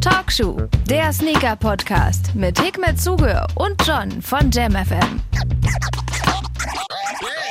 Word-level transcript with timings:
Talkshow, 0.00 0.56
der 0.88 1.12
Sneaker-Podcast 1.12 2.34
mit 2.34 2.58
Hikmet 2.58 2.98
Zuge 2.98 3.46
und 3.56 3.76
John 3.86 4.10
von 4.22 4.50
JamFM. 4.50 5.20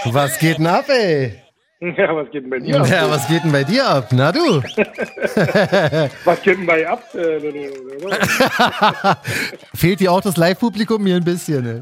Was 0.05 0.39
geht 0.39 0.57
denn 0.57 0.67
ab, 0.67 0.85
ey? 0.89 1.33
Ja, 1.79 2.15
was 2.15 2.31
geht 2.31 2.43
denn 2.43 2.49
bei 2.49 2.57
dir 2.59 2.81
ab? 2.81 2.87
Ja, 2.89 3.07
was 3.09 3.27
geht 3.27 3.43
denn 3.43 3.51
bei 3.51 3.63
dir 3.63 3.87
ab? 3.87 4.07
Na 4.11 4.31
du? 4.31 4.39
Was 6.25 6.41
geht 6.41 6.57
denn 6.57 6.65
bei 6.65 6.77
dir 6.79 6.89
ab? 6.91 7.03
Äh, 7.13 7.39
Fehlt 9.75 9.99
dir 9.99 10.11
auch 10.11 10.21
das 10.21 10.37
Live-Publikum 10.37 11.03
mir 11.03 11.17
ein 11.17 11.23
bisschen, 11.23 11.67
ey? 11.67 11.81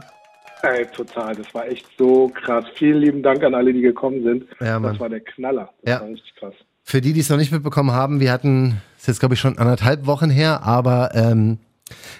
Ey, 0.70 0.86
total, 0.88 1.34
das 1.36 1.54
war 1.54 1.66
echt 1.68 1.86
so 1.98 2.28
krass. 2.28 2.66
Vielen 2.76 2.98
lieben 3.00 3.23
Dank 3.23 3.42
an 3.46 3.55
alle, 3.55 3.71
die 3.71 3.80
gekommen 3.82 4.21
sind. 4.23 4.46
Ja, 4.60 4.80
Mann. 4.80 4.92
Das 4.94 5.00
war 5.00 5.07
der 5.10 5.21
Knaller. 5.21 5.70
Das 5.84 5.94
Ja. 5.94 6.02
war 6.02 6.07
richtig 6.10 6.36
krass. 6.36 6.54
Für 6.88 7.02
die, 7.02 7.13
die 7.13 7.21
es 7.21 7.29
noch 7.29 7.38
nicht 7.38 7.52
mitbekommen 7.52 7.93
haben, 7.93 8.20
wir 8.20 8.31
hatten, 8.31 8.79
das 8.93 9.01
ist 9.01 9.07
jetzt 9.07 9.20
glaube 9.20 9.33
ich 9.33 9.39
schon 9.39 9.57
anderthalb 9.57 10.05
Wochen 10.05 10.29
her, 10.29 10.61
aber 10.61 11.15
ähm, 11.15 11.57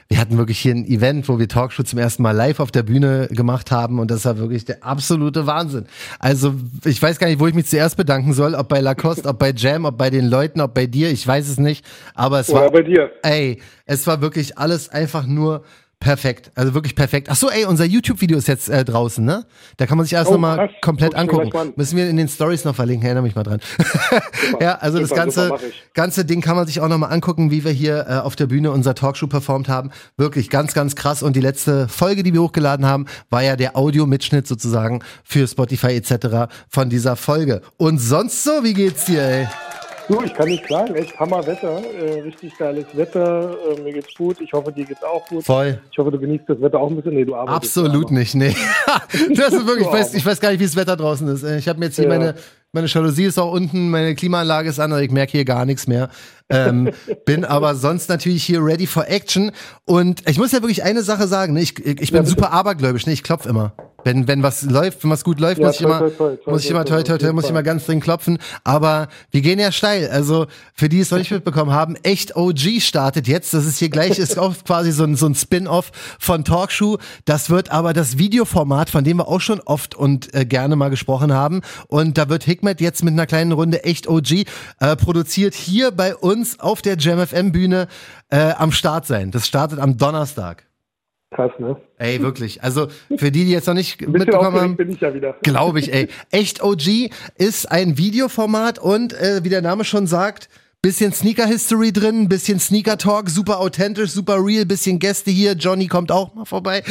wir 0.08 0.20
hatten 0.20 0.40
wirklich 0.40 0.58
hier 0.58 0.74
ein 0.74 0.86
Event, 0.86 1.30
wo 1.30 1.38
wir 1.38 1.48
Talkshow 1.48 1.84
zum 1.84 2.00
ersten 2.00 2.24
Mal 2.24 2.32
live 2.32 2.60
auf 2.60 2.72
der 2.72 2.82
Bühne 2.82 3.28
gemacht 3.30 3.70
haben 3.70 4.00
und 4.00 4.10
das 4.10 4.26
war 4.26 4.40
wirklich 4.40 4.66
der 4.66 4.84
absolute 4.84 5.46
Wahnsinn. 5.46 5.86
Also 6.18 6.56
ich 6.84 7.00
weiß 7.00 7.20
gar 7.20 7.28
nicht, 7.28 7.40
wo 7.40 7.46
ich 7.46 7.54
mich 7.54 7.68
zuerst 7.68 7.96
bedanken 7.96 8.34
soll, 8.34 8.56
ob 8.56 8.68
bei 8.68 8.80
Lacoste, 8.80 9.30
ob 9.30 9.38
bei 9.38 9.52
Jam, 9.56 9.86
ob 9.86 10.00
bei 10.00 10.10
den 10.10 10.26
Leuten, 10.26 10.60
ob 10.62 10.74
bei 10.74 10.88
dir, 10.88 11.12
ich 11.12 11.28
weiß 11.28 11.48
es 11.48 11.60
nicht, 11.60 11.86
aber 12.16 12.40
es 12.40 12.50
Oder 12.50 12.62
war 12.62 12.72
bei 12.72 12.82
dir. 12.82 13.12
Ey, 13.22 13.62
es 13.86 14.08
war 14.08 14.20
wirklich 14.20 14.58
alles 14.58 14.90
einfach 14.90 15.28
nur 15.28 15.64
perfekt. 16.00 16.52
Also 16.56 16.74
wirklich 16.74 16.96
perfekt. 16.96 17.28
Ach 17.32 17.36
so, 17.36 17.50
ey, 17.50 17.66
unser 17.66 17.86
YouTube-Video 17.86 18.38
ist 18.38 18.48
jetzt 18.48 18.70
äh, 18.70 18.84
draußen, 18.86 19.24
ne? 19.24 19.46
Da 19.78 19.86
kann 19.86 19.98
man 19.98 20.06
sich 20.06 20.14
erst 20.14 20.30
Oh, 20.30 20.34
noch 20.34 20.40
mal 20.40 20.58
krass. 20.58 20.70
komplett 20.82 21.12
Guck 21.14 21.20
angucken. 21.20 21.74
Müssen 21.76 21.98
wir 21.98 22.10
in 22.10 22.18
den 22.18 22.28
Stories 22.28 22.64
noch 22.66 22.76
verlinken, 22.76 23.06
erinnere 23.06 23.24
mich 23.24 23.36
mal 23.36 23.44
dran. 23.44 23.60
ja, 24.60 24.76
also 24.76 25.00
das 25.00 25.10
Super, 25.10 25.22
ganze, 25.22 25.50
mach 25.50 25.62
ich. 25.62 25.84
ganze 25.94 26.26
Ding 26.26 26.42
kann 26.42 26.56
man 26.56 26.68
sich 26.68 26.80
auch 26.82 26.88
noch 26.88 26.98
mal 26.98 27.08
angucken, 27.08 27.52
wie 27.52 27.64
wir 27.64 27.72
hier 27.72 28.06
äh, 28.08 28.14
auf 28.18 28.36
der 28.36 28.48
Bühne 28.48 28.72
unser 28.72 28.94
Talkshow 28.96 29.28
performt 29.28 29.68
haben. 29.70 29.92
Wirklich 30.18 30.50
ganz, 30.50 30.74
ganz 30.74 30.96
krass. 30.96 31.24
Und 31.24 31.36
die 31.36 31.42
letzte 31.42 31.88
Folge, 31.88 32.24
die 32.24 32.34
wir 32.34 32.42
hochgeladen 32.42 32.86
haben, 32.86 33.06
war 33.30 33.42
ja 33.44 33.56
der 33.56 33.76
Audio-Mitschnitt 33.76 34.48
sozusagen 34.48 35.02
für 35.24 35.48
Spotify 35.48 35.88
etc. 35.96 36.54
von 36.70 36.90
dieser 36.90 37.16
Folge. 37.16 37.62
Und 37.78 37.98
sonst 38.00 38.44
so, 38.44 38.64
wie 38.64 38.74
geht's 38.74 39.06
dir, 39.06 39.22
ey? 39.24 39.48
Du, 40.08 40.22
ich 40.24 40.34
kann 40.36 40.48
nicht 40.48 40.64
klagen. 40.66 40.94
Echt 40.96 41.18
Hammerwetter. 41.20 41.82
Äh, 42.00 42.22
richtig 42.22 42.56
geiles 42.58 42.86
Wetter. 42.94 43.58
Äh, 43.76 43.82
mir 43.82 43.94
geht's 43.94 44.14
gut. 44.16 44.40
Ich 44.40 44.54
hoffe, 44.54 44.72
dir 44.72 44.86
geht's 44.86 45.04
auch 45.04 45.26
gut. 45.28 45.44
Voll. 45.44 45.80
Ich 45.92 45.98
hoffe, 45.98 46.12
du 46.12 46.20
genießt 46.20 46.44
das 46.48 46.62
Wetter 46.62 46.80
auch 46.80 46.90
ein 46.90 46.96
bisschen. 46.96 47.16
Nee, 47.16 47.26
du 47.26 47.36
arbeitest. 47.36 47.78
Absolut 47.78 48.06
aber- 48.06 48.14
nicht, 48.14 48.36
nee. 48.36 48.56
das 49.36 49.54
ist 49.54 49.66
wirklich, 49.68 49.88
ich 49.88 49.94
weiß, 49.94 50.14
ich 50.14 50.26
weiß 50.26 50.40
gar 50.40 50.52
nicht, 50.52 50.60
wie 50.60 50.66
das 50.66 50.76
Wetter 50.76 50.96
draußen 50.96 51.28
ist. 51.30 51.44
Ich 51.44 51.68
habe 51.68 51.80
mir 51.80 51.86
jetzt 51.88 51.96
hier 51.96 52.06
Ja. 52.06 52.10
meine, 52.18 52.36
meine 52.72 52.88
Jalousie 52.88 53.24
ist 53.26 53.40
auch 53.40 53.52
unten, 53.52 53.90
meine 53.90 54.14
Klimaanlage 54.16 54.70
ist 54.70 54.80
an, 54.80 54.92
aber 54.92 55.02
ich 55.02 55.10
merke 55.12 55.32
hier 55.32 55.46
gar 55.46 55.66
nichts 55.66 55.88
mehr. 55.88 56.10
Ähm, 56.50 56.92
bin 57.26 57.44
aber 57.44 57.74
sonst 57.76 58.08
natürlich 58.08 58.44
hier 58.44 58.64
ready 58.64 58.86
for 58.86 59.08
action. 59.08 59.52
Und 59.86 60.28
ich 60.30 60.38
muss 60.38 60.52
ja 60.52 60.62
wirklich 60.62 60.84
eine 60.84 61.02
Sache 61.02 61.28
sagen, 61.28 61.54
ne? 61.54 61.62
ich, 61.62 61.84
ich 61.84 62.12
bin 62.12 62.22
bitte. 62.22 62.28
super 62.28 62.52
abergläubisch, 62.52 63.06
ne? 63.08 63.14
ich 63.14 63.24
klopf 63.24 63.46
immer. 63.46 63.74
Wenn, 64.04 64.28
wenn 64.28 64.44
was 64.44 64.62
läuft, 64.62 65.04
wenn 65.04 65.10
was 65.10 65.24
gut 65.24 65.40
läuft, 65.40 65.60
Ja, 65.60 65.66
muss 65.66 65.80
ich 65.80 65.82
toi, 65.82 65.98
immer, 65.98 66.16
toi, 66.16 66.36
toi, 66.36 66.52
muss 66.52 66.64
ich 66.64 66.70
immer 66.70 66.86
toi, 66.86 66.98
toi, 66.98 67.04
toi, 67.04 67.14
auf 67.14 67.18
toi, 67.18 67.26
jeden 67.26 67.36
muss 67.36 67.46
ich 67.46 67.52
mal 67.52 67.64
ganz 67.64 67.88
dringend 67.88 68.04
klopfen. 68.04 68.38
Aber 68.64 69.08
wir 69.32 69.42
gehen 69.42 69.58
ja 69.58 69.72
steil. 69.72 70.10
Also 70.10 70.46
für 70.76 70.90
die, 70.90 70.98
die 70.98 71.02
es 71.02 71.10
noch 71.10 71.18
nicht 71.18 71.32
mitbekommen 71.32 71.72
haben, 71.72 71.96
echt 72.04 72.36
OG 72.36 72.82
startet 72.82 73.28
jetzt. 73.28 73.56
Das 73.56 73.66
ist 73.66 73.80
hier 73.80 73.90
gleich, 73.90 74.20
ist 74.20 74.38
auch 74.38 74.54
quasi 74.66 74.92
so 74.92 75.06
ein, 75.06 75.16
so 75.16 75.26
ein 75.26 75.34
Spin-off 75.34 75.92
von 76.20 76.46
Talkshow. 76.46 77.00
Das 77.26 77.50
wird 77.50 77.72
aber 77.72 77.94
das 77.94 78.20
Videoformat, 78.20 78.92
von 78.92 79.04
dem 79.04 79.18
wir 79.18 79.28
auch 79.28 79.42
schon 79.42 79.60
oft 79.62 79.96
und 79.96 80.32
äh, 80.36 80.46
gerne 80.46 80.76
mal 80.76 80.90
gesprochen 80.90 81.34
haben. 81.34 81.62
Und 81.88 82.20
da 82.20 82.30
wird 82.30 82.44
Hikmet 82.44 82.82
jetzt 82.82 83.04
mit 83.04 83.14
einer 83.14 83.26
kleinen 83.26 83.54
Runde 83.54 83.86
echt 83.86 84.08
OG 84.08 84.46
äh, 84.82 84.96
produziert 84.96 85.56
hier 85.56 85.90
bei 85.90 86.16
uns 86.16 86.35
auf 86.60 86.82
der 86.82 86.98
JamFM 86.98 87.52
Bühne 87.52 87.88
äh, 88.30 88.52
am 88.58 88.72
Start 88.72 89.06
sein. 89.06 89.32
Das 89.32 89.48
startet 89.48 89.80
am 89.80 89.98
Donnerstag. 89.98 90.66
Krass, 91.32 91.52
ne? 91.60 91.76
Ey, 91.98 92.22
wirklich. 92.22 92.64
Also 92.64 92.88
für 93.18 93.32
die, 93.32 93.46
die 93.46 93.52
jetzt 93.52 93.68
noch 93.68 93.74
nicht 93.74 94.00
mitbekommen 94.08 94.60
haben. 94.60 94.76
bin 94.78 94.92
ich 94.92 95.02
ja 95.02 95.14
wieder. 95.14 95.36
Glaube 95.44 95.80
ich, 95.80 95.94
ey. 95.94 96.08
Echt 96.32 96.64
OG 96.64 97.12
ist 97.38 97.70
ein 97.72 97.98
Videoformat 97.98 98.80
und 98.80 99.14
äh, 99.14 99.44
wie 99.44 99.50
der 99.50 99.62
Name 99.62 99.84
schon 99.84 100.08
sagt, 100.08 100.50
bisschen 100.82 101.12
Sneaker 101.12 101.48
History 101.48 101.92
drin, 101.92 102.30
bisschen 102.30 102.60
Sneaker 102.60 102.98
Talk, 102.98 103.30
super 103.30 103.60
authentisch, 103.60 104.12
super 104.12 104.38
real, 104.40 104.66
bisschen 104.66 105.00
Gäste 105.00 105.32
hier. 105.32 105.54
Johnny 105.54 105.88
kommt 105.88 106.12
auch 106.12 106.36
mal 106.36 106.46
vorbei. 106.46 106.84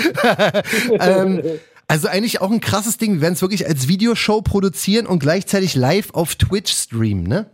ähm, 1.00 1.40
also 1.86 2.08
eigentlich 2.08 2.40
auch 2.40 2.50
ein 2.50 2.60
krasses 2.60 2.98
Ding. 2.98 3.14
Wir 3.14 3.20
werden 3.22 3.34
es 3.34 3.42
wirklich 3.42 3.66
als 3.66 3.88
Videoshow 3.88 4.42
produzieren 4.42 5.06
und 5.06 5.20
gleichzeitig 5.20 5.74
live 5.74 6.12
auf 6.12 6.34
Twitch 6.34 6.72
streamen, 6.72 7.24
ne? 7.24 7.50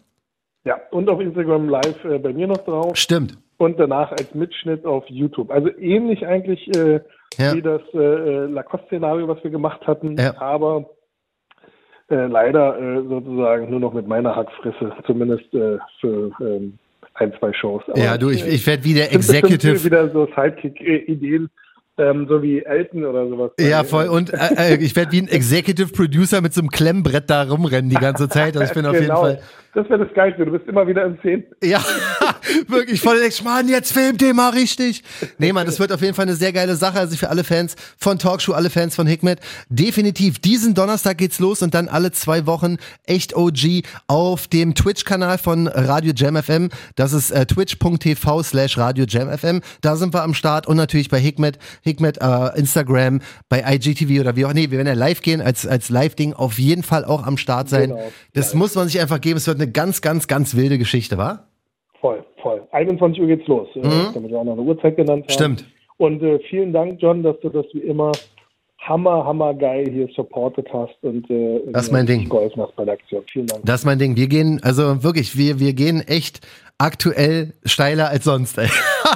Ja, 0.65 0.79
und 0.91 1.09
auf 1.09 1.21
Instagram 1.21 1.69
live 1.69 2.05
äh, 2.05 2.19
bei 2.19 2.33
mir 2.33 2.47
noch 2.47 2.65
drauf. 2.65 2.97
Stimmt. 2.97 3.37
und 3.59 3.79
danach 3.79 4.11
als 4.13 4.35
Mitschnitt 4.35 4.85
auf 4.87 5.05
YouTube. 5.09 5.51
Also 5.51 5.69
ähnlich 5.79 6.27
eigentlich 6.27 6.67
äh, 6.77 7.01
Ja. 7.39 7.55
wie 7.55 7.63
das 7.63 7.83
äh, 7.95 8.47
Lacoste-Szenario, 8.47 9.29
was 9.29 9.43
wir 9.45 9.51
gemacht 9.51 9.87
hatten, 9.87 10.17
Ja. 10.19 10.35
aber 10.41 10.91
äh, 12.11 12.27
leider 12.27 12.79
äh, 12.79 13.03
sozusagen 13.09 13.71
nur 13.71 13.81
noch 13.81 13.93
mit 13.95 14.07
meiner 14.09 14.35
Hackfresse, 14.35 14.93
zumindest 15.07 15.53
äh, 15.55 15.79
für 16.01 16.31
ähm, 16.41 16.79
ein, 17.15 17.33
zwei 17.39 17.53
Shows. 17.53 17.83
Aber 17.89 17.99
Ja, 17.99 18.19
du, 18.19 18.31
ich, 18.31 18.47
ich 18.47 18.67
werde 18.67 18.85
wieder 18.85 19.13
Executive. 19.13 19.85
wieder 19.85 20.09
so 20.11 20.27
Sidekick-Ideen, 20.35 21.49
ähm, 21.99 22.27
so 22.29 22.43
wie 22.43 22.65
Elton 22.65 23.05
oder 23.05 23.29
sowas. 23.29 23.51
Ja, 23.61 23.85
voll. 23.85 24.09
Und 24.09 24.33
äh, 24.33 24.75
äh, 24.75 24.77
ich 24.83 24.97
werde 24.97 25.13
wie 25.13 25.21
ein 25.21 25.29
Executive 25.29 25.93
Producer 25.93 26.41
mit 26.41 26.53
so 26.55 26.63
einem 26.63 26.71
Klemmbrett 26.71 27.29
da 27.31 27.43
rumrennen 27.45 27.91
die 27.91 27.97
ganze 27.97 28.29
Zeit. 28.29 28.57
Also 28.57 28.65
ich 28.65 28.73
bin 28.75 28.87
auf 28.87 28.95
jeden 28.95 29.07
genau. 29.07 29.21
Fall. 29.21 29.41
Das 29.73 29.89
wäre 29.89 30.05
das 30.05 30.13
Geilste. 30.15 30.45
Du 30.45 30.51
bist 30.51 30.67
immer 30.67 30.85
wieder 30.89 31.05
in 31.07 31.17
Szenen. 31.19 31.45
Ja, 31.63 31.81
wirklich 32.67 33.01
voll 33.01 33.21
denkst, 33.21 33.45
Mann, 33.45 33.69
jetzt 33.69 33.93
filmt 33.93 34.21
den 34.21 34.35
mal 34.35 34.51
richtig. 34.51 35.05
Nee, 35.39 35.53
Mann, 35.53 35.65
das 35.65 35.79
wird 35.79 35.93
auf 35.93 36.03
jeden 36.03 36.15
Fall 36.15 36.25
eine 36.25 36.35
sehr 36.35 36.53
geile 36.53 36.75
Sache. 36.75 36.99
Also 36.99 37.17
für 37.17 37.29
alle 37.29 37.45
Fans 37.45 37.77
von 37.97 38.19
Talkshow, 38.19 38.53
alle 38.53 38.69
Fans 38.69 38.97
von 38.97 39.07
Hikmet. 39.07 39.39
Definitiv, 39.69 40.41
diesen 40.41 40.75
Donnerstag 40.75 41.19
geht's 41.19 41.39
los 41.39 41.63
und 41.63 41.73
dann 41.73 41.87
alle 41.87 42.11
zwei 42.11 42.47
Wochen 42.47 42.79
echt 43.07 43.37
OG 43.37 43.85
auf 44.09 44.49
dem 44.49 44.75
Twitch-Kanal 44.75 45.39
von 45.39 45.69
Radio 45.69 46.13
Jam 46.17 46.37
FM. 46.37 46.71
Das 46.97 47.13
ist 47.13 47.31
äh, 47.31 47.47
twitch.tv 47.47 48.43
slash 48.43 48.77
Radio 48.77 49.05
Jam 49.09 49.31
FM. 49.31 49.61
Da 49.83 49.95
sind 49.95 50.13
wir 50.13 50.25
am 50.25 50.35
Start 50.35 50.67
und 50.67 50.79
natürlich 50.79 51.11
bei 51.11 51.21
Hikmet, 51.21 51.61
Hikmet 51.83 52.19
äh, 52.21 52.59
Instagram, 52.59 53.21
bei 53.49 53.63
IGTV 53.65 54.21
oder 54.21 54.35
wie 54.35 54.47
auch. 54.47 54.53
Nee, 54.53 54.73
wir 54.73 54.79
werden 54.79 54.89
ja 54.89 54.95
live 54.95 55.23
gehen 55.23 55.41
als, 55.41 55.65
als 55.65 55.91
Live-Ding 55.91 56.33
auf 56.33 56.59
jeden 56.59 56.83
Fall 56.83 57.05
auch 57.05 57.25
am 57.25 57.37
Start 57.37 57.69
sein. 57.69 57.91
Genau. 57.91 58.13
Das 58.33 58.53
muss 58.55 58.75
man 58.75 58.89
sich 58.89 59.01
einfach 59.01 59.21
geben. 59.21 59.37
Es 59.37 59.47
wird 59.47 59.60
eine 59.61 59.71
ganz, 59.71 60.01
ganz, 60.01 60.27
ganz 60.27 60.57
wilde 60.57 60.79
Geschichte, 60.79 61.19
wa? 61.19 61.45
Voll, 62.01 62.25
voll. 62.43 62.63
21 62.73 63.21
Uhr 63.21 63.27
geht's 63.29 63.47
los. 63.47 63.69
äh, 63.75 63.81
Damit 64.15 64.31
wir 64.31 64.39
auch 64.39 64.45
noch 64.45 64.53
eine 64.55 64.63
Uhrzeit 64.63 64.97
genannt 64.97 65.25
haben. 65.25 65.29
Mhm. 65.29 65.33
Stimmt. 65.33 65.65
Und 65.99 66.23
äh, 66.23 66.39
vielen 66.49 66.73
Dank, 66.73 67.01
John, 67.01 67.23
dass 67.23 67.39
du 67.41 67.51
das 67.51 67.67
wie 67.75 67.81
immer 67.81 68.13
hammer, 68.79 69.25
hammer 69.27 69.53
geil 69.53 69.87
hier 69.91 70.09
supportet 70.17 70.67
hast 70.73 70.97
und 71.03 71.29
äh, 71.31 71.61
Das 71.73 71.87
ist 71.87 71.93
mein 71.93 72.07
Ding. 72.07 72.27
geholfen 72.29 72.63
hast 72.63 72.75
bei 72.77 72.85
der 72.87 72.95
Aktion. 72.95 73.23
Vielen 73.31 73.47
Dank. 73.47 73.61
Das 73.67 73.81
ist 73.81 73.85
mein 73.87 73.99
Ding. 73.99 74.17
Wir 74.17 74.27
gehen, 74.29 74.61
also 74.63 75.03
wirklich, 75.03 75.37
wir, 75.37 75.61
wir 75.61 75.75
gehen 75.75 76.01
echt 76.01 76.41
aktuell 76.81 77.53
steiler 77.65 78.09
als 78.09 78.25
sonst, 78.25 78.57
ey. 78.59 78.69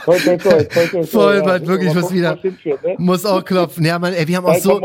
Voll, 0.05 1.37
Ja, 1.37 1.45
Mann, 1.45 1.67
wirklich 1.67 1.95
gucken, 1.95 2.17
wieder. 2.17 2.39
ne? 2.43 2.95
Muss 2.99 3.25
auch 3.25 3.45
klopfen. 3.45 3.85
Ja, 3.85 3.99
Mann, 3.99 4.13
ey, 4.13 4.27
wir 4.29 4.37
haben 4.37 4.47
auch 4.47 4.57
so. 4.57 4.81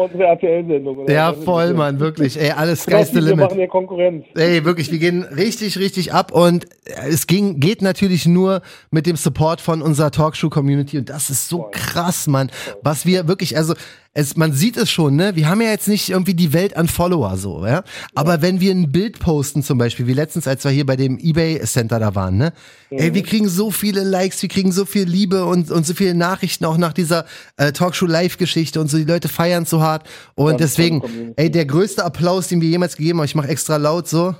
Ja, 1.08 1.34
voll, 1.34 1.74
Mann, 1.74 2.00
wirklich. 2.00 2.40
Ey, 2.40 2.52
alles 2.52 2.86
Genau, 2.86 2.98
geilste 2.98 3.16
wir 3.16 3.22
Limit. 3.24 3.40
machen 3.46 3.60
ja 3.60 3.68
Konkurrenz. 3.68 4.26
Ey, 4.36 4.64
wirklich, 4.66 4.92
wir 4.92 5.00
gehen 5.00 5.24
richtig, 5.24 5.78
richtig 5.78 6.14
ab 6.14 6.32
und 6.32 6.68
es 7.08 7.28
ging, 7.28 7.60
geht 7.60 7.82
natürlich 7.82 8.26
nur 8.26 8.62
mit 8.92 9.06
dem 9.06 9.16
Support 9.16 9.62
von 9.62 9.82
unserer 9.82 10.12
Talkshow-Community 10.12 10.98
und 11.00 11.10
das 11.10 11.30
ist 11.30 11.50
so 11.50 11.68
krass, 11.72 12.28
Mann. 12.28 12.50
Was 12.82 13.06
wir 13.06 13.28
wirklich, 13.28 13.58
also, 13.58 13.74
es, 14.14 14.36
man 14.36 14.54
sieht 14.54 14.76
es 14.76 14.90
schon, 14.90 15.16
ne? 15.16 15.36
Wir 15.36 15.48
haben 15.50 15.62
ja 15.62 15.70
jetzt 15.70 15.88
nicht 15.88 16.10
irgendwie 16.10 16.34
die 16.34 16.52
Welt 16.52 16.76
an 16.76 16.88
Follower 16.88 17.38
so, 17.38 17.66
ja? 17.66 17.84
Aber 18.16 18.42
wenn 18.42 18.60
wir 18.60 18.72
ein 18.72 18.92
Bild 18.92 19.20
posten 19.20 19.62
zum 19.64 19.78
Beispiel, 19.78 20.08
wie 20.08 20.14
letztens, 20.14 20.48
als 20.48 20.64
wir 20.64 20.72
hier 20.72 20.86
bei 20.86 20.96
dem 20.96 21.20
Ebay 21.20 21.60
Center 21.66 22.00
da 22.00 22.16
waren, 22.16 22.38
ne? 22.38 22.52
Ey, 22.92 23.14
wir 23.14 23.22
kriegen 23.22 23.48
so 23.48 23.70
viele 23.70 24.04
Likes, 24.04 24.42
wir 24.42 24.50
kriegen 24.50 24.72
so 24.72 24.84
viel 24.84 25.04
Liebe 25.04 25.46
und, 25.46 25.70
und 25.70 25.86
so 25.86 25.94
viele 25.94 26.16
Nachrichten 26.16 26.66
auch 26.66 26.78
nach 26.78 26.92
dieser 26.92 27.26
äh, 27.58 27.72
Talkshow 27.72 28.08
Live-Geschichte 28.08 28.82
und 28.82 28.90
so, 28.90 28.98
die 28.98 29.04
Leute 29.04 29.30
feiern 29.30 29.66
so 29.66 29.82
hart 29.82 30.08
und 30.34 30.58
Ganz 30.58 30.62
deswegen, 30.62 31.34
ey, 31.36 31.52
der 31.52 31.66
größte 31.66 32.04
Applaus, 32.04 32.48
den 32.48 32.62
wir 32.62 32.70
jemals 32.70 32.98
gegeben 32.98 33.20
haben, 33.20 33.26
ich 33.26 33.36
mache 33.36 33.50
extra 33.50 33.78
laut 33.78 34.08
so. 34.08 34.34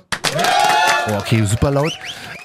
Oh, 1.08 1.14
okay, 1.18 1.44
super 1.44 1.70
laut. 1.70 1.92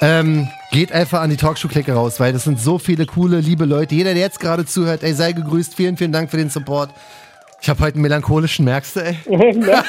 Ähm, 0.01 0.47
geht 0.71 0.91
einfach 0.91 1.21
an 1.21 1.29
die 1.29 1.37
Talkshow-Klicke 1.37 1.93
raus, 1.93 2.19
weil 2.19 2.33
das 2.33 2.43
sind 2.43 2.59
so 2.59 2.77
viele 2.77 3.05
coole, 3.05 3.39
liebe 3.39 3.65
Leute. 3.65 3.95
Jeder, 3.95 4.13
der 4.13 4.21
jetzt 4.21 4.39
gerade 4.39 4.65
zuhört, 4.65 5.03
ey, 5.03 5.13
sei 5.13 5.31
gegrüßt. 5.31 5.73
Vielen, 5.73 5.97
vielen 5.97 6.11
Dank 6.11 6.29
für 6.29 6.37
den 6.37 6.49
Support. 6.49 6.91
Ich 7.61 7.69
habe 7.69 7.79
heute 7.79 7.95
einen 7.95 8.03
melancholischen, 8.03 8.65
merkst 8.65 8.95
du, 8.95 8.99
ey? 8.99 9.17
ja. 9.65 9.83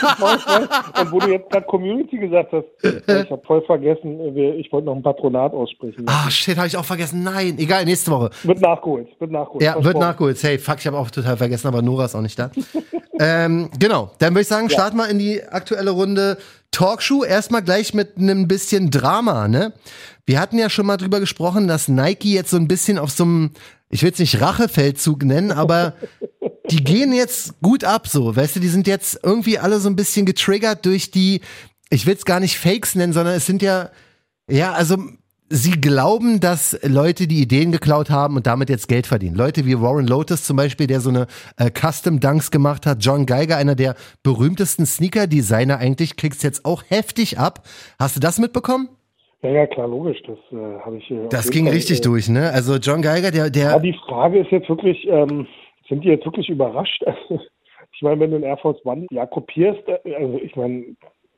Und 1.00 1.12
wo 1.12 1.18
du 1.18 1.30
jetzt 1.30 1.50
gerade 1.50 1.66
Community 1.66 2.18
gesagt 2.18 2.52
hast, 2.52 2.64
ich 2.82 3.30
habe 3.30 3.42
voll 3.46 3.62
vergessen, 3.66 4.36
ich 4.36 4.72
wollte 4.72 4.86
noch 4.86 4.96
ein 4.96 5.02
Patronat 5.02 5.52
aussprechen. 5.52 6.04
Ah, 6.06 6.30
shit, 6.30 6.56
habe 6.56 6.68
ich 6.68 6.76
auch 6.76 6.84
vergessen. 6.84 7.22
Nein, 7.22 7.56
egal, 7.58 7.84
nächste 7.84 8.10
Woche. 8.10 8.30
Wird 8.44 8.60
nachgeholt, 8.60 9.08
wird 9.18 9.30
nachgeholt. 9.30 9.62
Ja, 9.62 9.82
wird 9.82 9.98
nachgeholt. 9.98 10.42
Hey, 10.42 10.58
fuck, 10.58 10.78
ich 10.78 10.86
habe 10.86 10.96
auch 10.96 11.10
total 11.10 11.36
vergessen, 11.36 11.68
aber 11.68 11.82
Nora 11.82 12.06
ist 12.06 12.14
auch 12.14 12.22
nicht 12.22 12.38
da. 12.38 12.50
ähm, 13.20 13.70
genau, 13.78 14.10
dann 14.18 14.32
würde 14.32 14.42
ich 14.42 14.48
sagen, 14.48 14.70
starten 14.70 14.96
wir 14.96 15.08
in 15.08 15.18
die 15.18 15.42
aktuelle 15.42 15.90
Runde. 15.90 16.38
Talkshow 16.70 17.24
erstmal 17.24 17.62
gleich 17.62 17.94
mit 17.94 18.18
einem 18.18 18.48
bisschen 18.48 18.90
Drama, 18.90 19.48
ne? 19.48 19.72
Wir 20.26 20.40
hatten 20.40 20.58
ja 20.58 20.68
schon 20.68 20.86
mal 20.86 20.96
drüber 20.96 21.20
gesprochen, 21.20 21.68
dass 21.68 21.88
Nike 21.88 22.34
jetzt 22.34 22.50
so 22.50 22.56
ein 22.56 22.68
bisschen 22.68 22.98
auf 22.98 23.10
so 23.10 23.24
einem, 23.24 23.50
ich 23.88 24.02
will 24.02 24.10
es 24.10 24.18
nicht 24.18 24.40
Rachefeldzug 24.40 25.24
nennen, 25.24 25.52
aber 25.52 25.94
die 26.70 26.84
gehen 26.84 27.12
jetzt 27.12 27.60
gut 27.62 27.84
ab, 27.84 28.08
so, 28.08 28.36
weißt 28.36 28.56
du, 28.56 28.60
die 28.60 28.68
sind 28.68 28.86
jetzt 28.86 29.20
irgendwie 29.22 29.58
alle 29.58 29.78
so 29.78 29.88
ein 29.88 29.96
bisschen 29.96 30.26
getriggert 30.26 30.84
durch 30.86 31.10
die, 31.10 31.40
ich 31.90 32.06
will 32.06 32.14
es 32.14 32.24
gar 32.24 32.40
nicht 32.40 32.58
Fakes 32.58 32.94
nennen, 32.94 33.12
sondern 33.12 33.34
es 33.34 33.46
sind 33.46 33.62
ja, 33.62 33.90
ja, 34.48 34.72
also 34.72 34.96
sie 35.48 35.80
glauben, 35.80 36.40
dass 36.40 36.78
Leute 36.82 37.26
die 37.26 37.40
Ideen 37.40 37.72
geklaut 37.72 38.10
haben 38.10 38.36
und 38.36 38.46
damit 38.46 38.68
jetzt 38.68 38.88
Geld 38.88 39.06
verdienen. 39.06 39.36
Leute 39.36 39.64
wie 39.64 39.80
Warren 39.80 40.06
Lotus 40.06 40.44
zum 40.44 40.56
Beispiel, 40.56 40.86
der 40.86 41.00
so 41.00 41.10
eine 41.10 41.26
äh, 41.56 41.70
Custom 41.70 42.20
Dunks 42.20 42.50
gemacht 42.50 42.86
hat. 42.86 42.98
John 43.00 43.26
Geiger, 43.26 43.56
einer 43.56 43.74
der 43.74 43.94
berühmtesten 44.22 44.86
Sneaker-Designer 44.86 45.78
eigentlich, 45.78 46.16
kriegst 46.16 46.42
jetzt 46.42 46.64
auch 46.64 46.82
heftig 46.88 47.38
ab. 47.38 47.62
Hast 47.98 48.16
du 48.16 48.20
das 48.20 48.38
mitbekommen? 48.38 48.88
Ja, 49.42 49.50
ja, 49.50 49.66
klar, 49.66 49.86
logisch. 49.86 50.18
Das 50.26 50.38
äh, 50.50 50.80
habe 50.84 50.96
ich. 50.96 51.10
Äh, 51.10 51.28
das 51.30 51.50
ging 51.50 51.66
Fall, 51.66 51.74
richtig 51.74 52.00
durch, 52.00 52.28
ne? 52.28 52.50
Also 52.50 52.76
John 52.76 53.02
Geiger, 53.02 53.30
der, 53.30 53.50
der. 53.50 53.70
Ja, 53.70 53.78
die 53.78 53.94
Frage 54.06 54.40
ist 54.40 54.50
jetzt 54.50 54.68
wirklich, 54.68 55.06
ähm, 55.08 55.46
sind 55.88 56.05
die 56.05 56.09
jetzt 56.09 56.25
wirklich 56.25 56.49
überrascht? 56.49 57.05
ich 57.93 58.03
meine, 58.03 58.21
wenn 58.21 58.31
du 58.31 58.37
einen 58.37 58.44
Air 58.44 58.59
Force 58.59 58.85
One 58.85 59.06
ja 59.11 59.27
kopierst, 59.27 59.83
äh, 59.88 60.15
also 60.15 60.38
ich 60.38 60.56
meine, 60.56 60.97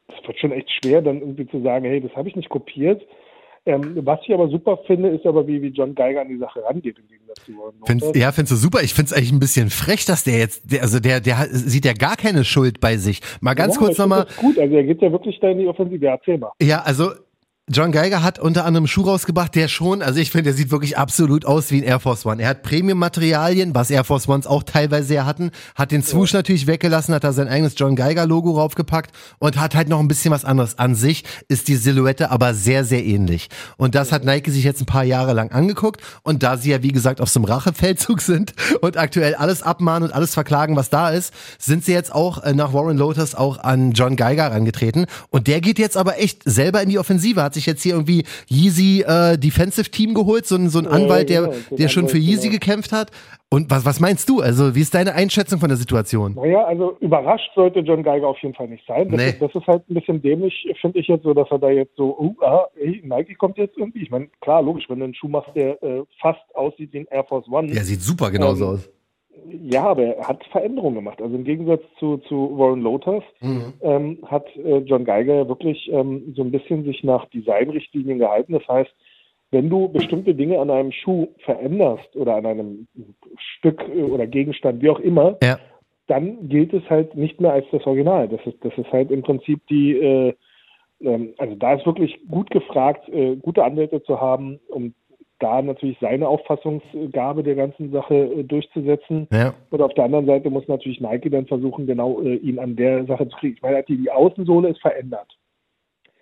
es 0.08 0.26
wird 0.26 0.38
schon 0.38 0.52
echt 0.52 0.70
schwer, 0.70 1.02
dann 1.02 1.20
irgendwie 1.20 1.46
zu 1.46 1.60
sagen, 1.62 1.84
hey, 1.84 2.00
das 2.00 2.14
habe 2.16 2.28
ich 2.28 2.36
nicht 2.36 2.48
kopiert. 2.48 3.02
Ähm, 3.66 3.98
was 4.06 4.20
ich 4.22 4.32
aber 4.32 4.48
super 4.48 4.78
finde, 4.86 5.10
ist 5.10 5.26
aber, 5.26 5.46
wie, 5.46 5.60
wie 5.60 5.68
John 5.68 5.94
Geiger 5.94 6.22
an 6.22 6.28
die 6.28 6.38
Sache 6.38 6.64
rangeht 6.64 6.98
im 6.98 7.06
Gegensatz 7.06 7.44
zu 7.44 7.52
Find's, 7.84 8.12
Ja, 8.14 8.32
findest 8.32 8.52
du 8.52 8.56
super. 8.56 8.82
Ich 8.82 8.94
finde 8.94 9.10
es 9.10 9.12
eigentlich 9.12 9.32
ein 9.32 9.40
bisschen 9.40 9.68
frech, 9.68 10.06
dass 10.06 10.24
der 10.24 10.38
jetzt, 10.38 10.72
der, 10.72 10.80
also 10.80 11.00
der, 11.00 11.20
der 11.20 11.36
sieht 11.50 11.84
ja 11.84 11.92
gar 11.92 12.16
keine 12.16 12.44
Schuld 12.44 12.80
bei 12.80 12.96
sich. 12.96 13.20
Mal 13.42 13.52
ganz 13.54 13.74
ja, 13.74 13.80
kurz 13.80 13.98
nochmal. 13.98 14.26
Gut, 14.40 14.58
also 14.58 14.74
er 14.74 14.84
geht 14.84 15.02
ja 15.02 15.12
wirklich 15.12 15.38
da 15.40 15.50
in 15.50 15.58
die 15.58 15.66
Offensive. 15.66 16.06
Erzähl 16.06 16.38
mal. 16.38 16.52
Ja, 16.62 16.80
also 16.80 17.10
John 17.70 17.92
Geiger 17.92 18.22
hat 18.22 18.38
unter 18.38 18.64
anderem 18.64 18.86
Schuh 18.86 19.02
rausgebracht, 19.02 19.54
der 19.54 19.68
schon, 19.68 20.00
also 20.00 20.18
ich 20.18 20.30
finde, 20.30 20.44
der 20.44 20.54
sieht 20.54 20.70
wirklich 20.70 20.96
absolut 20.96 21.44
aus 21.44 21.70
wie 21.70 21.76
ein 21.76 21.82
Air 21.82 22.00
Force 22.00 22.24
One. 22.24 22.42
Er 22.42 22.48
hat 22.48 22.62
Premium-Materialien, 22.62 23.74
was 23.74 23.90
Air 23.90 24.04
Force 24.04 24.26
Ones 24.26 24.46
auch 24.46 24.62
teilweise 24.62 25.12
ja 25.12 25.26
hatten, 25.26 25.50
hat 25.74 25.92
den 25.92 26.02
Swoosh 26.02 26.32
ja. 26.32 26.38
natürlich 26.38 26.66
weggelassen, 26.66 27.14
hat 27.14 27.24
da 27.24 27.32
sein 27.34 27.46
eigenes 27.46 27.74
John 27.76 27.94
Geiger-Logo 27.94 28.52
raufgepackt 28.52 29.10
und 29.38 29.60
hat 29.60 29.74
halt 29.74 29.90
noch 29.90 30.00
ein 30.00 30.08
bisschen 30.08 30.30
was 30.30 30.46
anderes. 30.46 30.78
An 30.78 30.94
sich 30.94 31.24
ist 31.48 31.68
die 31.68 31.76
Silhouette 31.76 32.30
aber 32.30 32.54
sehr, 32.54 32.86
sehr 32.86 33.04
ähnlich. 33.04 33.50
Und 33.76 33.94
das 33.94 34.08
ja. 34.08 34.14
hat 34.14 34.24
Nike 34.24 34.50
sich 34.50 34.64
jetzt 34.64 34.80
ein 34.80 34.86
paar 34.86 35.04
Jahre 35.04 35.34
lang 35.34 35.52
angeguckt 35.52 36.00
und 36.22 36.42
da 36.42 36.56
sie 36.56 36.70
ja, 36.70 36.82
wie 36.82 36.92
gesagt, 36.92 37.20
auf 37.20 37.28
so 37.28 37.38
einem 37.38 37.44
Rachefeldzug 37.44 38.22
sind 38.22 38.54
und 38.80 38.96
aktuell 38.96 39.34
alles 39.34 39.62
abmahnen 39.62 40.08
und 40.08 40.14
alles 40.14 40.32
verklagen, 40.32 40.74
was 40.74 40.88
da 40.88 41.10
ist, 41.10 41.34
sind 41.58 41.84
sie 41.84 41.92
jetzt 41.92 42.14
auch 42.14 42.42
äh, 42.42 42.54
nach 42.54 42.72
Warren 42.72 42.96
Lotus 42.96 43.34
auch 43.34 43.58
an 43.58 43.92
John 43.92 44.16
Geiger 44.16 44.50
rangetreten 44.50 45.04
und 45.28 45.48
der 45.48 45.60
geht 45.60 45.78
jetzt 45.78 45.98
aber 45.98 46.18
echt 46.18 46.44
selber 46.46 46.82
in 46.82 46.88
die 46.88 46.98
Offensive, 46.98 47.42
hat 47.42 47.57
sich 47.58 47.66
jetzt 47.66 47.82
hier 47.82 47.94
irgendwie 47.94 48.24
Yeezy 48.48 49.04
äh, 49.06 49.36
Defensive 49.36 49.90
Team 49.90 50.14
geholt, 50.14 50.46
so, 50.46 50.56
ein 50.56 50.68
so 50.68 50.78
ein 50.78 50.86
Anwalt, 50.86 51.28
der, 51.28 51.42
genau, 51.42 51.56
der 51.70 51.88
schon 51.88 52.08
für 52.08 52.18
Yeezy 52.18 52.48
genau. 52.48 52.60
gekämpft 52.60 52.92
hat. 52.92 53.10
Und 53.50 53.70
was, 53.70 53.86
was 53.86 53.98
meinst 53.98 54.28
du? 54.28 54.40
Also, 54.40 54.74
wie 54.74 54.80
ist 54.80 54.94
deine 54.94 55.14
Einschätzung 55.14 55.58
von 55.58 55.70
der 55.70 55.78
Situation? 55.78 56.34
Naja, 56.34 56.64
also 56.64 56.98
überrascht 57.00 57.50
sollte 57.54 57.80
John 57.80 58.02
Geiger 58.02 58.28
auf 58.28 58.38
jeden 58.42 58.54
Fall 58.54 58.68
nicht 58.68 58.86
sein. 58.86 59.08
Das, 59.08 59.16
nee. 59.16 59.30
ist, 59.30 59.40
das 59.40 59.54
ist 59.54 59.66
halt 59.66 59.88
ein 59.88 59.94
bisschen 59.94 60.20
dämlich, 60.20 60.68
finde 60.82 60.98
ich 60.98 61.08
jetzt 61.08 61.22
so, 61.22 61.32
dass 61.32 61.50
er 61.50 61.58
da 61.58 61.70
jetzt 61.70 61.96
so, 61.96 62.14
uh, 62.18 62.34
ah, 62.44 62.66
hey, 62.76 63.00
Nike 63.02 63.34
kommt 63.34 63.56
jetzt 63.56 63.78
irgendwie. 63.78 64.02
Ich 64.02 64.10
meine, 64.10 64.28
klar, 64.42 64.62
logisch, 64.62 64.84
wenn 64.88 64.98
du 64.98 65.04
einen 65.04 65.14
Schuh 65.14 65.28
machst, 65.28 65.50
der 65.54 65.82
äh, 65.82 66.02
fast 66.20 66.42
aussieht 66.54 66.92
wie 66.92 67.00
ein 67.00 67.06
Air 67.10 67.24
Force 67.24 67.48
One. 67.48 67.72
Ja, 67.72 67.82
sieht 67.82 68.02
super 68.02 68.30
genauso 68.30 68.64
ähm, 68.64 68.70
aus. 68.70 68.90
Ja, 69.46 69.84
aber 69.84 70.02
er 70.04 70.28
hat 70.28 70.44
Veränderungen 70.46 70.96
gemacht. 70.96 71.20
Also 71.22 71.34
im 71.34 71.44
Gegensatz 71.44 71.82
zu, 71.98 72.18
zu 72.28 72.58
Warren 72.58 72.82
Lotus 72.82 73.22
mhm. 73.40 73.72
ähm, 73.82 74.18
hat 74.26 74.46
äh, 74.56 74.78
John 74.78 75.04
Geiger 75.04 75.48
wirklich 75.48 75.90
ähm, 75.92 76.34
so 76.36 76.42
ein 76.42 76.50
bisschen 76.50 76.84
sich 76.84 77.02
nach 77.04 77.26
Designrichtlinien 77.26 78.18
gehalten. 78.18 78.52
Das 78.52 78.66
heißt, 78.68 78.90
wenn 79.50 79.70
du 79.70 79.88
bestimmte 79.88 80.34
Dinge 80.34 80.58
an 80.58 80.70
einem 80.70 80.92
Schuh 80.92 81.28
veränderst 81.44 82.14
oder 82.16 82.36
an 82.36 82.46
einem 82.46 82.86
Stück 83.36 83.82
äh, 83.88 84.02
oder 84.02 84.26
Gegenstand, 84.26 84.82
wie 84.82 84.90
auch 84.90 85.00
immer, 85.00 85.36
ja. 85.42 85.58
dann 86.06 86.48
gilt 86.48 86.72
es 86.74 86.88
halt 86.90 87.14
nicht 87.14 87.40
mehr 87.40 87.52
als 87.52 87.66
das 87.72 87.86
Original. 87.86 88.28
Das 88.28 88.40
ist, 88.46 88.62
das 88.62 88.76
ist 88.76 88.92
halt 88.92 89.10
im 89.10 89.22
Prinzip 89.22 89.66
die, 89.68 89.96
äh, 89.96 90.34
ähm, 91.00 91.34
also 91.38 91.54
da 91.54 91.74
ist 91.74 91.86
wirklich 91.86 92.18
gut 92.28 92.50
gefragt, 92.50 93.08
äh, 93.08 93.36
gute 93.36 93.64
Anwälte 93.64 94.02
zu 94.02 94.20
haben, 94.20 94.60
um 94.68 94.94
da 95.40 95.62
natürlich 95.62 95.98
seine 96.00 96.28
Auffassungsgabe 96.28 97.42
der 97.42 97.54
ganzen 97.54 97.90
Sache 97.90 98.14
äh, 98.14 98.44
durchzusetzen. 98.44 99.28
Ja. 99.32 99.54
Und 99.70 99.82
auf 99.82 99.94
der 99.94 100.04
anderen 100.04 100.26
Seite 100.26 100.50
muss 100.50 100.68
natürlich 100.68 101.00
Nike 101.00 101.30
dann 101.30 101.46
versuchen, 101.46 101.86
genau 101.86 102.20
äh, 102.22 102.36
ihn 102.36 102.58
an 102.58 102.76
der 102.76 103.04
Sache 103.06 103.28
zu 103.28 103.36
kriegen. 103.36 103.54
Ich 103.54 103.62
meine, 103.62 103.82
die, 103.84 103.96
die 103.96 104.10
Außensohle 104.10 104.68
ist 104.68 104.80
verändert. 104.80 105.28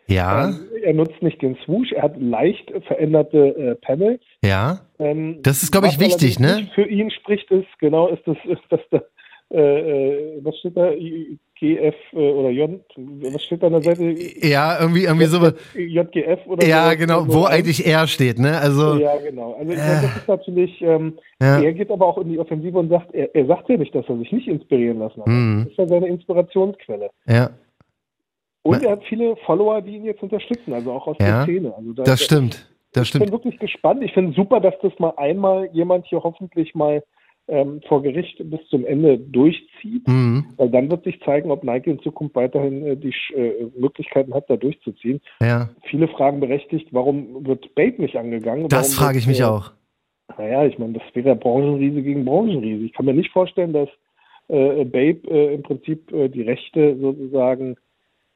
Ja. 0.08 0.48
Ähm, 0.48 0.68
er 0.82 0.94
nutzt 0.94 1.20
nicht 1.20 1.42
den 1.42 1.56
Swoosh, 1.64 1.92
er 1.92 2.04
hat 2.04 2.20
leicht 2.20 2.72
veränderte 2.86 3.56
äh, 3.56 3.74
Panels. 3.74 4.22
Ja. 4.44 4.80
Ähm, 4.98 5.40
das 5.42 5.62
ist, 5.62 5.72
glaube 5.72 5.88
ich, 5.88 5.98
wichtig, 5.98 6.38
ne? 6.38 6.68
Für 6.74 6.86
ihn 6.86 7.10
spricht 7.10 7.50
es, 7.50 7.64
genau, 7.78 8.08
ist 8.08 8.22
das, 8.26 8.36
ist 8.44 8.62
das, 8.70 8.80
das 8.90 9.02
äh, 9.52 9.58
äh, 9.58 10.44
was 10.44 10.58
steht 10.58 10.76
da? 10.76 10.90
GF 11.58 11.94
äh, 12.12 12.16
oder 12.16 12.50
J, 12.50 12.80
was 12.96 13.42
steht 13.44 13.62
da 13.62 13.68
an 13.68 13.74
der 13.74 13.82
Seite? 13.82 14.14
Ja, 14.46 14.78
irgendwie, 14.80 15.04
irgendwie 15.04 15.26
so. 15.26 15.38
JGF 15.74 16.46
oder 16.46 16.66
Ja, 16.66 16.90
so, 16.90 16.98
genau, 16.98 17.24
wo 17.28 17.44
eigentlich 17.44 17.86
R 17.86 18.06
steht, 18.06 18.38
ne? 18.38 18.58
Also. 18.58 18.96
Ja, 18.96 19.16
genau. 19.16 19.54
Also, 19.54 19.72
äh, 19.72 19.76
das 19.76 20.16
ist 20.16 20.28
natürlich, 20.28 20.82
ähm, 20.82 21.18
ja. 21.40 21.62
er 21.62 21.72
geht 21.72 21.90
aber 21.90 22.06
auch 22.06 22.18
in 22.18 22.28
die 22.28 22.38
Offensive 22.38 22.76
und 22.78 22.90
sagt, 22.90 23.14
er, 23.14 23.34
er 23.34 23.46
sagt 23.46 23.68
ja 23.68 23.76
nicht, 23.76 23.94
dass 23.94 24.04
er 24.08 24.18
sich 24.18 24.32
nicht 24.32 24.48
inspirieren 24.48 24.98
lassen 24.98 25.20
hat. 25.20 25.28
Mhm. 25.28 25.62
Das 25.64 25.72
ist 25.72 25.78
ja 25.78 25.86
seine 25.86 26.08
Inspirationsquelle. 26.08 27.10
Ja. 27.26 27.50
Und 28.62 28.82
er 28.82 28.92
hat 28.92 29.04
viele 29.08 29.36
Follower, 29.46 29.80
die 29.80 29.96
ihn 29.96 30.04
jetzt 30.04 30.22
unterstützen, 30.22 30.72
also 30.72 30.92
auch 30.92 31.06
aus 31.06 31.16
ja, 31.20 31.26
der 31.26 31.42
Szene. 31.44 31.72
Also 31.76 31.92
da, 31.92 32.02
das 32.02 32.20
stimmt. 32.20 32.68
Das 32.92 33.04
ich 33.04 33.08
stimmt. 33.10 33.24
bin 33.26 33.32
wirklich 33.32 33.58
gespannt. 33.58 34.02
Ich 34.02 34.12
finde 34.12 34.34
super, 34.34 34.60
dass 34.60 34.74
das 34.82 34.92
mal 34.98 35.14
einmal 35.16 35.68
jemand 35.72 36.06
hier 36.06 36.22
hoffentlich 36.22 36.74
mal 36.74 37.02
ähm, 37.48 37.80
vor 37.86 38.02
Gericht 38.02 38.38
bis 38.50 38.60
zum 38.68 38.84
Ende 38.84 39.18
durchzieht, 39.18 40.06
mhm. 40.06 40.46
weil 40.56 40.70
dann 40.70 40.90
wird 40.90 41.04
sich 41.04 41.20
zeigen, 41.20 41.50
ob 41.50 41.62
Nike 41.62 41.90
in 41.90 42.00
Zukunft 42.00 42.34
weiterhin 42.34 42.84
äh, 42.84 42.96
die 42.96 43.14
äh, 43.34 43.70
Möglichkeiten 43.78 44.34
hat, 44.34 44.50
da 44.50 44.56
durchzuziehen. 44.56 45.20
Ja. 45.40 45.70
Viele 45.84 46.08
Fragen 46.08 46.40
berechtigt, 46.40 46.88
warum 46.90 47.46
wird 47.46 47.74
Babe 47.74 48.02
nicht 48.02 48.16
angegangen? 48.16 48.68
Das 48.68 48.94
frage 48.94 49.18
ich 49.18 49.26
mich 49.26 49.40
äh, 49.40 49.44
auch. 49.44 49.70
Naja, 50.38 50.64
ich 50.64 50.78
meine, 50.78 50.94
das 50.94 51.02
wäre 51.14 51.36
Branchenriese 51.36 52.02
gegen 52.02 52.24
Branchenriese. 52.24 52.84
Ich 52.84 52.92
kann 52.92 53.06
mir 53.06 53.14
nicht 53.14 53.30
vorstellen, 53.30 53.72
dass 53.72 53.88
äh, 54.48 54.84
Babe 54.84 55.20
äh, 55.28 55.54
im 55.54 55.62
Prinzip 55.62 56.12
äh, 56.12 56.28
die 56.28 56.42
Rechte 56.42 56.96
sozusagen 57.00 57.76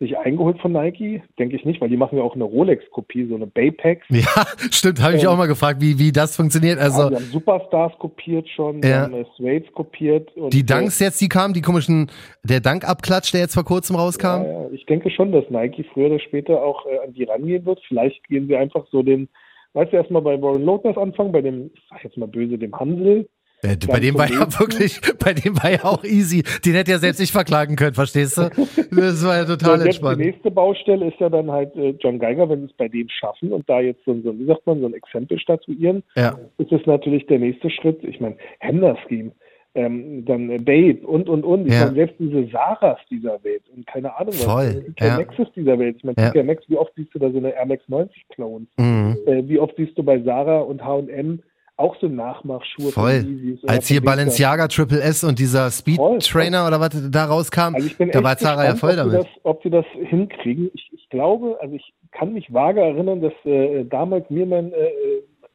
sich 0.00 0.18
eingeholt 0.18 0.58
von 0.60 0.72
Nike? 0.72 1.22
Denke 1.38 1.56
ich 1.56 1.64
nicht, 1.64 1.80
weil 1.80 1.90
die 1.90 1.96
machen 1.96 2.18
ja 2.18 2.24
auch 2.24 2.34
eine 2.34 2.44
Rolex-Kopie, 2.44 3.26
so 3.26 3.36
eine 3.36 3.46
Baypack. 3.46 4.02
Ja, 4.08 4.46
stimmt, 4.70 5.00
habe 5.00 5.16
ich 5.16 5.26
auch 5.28 5.36
mal 5.36 5.46
gefragt, 5.46 5.80
wie, 5.80 5.98
wie 5.98 6.10
das 6.10 6.34
funktioniert. 6.34 6.78
Also, 6.78 7.02
ja, 7.02 7.08
die 7.10 7.16
haben 7.16 7.24
Superstars 7.26 7.92
kopiert 7.98 8.48
schon, 8.48 8.80
die 8.80 8.88
ja. 8.88 9.02
haben 9.02 9.24
Suades 9.36 9.70
kopiert. 9.74 10.30
die 10.52 10.64
Dunks 10.64 10.98
jetzt, 10.98 11.20
die 11.20 11.28
kamen, 11.28 11.54
die 11.54 11.60
komischen, 11.60 12.10
der 12.42 12.60
Dankabklatsch, 12.60 13.32
der 13.32 13.40
jetzt 13.40 13.54
vor 13.54 13.64
kurzem 13.64 13.96
rauskam? 13.96 14.42
Ja, 14.42 14.62
ja, 14.62 14.70
ich 14.72 14.86
denke 14.86 15.10
schon, 15.10 15.32
dass 15.32 15.48
Nike 15.50 15.84
früher 15.92 16.06
oder 16.06 16.20
später 16.20 16.62
auch 16.62 16.86
äh, 16.86 17.06
an 17.06 17.12
die 17.12 17.24
rangehen 17.24 17.64
wird. 17.66 17.80
Vielleicht 17.86 18.26
gehen 18.26 18.48
sie 18.48 18.56
einfach 18.56 18.86
so 18.90 19.02
den, 19.02 19.28
weißt 19.74 19.92
du, 19.92 19.98
erstmal 19.98 20.22
bei 20.22 20.40
Warren 20.40 20.64
Lotus 20.64 20.96
anfangen, 20.96 21.32
bei 21.32 21.42
dem, 21.42 21.70
ich 21.74 21.82
sag 21.90 22.02
jetzt 22.02 22.16
mal 22.16 22.26
böse, 22.26 22.58
dem 22.58 22.74
Hansel 22.78 23.28
bei 23.62 24.00
dem 24.00 24.16
war 24.16 24.30
ja 24.30 24.46
wirklich, 24.58 25.00
bei 25.18 25.34
dem 25.34 25.56
war 25.62 25.70
ja 25.70 25.84
auch 25.84 26.04
easy. 26.04 26.42
Den 26.64 26.74
hätte 26.74 26.92
ja 26.92 26.98
selbst 26.98 27.20
nicht 27.20 27.32
verklagen 27.32 27.76
können, 27.76 27.94
verstehst 27.94 28.38
du? 28.38 28.50
Das 28.90 29.24
war 29.24 29.36
ja 29.36 29.44
total 29.44 29.78
so, 29.78 29.84
entspannt. 29.84 30.20
Die 30.20 30.26
nächste 30.26 30.50
Baustelle 30.50 31.08
ist 31.08 31.20
ja 31.20 31.28
dann 31.28 31.50
halt 31.50 31.74
äh, 31.76 31.90
John 32.00 32.18
Geiger, 32.18 32.48
wenn 32.48 32.60
sie 32.60 32.66
es 32.66 32.72
bei 32.72 32.88
dem 32.88 33.08
schaffen 33.08 33.52
und 33.52 33.68
da 33.68 33.80
jetzt 33.80 34.04
so, 34.04 34.14
so 34.22 34.38
wie 34.38 34.46
sagt 34.46 34.66
man, 34.66 34.80
so 34.80 34.86
ein 34.86 34.94
Exempel 34.94 35.38
statuieren, 35.38 36.02
ja. 36.16 36.38
ist 36.58 36.72
es 36.72 36.84
natürlich 36.86 37.26
der 37.26 37.38
nächste 37.38 37.70
Schritt. 37.70 38.02
Ich 38.02 38.20
meine, 38.20 38.36
Händler-Scheme, 38.60 39.32
ähm, 39.74 40.24
dann 40.24 40.50
äh, 40.50 40.58
Babe 40.58 41.06
und 41.06 41.28
und 41.28 41.44
und. 41.44 41.66
Ich 41.66 41.74
ja. 41.74 41.84
meine, 41.84 41.94
selbst 41.94 42.16
diese 42.18 42.46
Saras 42.48 42.98
dieser 43.10 43.42
Welt 43.44 43.62
und 43.74 43.86
keine 43.86 44.16
Ahnung 44.16 44.34
was. 44.34 44.44
Voll. 44.44 44.84
Die 44.98 45.04
ja. 45.04 45.18
Nexus 45.18 45.48
dieser 45.54 45.78
Welt. 45.78 45.96
Ich 45.98 46.04
meine, 46.04 46.32
ja. 46.34 46.42
Max, 46.42 46.64
wie 46.68 46.76
oft 46.76 46.92
siehst 46.96 47.14
du 47.14 47.18
da 47.18 47.30
so 47.30 47.38
eine 47.38 47.54
Air 47.54 47.66
Max 47.66 47.82
90 47.88 48.28
Clones? 48.30 48.68
Mhm. 48.78 49.16
Äh, 49.26 49.48
wie 49.48 49.58
oft 49.58 49.76
siehst 49.76 49.96
du 49.96 50.02
bei 50.02 50.20
Sarah 50.20 50.60
und 50.60 50.84
H&M 50.84 51.40
auch 51.80 51.96
so 52.00 52.08
Nachmachschuhe. 52.08 52.92
Voll. 52.92 53.58
Als 53.66 53.88
hier 53.88 54.02
Balenciaga 54.02 54.68
Triple 54.68 55.00
S 55.00 55.24
und 55.24 55.38
dieser 55.38 55.70
Speed 55.70 55.96
voll, 55.96 56.18
Trainer 56.18 56.66
oder 56.66 56.78
was 56.78 56.90
da 57.10 57.24
rauskam, 57.24 57.74
also 57.74 57.88
da 57.98 58.22
war 58.22 58.36
Zara 58.36 58.64
ja 58.64 58.74
voll 58.76 58.96
damit. 58.96 59.14
Das, 59.14 59.26
ob 59.42 59.62
sie 59.62 59.70
das 59.70 59.86
hinkriegen. 60.08 60.70
Ich, 60.74 60.90
ich, 60.92 61.08
glaube, 61.08 61.56
also 61.60 61.74
ich 61.74 61.92
kann 62.12 62.32
mich 62.32 62.52
vage 62.52 62.80
erinnern, 62.80 63.20
dass 63.20 63.32
äh, 63.44 63.84
damals 63.84 64.28
mir 64.30 64.46
mein 64.46 64.72
äh, 64.72 64.90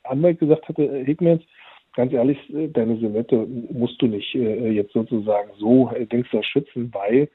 Anwalt 0.04 0.40
gesagt 0.40 0.68
hatte, 0.68 0.84
äh, 0.84 1.06
Hickmans, 1.06 1.44
ganz 1.96 2.12
ehrlich, 2.12 2.38
äh, 2.54 2.68
deine 2.68 2.98
Silhouette 2.98 3.48
musst 3.72 4.02
du 4.02 4.08
nicht 4.08 4.36
äh, 4.36 4.72
jetzt 4.72 4.94
sozusagen 4.94 5.52
so 5.60 5.90
äh, 5.92 6.06
denkst 6.06 6.32
du 6.32 6.42
schützen, 6.44 6.92
weil 6.94 7.30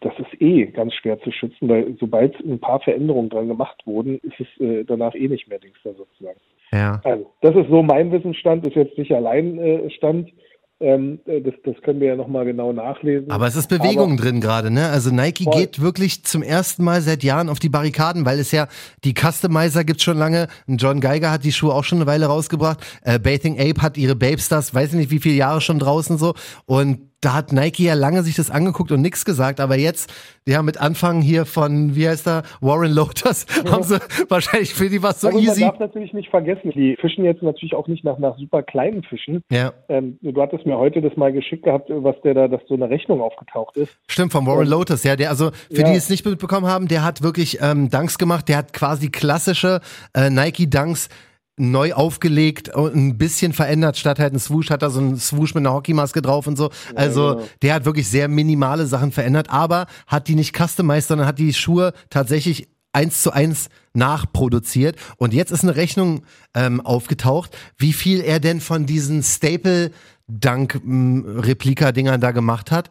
das 0.00 0.12
ist 0.18 0.40
eh 0.40 0.66
ganz 0.66 0.94
schwer 0.94 1.18
zu 1.20 1.32
schützen, 1.32 1.68
weil 1.68 1.96
sobald 1.98 2.38
ein 2.40 2.60
paar 2.60 2.80
Veränderungen 2.80 3.30
dran 3.30 3.48
gemacht 3.48 3.80
wurden, 3.86 4.18
ist 4.18 4.38
es 4.38 4.60
äh, 4.60 4.84
danach 4.84 5.14
eh 5.14 5.28
nicht 5.28 5.48
mehr 5.48 5.58
Dings 5.58 5.78
da 5.84 5.92
sozusagen. 5.94 6.38
Ja. 6.76 7.00
Also, 7.04 7.30
das 7.40 7.56
ist 7.56 7.68
so 7.68 7.82
mein 7.82 8.12
Wissensstand, 8.12 8.66
ist 8.66 8.76
jetzt 8.76 8.98
nicht 8.98 9.12
allein 9.12 9.58
äh, 9.58 9.90
Stand. 9.90 10.30
Ähm, 10.78 11.20
äh, 11.24 11.40
das, 11.40 11.54
das 11.64 11.74
können 11.82 12.00
wir 12.00 12.08
ja 12.08 12.16
nochmal 12.16 12.44
genau 12.44 12.70
nachlesen. 12.72 13.30
Aber 13.30 13.46
es 13.46 13.56
ist 13.56 13.68
Bewegung 13.68 14.12
Aber, 14.12 14.22
drin 14.22 14.42
gerade, 14.42 14.70
ne? 14.70 14.88
Also 14.90 15.10
Nike 15.10 15.44
voll. 15.44 15.54
geht 15.60 15.80
wirklich 15.80 16.24
zum 16.24 16.42
ersten 16.42 16.84
Mal 16.84 17.00
seit 17.00 17.22
Jahren 17.22 17.48
auf 17.48 17.58
die 17.58 17.70
Barrikaden, 17.70 18.26
weil 18.26 18.38
es 18.38 18.52
ja 18.52 18.68
die 19.02 19.14
Customizer 19.14 19.84
gibt's 19.84 20.02
schon 20.02 20.18
lange. 20.18 20.48
John 20.66 21.00
Geiger 21.00 21.30
hat 21.30 21.44
die 21.44 21.52
Schuhe 21.52 21.72
auch 21.72 21.84
schon 21.84 21.98
eine 21.98 22.06
Weile 22.06 22.26
rausgebracht. 22.26 22.80
Äh, 23.02 23.18
Bathing 23.18 23.58
Ape 23.58 23.80
hat 23.80 23.96
ihre 23.96 24.16
Babestars, 24.16 24.74
weiß 24.74 24.92
ich 24.92 24.98
nicht 24.98 25.10
wie 25.10 25.18
viele 25.18 25.36
Jahre 25.36 25.62
schon 25.62 25.78
draußen 25.78 26.18
so. 26.18 26.34
Und 26.66 26.98
da 27.20 27.34
hat 27.34 27.52
Nike 27.52 27.84
ja 27.84 27.94
lange 27.94 28.22
sich 28.22 28.36
das 28.36 28.50
angeguckt 28.50 28.92
und 28.92 29.00
nichts 29.00 29.24
gesagt, 29.24 29.60
aber 29.60 29.76
jetzt, 29.76 30.12
ja, 30.46 30.62
mit 30.62 30.78
Anfang 30.80 31.22
hier 31.22 31.46
von, 31.46 31.96
wie 31.96 32.08
heißt 32.08 32.26
er, 32.26 32.42
Warren 32.60 32.92
Lotus, 32.92 33.46
haben 33.70 33.82
sie 33.82 33.98
wahrscheinlich 34.28 34.74
für 34.74 34.88
die 34.88 35.02
was 35.02 35.20
so 35.20 35.28
aber 35.28 35.38
easy. 35.38 35.62
Man 35.62 35.70
darf 35.70 35.80
natürlich 35.80 36.12
nicht 36.12 36.30
vergessen, 36.30 36.70
die 36.74 36.96
fischen 37.00 37.24
jetzt 37.24 37.42
natürlich 37.42 37.74
auch 37.74 37.88
nicht 37.88 38.04
nach, 38.04 38.18
nach 38.18 38.36
super 38.38 38.62
kleinen 38.62 39.02
Fischen. 39.02 39.42
Ja. 39.50 39.72
Ähm, 39.88 40.18
du 40.20 40.40
hattest 40.40 40.66
mir 40.66 40.76
heute 40.76 41.00
das 41.00 41.16
mal 41.16 41.32
geschickt 41.32 41.64
gehabt, 41.64 41.88
was 41.90 42.16
der 42.22 42.34
da, 42.34 42.48
dass 42.48 42.60
so 42.68 42.74
eine 42.74 42.90
Rechnung 42.90 43.20
aufgetaucht 43.20 43.76
ist. 43.76 43.96
Stimmt, 44.08 44.32
von 44.32 44.46
Warren 44.46 44.60
und, 44.60 44.68
Lotus, 44.68 45.02
ja, 45.04 45.16
der, 45.16 45.30
also 45.30 45.50
für 45.70 45.82
ja. 45.82 45.90
die 45.90 45.96
es 45.96 46.10
nicht 46.10 46.24
mitbekommen 46.24 46.66
haben, 46.66 46.86
der 46.88 47.04
hat 47.04 47.22
wirklich 47.22 47.58
ähm, 47.62 47.88
Dunks 47.90 48.18
gemacht, 48.18 48.48
der 48.48 48.58
hat 48.58 48.72
quasi 48.72 49.08
klassische 49.08 49.80
äh, 50.14 50.30
Nike 50.30 50.68
Dunks 50.68 51.08
neu 51.56 51.94
aufgelegt 51.94 52.68
und 52.74 52.94
ein 52.94 53.18
bisschen 53.18 53.52
verändert. 53.52 53.96
Statt 53.96 54.18
halt 54.18 54.34
ein 54.34 54.38
Swoosh 54.38 54.70
hat 54.70 54.82
er 54.82 54.90
so 54.90 55.00
ein 55.00 55.16
Swoosh 55.16 55.54
mit 55.54 55.62
einer 55.62 55.72
Hockeymaske 55.72 56.20
drauf 56.20 56.46
und 56.46 56.56
so. 56.56 56.70
Also 56.94 57.36
genau. 57.36 57.48
der 57.62 57.74
hat 57.74 57.84
wirklich 57.84 58.08
sehr 58.08 58.28
minimale 58.28 58.86
Sachen 58.86 59.12
verändert, 59.12 59.50
aber 59.50 59.86
hat 60.06 60.28
die 60.28 60.34
nicht 60.34 60.56
customized, 60.56 61.08
sondern 61.08 61.26
hat 61.26 61.38
die 61.38 61.54
Schuhe 61.54 61.92
tatsächlich 62.10 62.68
eins 62.92 63.22
zu 63.22 63.30
eins 63.30 63.68
nachproduziert. 63.94 64.96
Und 65.16 65.34
jetzt 65.34 65.50
ist 65.50 65.62
eine 65.62 65.76
Rechnung 65.76 66.22
ähm, 66.54 66.80
aufgetaucht, 66.80 67.56
wie 67.76 67.92
viel 67.92 68.20
er 68.20 68.40
denn 68.40 68.60
von 68.60 68.86
diesen 68.86 69.22
Staple 69.22 69.92
Dunk 70.28 70.80
Replika-Dingern 70.84 72.20
da 72.20 72.32
gemacht 72.32 72.70
hat. 72.70 72.90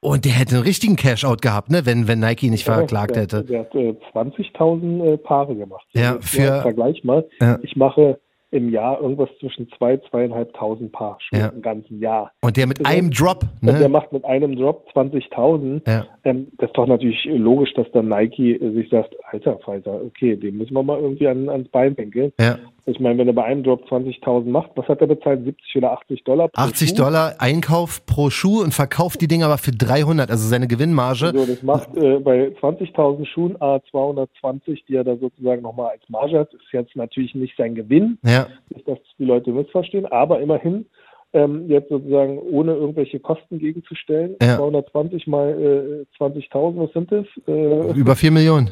Und 0.00 0.24
der 0.24 0.32
hätte 0.32 0.54
einen 0.54 0.64
richtigen 0.64 0.94
Cash-Out 0.94 1.42
gehabt, 1.42 1.70
ne, 1.70 1.84
wenn, 1.84 2.06
wenn 2.06 2.20
Nike 2.20 2.50
nicht 2.50 2.66
ja, 2.66 2.74
verklagt 2.74 3.16
der, 3.16 3.22
hätte. 3.22 3.44
Der 3.44 3.60
hat 3.60 3.74
äh, 3.74 3.94
20.000 4.14 5.04
äh, 5.04 5.16
Paare 5.16 5.56
gemacht. 5.56 5.86
Ja, 5.92 6.18
für. 6.20 6.62
Vergleich 6.62 7.02
mal. 7.02 7.26
Ja. 7.40 7.58
Ich 7.62 7.74
mache 7.74 8.20
im 8.50 8.70
Jahr 8.70 9.00
irgendwas 9.00 9.28
zwischen 9.40 9.68
zwei, 9.76 9.98
zweieinhalbtausend 10.10 10.92
Paar 10.92 11.18
Schuhe 11.20 11.40
ja. 11.40 11.48
im 11.48 11.60
ganzen 11.60 12.00
Jahr. 12.00 12.32
Und 12.40 12.56
der 12.56 12.66
mit 12.66 12.84
einem 12.84 13.10
Drop, 13.10 13.44
ne? 13.60 13.72
Und 13.72 13.80
der 13.80 13.88
macht 13.88 14.12
mit 14.12 14.24
einem 14.24 14.56
Drop 14.56 14.86
20.000. 14.94 15.82
Ja. 15.86 16.06
Ähm, 16.24 16.48
das 16.58 16.70
ist 16.70 16.76
doch 16.76 16.86
natürlich 16.86 17.24
logisch, 17.24 17.74
dass 17.74 17.90
dann 17.92 18.08
Nike 18.08 18.58
sich 18.58 18.88
sagt, 18.90 19.14
alter 19.30 19.58
Falter, 19.58 20.00
okay, 20.02 20.36
den 20.36 20.56
müssen 20.56 20.74
wir 20.74 20.82
mal 20.82 20.98
irgendwie 20.98 21.28
an, 21.28 21.48
ans 21.48 21.68
Bein 21.68 21.94
pinkeln. 21.94 22.32
Ja. 22.40 22.58
Ich 22.86 22.98
meine, 23.00 23.18
wenn 23.18 23.26
er 23.26 23.34
bei 23.34 23.44
einem 23.44 23.62
Drop 23.64 23.84
20.000 23.90 24.48
macht, 24.48 24.70
was 24.76 24.88
hat 24.88 25.02
er 25.02 25.08
bezahlt? 25.08 25.44
70 25.44 25.76
oder 25.76 25.92
80 25.92 26.24
Dollar 26.24 26.48
pro 26.48 26.62
80 26.62 26.88
Schuh? 26.88 26.96
Dollar 26.96 27.34
Einkauf 27.38 28.06
pro 28.06 28.30
Schuh 28.30 28.62
und 28.62 28.72
verkauft 28.72 29.20
die 29.20 29.28
Dinger 29.28 29.44
aber 29.44 29.58
für 29.58 29.72
300, 29.72 30.30
also 30.30 30.48
seine 30.48 30.68
Gewinnmarge. 30.68 31.32
So, 31.34 31.44
das 31.44 31.62
macht 31.62 31.94
äh, 31.98 32.18
bei 32.18 32.46
20.000 32.62 33.26
Schuhen 33.26 33.60
A 33.60 33.80
220, 33.90 34.86
die 34.86 34.94
er 34.94 35.04
da 35.04 35.16
sozusagen 35.16 35.60
nochmal 35.60 35.90
als 35.90 36.08
Marge 36.08 36.38
hat. 36.38 36.54
Ist 36.54 36.72
jetzt 36.72 36.96
natürlich 36.96 37.34
nicht 37.34 37.54
sein 37.58 37.74
Gewinn. 37.74 38.18
Ja. 38.24 38.37
Nicht, 38.70 38.86
dass 38.86 38.98
die 39.18 39.24
Leute 39.24 39.50
missverstehen, 39.50 40.06
aber 40.06 40.40
immerhin 40.40 40.86
ähm, 41.32 41.68
jetzt 41.68 41.88
sozusagen 41.88 42.38
ohne 42.38 42.74
irgendwelche 42.74 43.20
Kosten 43.20 43.58
gegenzustellen. 43.58 44.36
Ja. 44.40 44.56
220 44.56 45.26
mal 45.26 46.06
äh, 46.18 46.22
20.000, 46.22 46.78
was 46.78 46.92
sind 46.92 47.12
das? 47.12 47.26
Äh, 47.46 47.98
über 47.98 48.16
4 48.16 48.30
Millionen. 48.30 48.70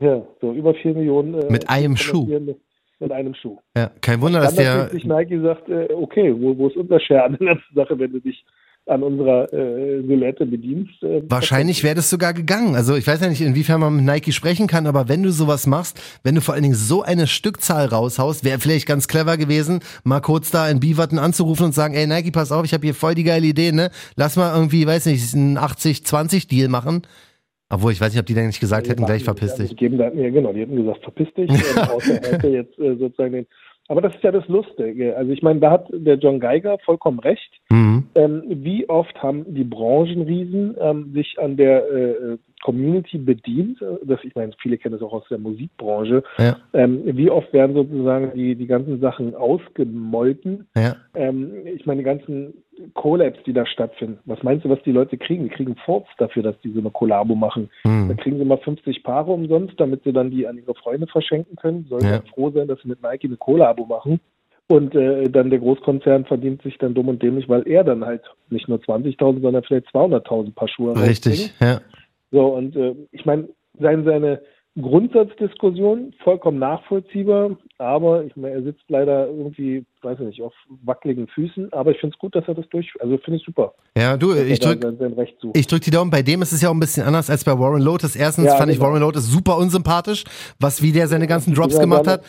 Ja, 0.00 0.22
so 0.40 0.52
über 0.52 0.74
4 0.74 0.94
Millionen. 0.94 1.34
Äh, 1.34 1.50
Mit 1.50 1.68
einem 1.68 1.96
Schuh 1.96 2.26
mit 3.00 3.12
einem 3.12 3.34
Schuh. 3.34 3.58
Ja, 3.76 3.90
kein 4.00 4.20
Wunder, 4.20 4.40
dass 4.40 4.54
der. 4.54 4.90
Nike 4.92 5.40
sagt, 5.40 5.68
äh, 5.68 5.88
okay, 5.94 6.34
wo, 6.38 6.56
wo 6.56 6.68
ist 6.68 6.76
unser 6.76 7.00
Share 7.00 7.24
an 7.24 7.36
der 7.40 7.54
ganzen 7.54 7.74
Sache, 7.74 7.98
wenn 7.98 8.12
du 8.12 8.20
dich 8.20 8.44
an 8.86 9.02
unserer 9.02 9.52
äh, 9.52 10.02
Silhouette 10.02 10.46
bedienst. 10.46 11.02
Äh, 11.02 11.22
Wahrscheinlich 11.28 11.84
wäre 11.84 11.94
das 11.94 12.10
sogar 12.10 12.32
gegangen. 12.34 12.74
Also 12.74 12.96
ich 12.96 13.06
weiß 13.06 13.20
ja 13.20 13.28
nicht, 13.28 13.40
inwiefern 13.40 13.80
man 13.80 13.96
mit 13.96 14.04
Nike 14.04 14.32
sprechen 14.32 14.66
kann, 14.66 14.86
aber 14.86 15.08
wenn 15.08 15.22
du 15.22 15.30
sowas 15.30 15.66
machst, 15.66 16.00
wenn 16.24 16.34
du 16.34 16.40
vor 16.40 16.54
allen 16.54 16.64
Dingen 16.64 16.74
so 16.74 17.02
eine 17.02 17.26
Stückzahl 17.26 17.86
raushaust, 17.86 18.44
wäre 18.44 18.58
vielleicht 18.58 18.86
ganz 18.86 19.06
clever 19.06 19.36
gewesen, 19.36 19.80
mal 20.02 20.20
kurz 20.20 20.50
da 20.50 20.68
in 20.68 20.80
Beaverton 20.80 21.18
anzurufen 21.18 21.66
und 21.66 21.74
sagen, 21.74 21.94
ey 21.94 22.06
Nike, 22.06 22.32
pass 22.32 22.52
auf, 22.52 22.64
ich 22.64 22.72
habe 22.72 22.84
hier 22.84 22.94
voll 22.94 23.14
die 23.14 23.24
geile 23.24 23.46
Idee, 23.46 23.72
ne? 23.72 23.90
Lass 24.16 24.36
mal 24.36 24.54
irgendwie, 24.54 24.86
weiß 24.86 25.06
nicht, 25.06 25.34
einen 25.34 25.58
80-20-Deal 25.58 26.68
machen. 26.68 27.02
Obwohl, 27.72 27.92
ich 27.92 28.00
weiß 28.00 28.12
nicht, 28.12 28.20
ob 28.20 28.26
die 28.26 28.34
dann 28.34 28.48
nicht 28.48 28.58
gesagt 28.58 28.86
die 28.86 28.90
hätten, 28.90 29.06
gleich 29.06 29.22
verpiss 29.22 29.54
dich. 29.54 29.70
Die 29.70 29.76
geben 29.76 29.96
da, 29.96 30.10
ja, 30.12 30.30
genau, 30.30 30.52
die 30.52 30.60
hätten 30.60 30.74
gesagt, 30.74 31.04
verpiss 31.04 31.28
dich. 31.34 31.50
außer 31.50 32.20
er 32.20 32.32
hätte 32.32 32.48
jetzt 32.48 32.76
äh, 32.80 32.96
sozusagen 32.96 33.32
den. 33.32 33.46
Aber 33.90 34.00
das 34.00 34.14
ist 34.14 34.22
ja 34.22 34.30
das 34.30 34.46
Lustige. 34.46 35.16
Also 35.16 35.32
ich 35.32 35.42
meine, 35.42 35.58
da 35.58 35.72
hat 35.72 35.88
der 35.90 36.14
John 36.14 36.38
Geiger 36.38 36.78
vollkommen 36.78 37.18
recht. 37.18 37.60
Mhm. 37.70 38.04
Ähm, 38.14 38.42
wie 38.46 38.88
oft 38.88 39.20
haben 39.20 39.52
die 39.52 39.64
Branchenriesen 39.64 40.76
ähm, 40.80 41.12
sich 41.12 41.36
an 41.40 41.56
der 41.56 41.90
äh, 41.90 42.38
Community 42.62 43.18
bedient? 43.18 43.84
Das, 44.04 44.20
ich 44.22 44.36
meine, 44.36 44.52
viele 44.62 44.78
kennen 44.78 44.92
das 44.92 45.02
auch 45.02 45.12
aus 45.12 45.26
der 45.28 45.38
Musikbranche. 45.38 46.22
Ja. 46.38 46.56
Ähm, 46.72 47.02
wie 47.04 47.30
oft 47.30 47.52
werden 47.52 47.74
sozusagen 47.74 48.30
die, 48.32 48.54
die 48.54 48.68
ganzen 48.68 49.00
Sachen 49.00 49.34
ausgemolken? 49.34 50.68
Ja. 50.76 50.94
Ähm, 51.14 51.66
ich 51.66 51.84
meine, 51.84 51.98
die 51.98 52.04
ganzen 52.04 52.54
Collabs, 52.94 53.38
die 53.44 53.52
da 53.52 53.66
stattfinden. 53.66 54.18
Was 54.24 54.42
meinst 54.42 54.64
du, 54.64 54.70
was 54.70 54.82
die 54.82 54.92
Leute 54.92 55.16
kriegen? 55.18 55.44
Die 55.44 55.50
kriegen 55.50 55.76
Forts 55.84 56.08
dafür, 56.18 56.42
dass 56.42 56.58
die 56.60 56.72
so 56.72 56.80
eine 56.80 56.90
Kollabo 56.90 57.34
machen. 57.34 57.70
Mhm. 57.84 58.08
Da 58.08 58.14
kriegen 58.14 58.38
sie 58.38 58.44
mal 58.44 58.58
50 58.58 59.02
Paare 59.02 59.32
umsonst, 59.32 59.78
damit 59.78 60.04
sie 60.04 60.12
dann 60.12 60.30
die 60.30 60.46
an 60.46 60.58
ihre 60.58 60.74
Freunde 60.74 61.06
verschenken 61.06 61.56
können. 61.56 61.86
Sollen 61.88 62.04
ja. 62.04 62.22
froh 62.34 62.50
sein, 62.50 62.68
dass 62.68 62.80
sie 62.82 62.88
mit 62.88 63.02
Nike 63.02 63.24
eine 63.26 63.36
Kollabo 63.36 63.86
machen. 63.86 64.20
Und 64.68 64.94
äh, 64.94 65.28
dann 65.28 65.50
der 65.50 65.58
Großkonzern 65.58 66.26
verdient 66.26 66.62
sich 66.62 66.78
dann 66.78 66.94
dumm 66.94 67.08
und 67.08 67.22
dämlich, 67.22 67.48
weil 67.48 67.66
er 67.66 67.82
dann 67.82 68.04
halt 68.04 68.22
nicht 68.50 68.68
nur 68.68 68.78
20.000, 68.78 69.40
sondern 69.40 69.64
vielleicht 69.64 69.88
200.000 69.88 70.54
Paar 70.54 70.68
Schuhe 70.68 70.96
Richtig, 70.96 71.52
ja. 71.60 71.80
So, 72.30 72.46
und 72.54 72.76
äh, 72.76 72.94
ich 73.10 73.26
meine, 73.26 73.48
seine, 73.80 74.04
seine 74.04 74.42
Grundsatzdiskussion 74.80 76.14
vollkommen 76.22 76.60
nachvollziehbar, 76.60 77.56
aber 77.78 78.24
ich 78.24 78.36
meine, 78.36 78.54
er 78.54 78.62
sitzt 78.62 78.84
leider 78.88 79.26
irgendwie 79.26 79.84
weiß 80.02 80.18
ich 80.20 80.26
nicht, 80.26 80.42
auf 80.42 80.52
wackeligen 80.84 81.26
Füßen, 81.28 81.72
aber 81.72 81.90
ich 81.92 81.98
finde 81.98 82.14
es 82.14 82.18
gut, 82.18 82.34
dass 82.34 82.46
er 82.48 82.54
das 82.54 82.68
durchführt. 82.68 83.02
Also 83.02 83.18
finde 83.18 83.38
ich 83.38 83.44
super. 83.44 83.74
Ja, 83.96 84.16
du, 84.16 84.34
ich 84.34 84.60
drück, 84.60 84.84
ich 85.54 85.66
drück 85.66 85.82
die 85.82 85.90
Daumen. 85.90 86.10
Bei 86.10 86.22
dem 86.22 86.42
ist 86.42 86.52
es 86.52 86.62
ja 86.62 86.68
auch 86.68 86.74
ein 86.74 86.80
bisschen 86.80 87.04
anders 87.04 87.28
als 87.28 87.44
bei 87.44 87.58
Warren 87.58 87.82
Lotus. 87.82 88.16
Erstens 88.16 88.46
ja, 88.46 88.56
fand 88.56 88.70
genau. 88.70 88.72
ich 88.72 88.80
Warren 88.80 89.00
Lotus 89.00 89.26
super 89.26 89.56
unsympathisch, 89.58 90.24
was 90.58 90.82
wie 90.82 90.92
der 90.92 91.08
seine 91.08 91.26
ganzen 91.26 91.54
Drops 91.54 91.74
ja, 91.74 91.80
gemacht 91.80 92.06
hat. 92.06 92.24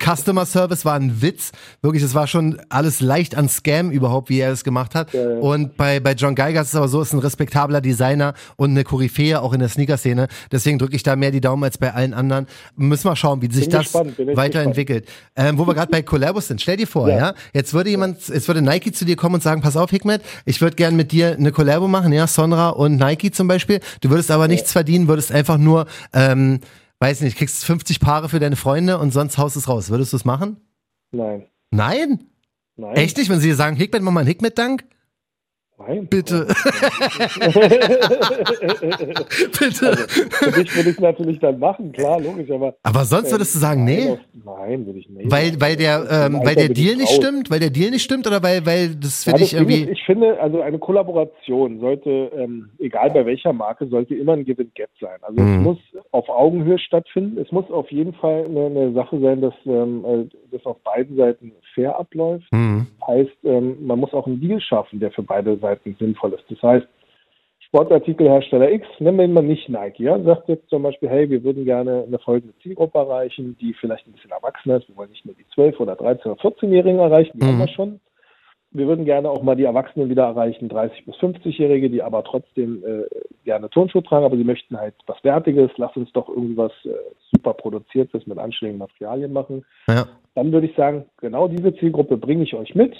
Customer 0.00 0.46
Service 0.46 0.84
war 0.84 0.94
ein 0.94 1.20
Witz. 1.20 1.52
Wirklich, 1.82 2.02
es 2.02 2.14
war 2.14 2.26
schon 2.26 2.60
alles 2.68 3.00
leicht 3.00 3.36
an 3.36 3.48
Scam 3.48 3.90
überhaupt, 3.90 4.28
wie 4.28 4.38
er 4.38 4.52
es 4.52 4.64
gemacht 4.64 4.94
hat. 4.94 5.12
Ja, 5.12 5.38
und 5.38 5.76
bei, 5.76 6.00
bei 6.00 6.12
John 6.12 6.34
Geiger 6.34 6.60
ist 6.60 6.68
es 6.68 6.76
aber 6.76 6.88
so, 6.88 7.02
ist 7.02 7.12
ein 7.12 7.18
respektabler 7.18 7.80
Designer 7.80 8.34
und 8.56 8.70
eine 8.70 8.84
Koryphäe 8.84 9.40
auch 9.40 9.52
in 9.52 9.60
der 9.60 9.68
Sneaker-Szene. 9.68 10.28
Deswegen 10.52 10.78
drücke 10.78 10.96
ich 10.96 11.02
da 11.02 11.16
mehr 11.16 11.30
die 11.30 11.40
Daumen 11.40 11.64
als 11.64 11.78
bei 11.78 11.92
allen 11.92 12.14
anderen. 12.14 12.46
Müssen 12.76 13.08
wir 13.08 13.16
schauen, 13.16 13.42
wie 13.42 13.52
sich 13.52 13.68
das 13.68 13.92
weiterentwickelt. 13.94 15.08
Ähm, 15.36 15.58
wo 15.58 15.66
wir 15.66 15.74
gerade 15.74 15.90
bei 15.90 16.02
Collabos 16.02 16.48
sind. 16.48 16.60
Stell 16.60 16.76
dir 16.76 16.86
vor, 16.94 17.08
ja. 17.08 17.16
ja. 17.16 17.34
Jetzt 17.52 17.74
würde 17.74 17.90
jemand, 17.90 18.28
jetzt 18.28 18.48
würde 18.48 18.62
Nike 18.62 18.92
zu 18.92 19.04
dir 19.04 19.16
kommen 19.16 19.34
und 19.34 19.42
sagen, 19.42 19.60
pass 19.60 19.76
auf, 19.76 19.90
Hikmet, 19.90 20.22
ich 20.44 20.60
würde 20.60 20.76
gern 20.76 20.96
mit 20.96 21.12
dir 21.12 21.32
eine 21.32 21.52
Collabo 21.52 21.88
machen, 21.88 22.12
ja, 22.12 22.26
Sonra 22.26 22.70
und 22.70 22.96
Nike 22.96 23.32
zum 23.32 23.48
Beispiel. 23.48 23.80
Du 24.00 24.10
würdest 24.10 24.30
aber 24.30 24.48
nichts 24.48 24.72
verdienen, 24.72 25.08
würdest 25.08 25.32
einfach 25.32 25.58
nur, 25.58 25.86
ähm, 26.12 26.60
weiß 27.00 27.20
nicht, 27.22 27.36
kriegst 27.36 27.64
50 27.64 28.00
Paare 28.00 28.28
für 28.28 28.38
deine 28.38 28.56
Freunde 28.56 28.98
und 28.98 29.12
sonst 29.12 29.36
haust 29.36 29.56
es 29.56 29.68
raus. 29.68 29.90
Würdest 29.90 30.12
du 30.12 30.16
es 30.16 30.24
machen? 30.24 30.56
Nein. 31.10 31.46
Nein? 31.70 32.24
Nein. 32.76 32.96
Echt 32.96 33.16
nicht? 33.18 33.28
Wenn 33.28 33.40
sie 33.40 33.48
dir 33.48 33.56
sagen, 33.56 33.76
Hikmet, 33.76 34.02
mach 34.02 34.12
mal 34.12 34.20
einen 34.20 34.28
Hikmet-Dank? 34.28 34.84
Nein. 35.86 36.06
Bitte. 36.08 36.46
Bitte. 39.58 39.88
Also, 39.88 40.06
für 40.30 40.52
dich 40.52 40.76
würde 40.76 40.90
ich 40.90 41.00
natürlich 41.00 41.38
dann 41.40 41.58
machen, 41.58 41.92
klar, 41.92 42.20
logisch, 42.20 42.50
aber. 42.50 42.74
Aber 42.82 43.04
sonst 43.04 43.30
würdest 43.30 43.54
du 43.54 43.58
sagen, 43.58 43.84
nee? 43.84 44.16
Nein, 44.44 44.86
würde 44.86 44.98
ich 44.98 45.08
nicht. 45.08 45.30
Weil, 45.30 45.60
weil 45.60 45.76
der, 45.76 46.04
ähm, 46.10 46.40
weil 46.44 46.54
der 46.54 46.68
Deal 46.68 46.96
nicht 46.96 47.12
stimmt? 47.12 47.50
Weil 47.50 47.60
der 47.60 47.70
Deal 47.70 47.90
nicht 47.90 48.02
stimmt 48.02 48.26
oder 48.26 48.42
weil, 48.42 48.64
weil 48.66 48.94
das 48.94 49.24
für 49.24 49.30
ja, 49.30 49.36
dich 49.38 49.54
irgendwie. 49.54 49.82
Ist, 49.82 49.92
ich 49.92 50.04
finde, 50.04 50.40
also 50.40 50.60
eine 50.60 50.78
Kollaboration 50.78 51.80
sollte, 51.80 52.30
ähm, 52.36 52.70
egal 52.78 53.10
bei 53.10 53.26
welcher 53.26 53.52
Marke, 53.52 53.86
sollte 53.86 54.14
immer 54.14 54.34
ein 54.34 54.44
Give-and-Get 54.44 54.90
sein. 55.00 55.18
Also 55.22 55.40
mhm. 55.40 55.58
es 55.58 55.62
muss 55.62 55.78
auf 56.10 56.28
Augenhöhe 56.28 56.78
stattfinden. 56.78 57.38
Es 57.38 57.50
muss 57.52 57.70
auf 57.70 57.90
jeden 57.90 58.12
Fall 58.14 58.44
eine, 58.44 58.66
eine 58.66 58.92
Sache 58.92 59.18
sein, 59.20 59.40
dass 59.40 59.54
ähm, 59.66 60.04
äh, 60.04 60.26
das 60.50 60.64
auf 60.66 60.78
beiden 60.82 61.16
Seiten 61.16 61.52
fair 61.74 61.98
abläuft. 61.98 62.50
Mhm. 62.52 62.86
Heißt, 63.06 63.36
ähm, 63.44 63.86
man 63.86 63.98
muss 63.98 64.12
auch 64.14 64.26
einen 64.26 64.40
Deal 64.40 64.60
schaffen, 64.60 65.00
der 65.00 65.10
für 65.10 65.22
beide 65.22 65.56
Seiten 65.58 65.73
sinnvoll 65.82 66.32
ist. 66.32 66.44
Das 66.48 66.62
heißt, 66.62 66.86
Sportartikelhersteller 67.74 68.70
X, 68.70 68.86
nennen 69.00 69.18
wir 69.18 69.24
ihn 69.24 69.32
mal 69.32 69.42
nicht 69.42 69.68
Nike, 69.68 70.04
ja, 70.04 70.16
sagt 70.22 70.48
jetzt 70.48 70.68
zum 70.68 70.84
Beispiel, 70.84 71.08
hey, 71.08 71.28
wir 71.28 71.42
würden 71.42 71.64
gerne 71.64 72.04
eine 72.06 72.20
folgende 72.20 72.56
Zielgruppe 72.58 72.98
erreichen, 72.98 73.56
die 73.60 73.74
vielleicht 73.74 74.06
ein 74.06 74.12
bisschen 74.12 74.30
erwachsener 74.30 74.76
ist. 74.76 74.88
Wir 74.88 74.96
wollen 74.96 75.10
nicht 75.10 75.26
nur 75.26 75.34
die 75.34 75.46
12 75.54 75.80
oder 75.80 75.96
13 75.96 76.30
oder 76.30 76.40
14-Jährigen 76.40 77.00
erreichen, 77.00 77.32
die 77.34 77.44
mhm. 77.44 77.48
haben 77.48 77.58
wir 77.58 77.68
schon. 77.68 78.00
Wir 78.70 78.86
würden 78.86 79.04
gerne 79.04 79.28
auch 79.28 79.42
mal 79.42 79.56
die 79.56 79.64
Erwachsenen 79.64 80.08
wieder 80.08 80.24
erreichen, 80.24 80.68
30 80.68 81.06
bis 81.06 81.16
50-Jährige, 81.16 81.90
die 81.90 82.02
aber 82.02 82.22
trotzdem 82.22 82.84
äh, 82.84 83.04
gerne 83.44 83.70
Turnschuhe 83.70 84.02
tragen, 84.02 84.24
aber 84.24 84.36
sie 84.36 84.44
möchten 84.44 84.76
halt 84.76 84.94
was 85.06 85.22
Wertiges. 85.22 85.70
Lass 85.76 85.96
uns 85.96 86.12
doch 86.12 86.28
irgendwas 86.28 86.72
äh, 86.84 86.90
super 87.32 87.54
produziertes 87.54 88.26
mit 88.26 88.38
anständigen 88.38 88.78
Materialien 88.78 89.32
machen. 89.32 89.64
Ja. 89.88 90.06
Dann 90.34 90.52
würde 90.52 90.66
ich 90.66 90.76
sagen, 90.76 91.06
genau 91.18 91.48
diese 91.48 91.74
Zielgruppe 91.76 92.16
bringe 92.16 92.42
ich 92.42 92.54
euch 92.54 92.74
mit 92.74 92.94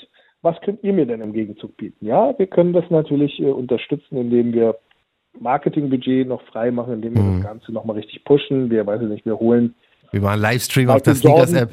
was 0.44 0.60
könnt 0.60 0.84
ihr 0.84 0.92
mir 0.92 1.06
denn 1.06 1.20
im 1.20 1.32
Gegenzug 1.32 1.76
bieten? 1.76 2.06
Ja, 2.06 2.32
wir 2.38 2.46
können 2.46 2.72
das 2.72 2.84
natürlich 2.90 3.40
äh, 3.40 3.46
unterstützen, 3.50 4.16
indem 4.16 4.52
wir 4.52 4.76
Marketingbudget 5.40 6.28
noch 6.28 6.42
frei 6.42 6.70
machen, 6.70 6.94
indem 6.94 7.14
wir 7.16 7.22
Mhm. 7.22 7.42
das 7.42 7.46
Ganze 7.50 7.72
nochmal 7.72 7.96
richtig 7.96 8.22
pushen. 8.24 8.70
Wir, 8.70 8.86
weiß 8.86 9.02
ich 9.02 9.08
nicht, 9.08 9.26
wir 9.26 9.38
holen. 9.38 9.74
Wir 10.12 10.20
machen 10.20 10.40
Livestream 10.40 10.88
auf 10.90 11.02
der. 11.02 11.14
Sneakers-App, 11.16 11.70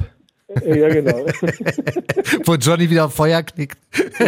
Äh, 0.66 0.80
ja, 0.80 0.90
genau. 0.90 1.12
wo 2.46 2.56
Johnny 2.56 2.90
wieder 2.90 3.08
Feuer 3.10 3.42
knickt. 3.44 3.78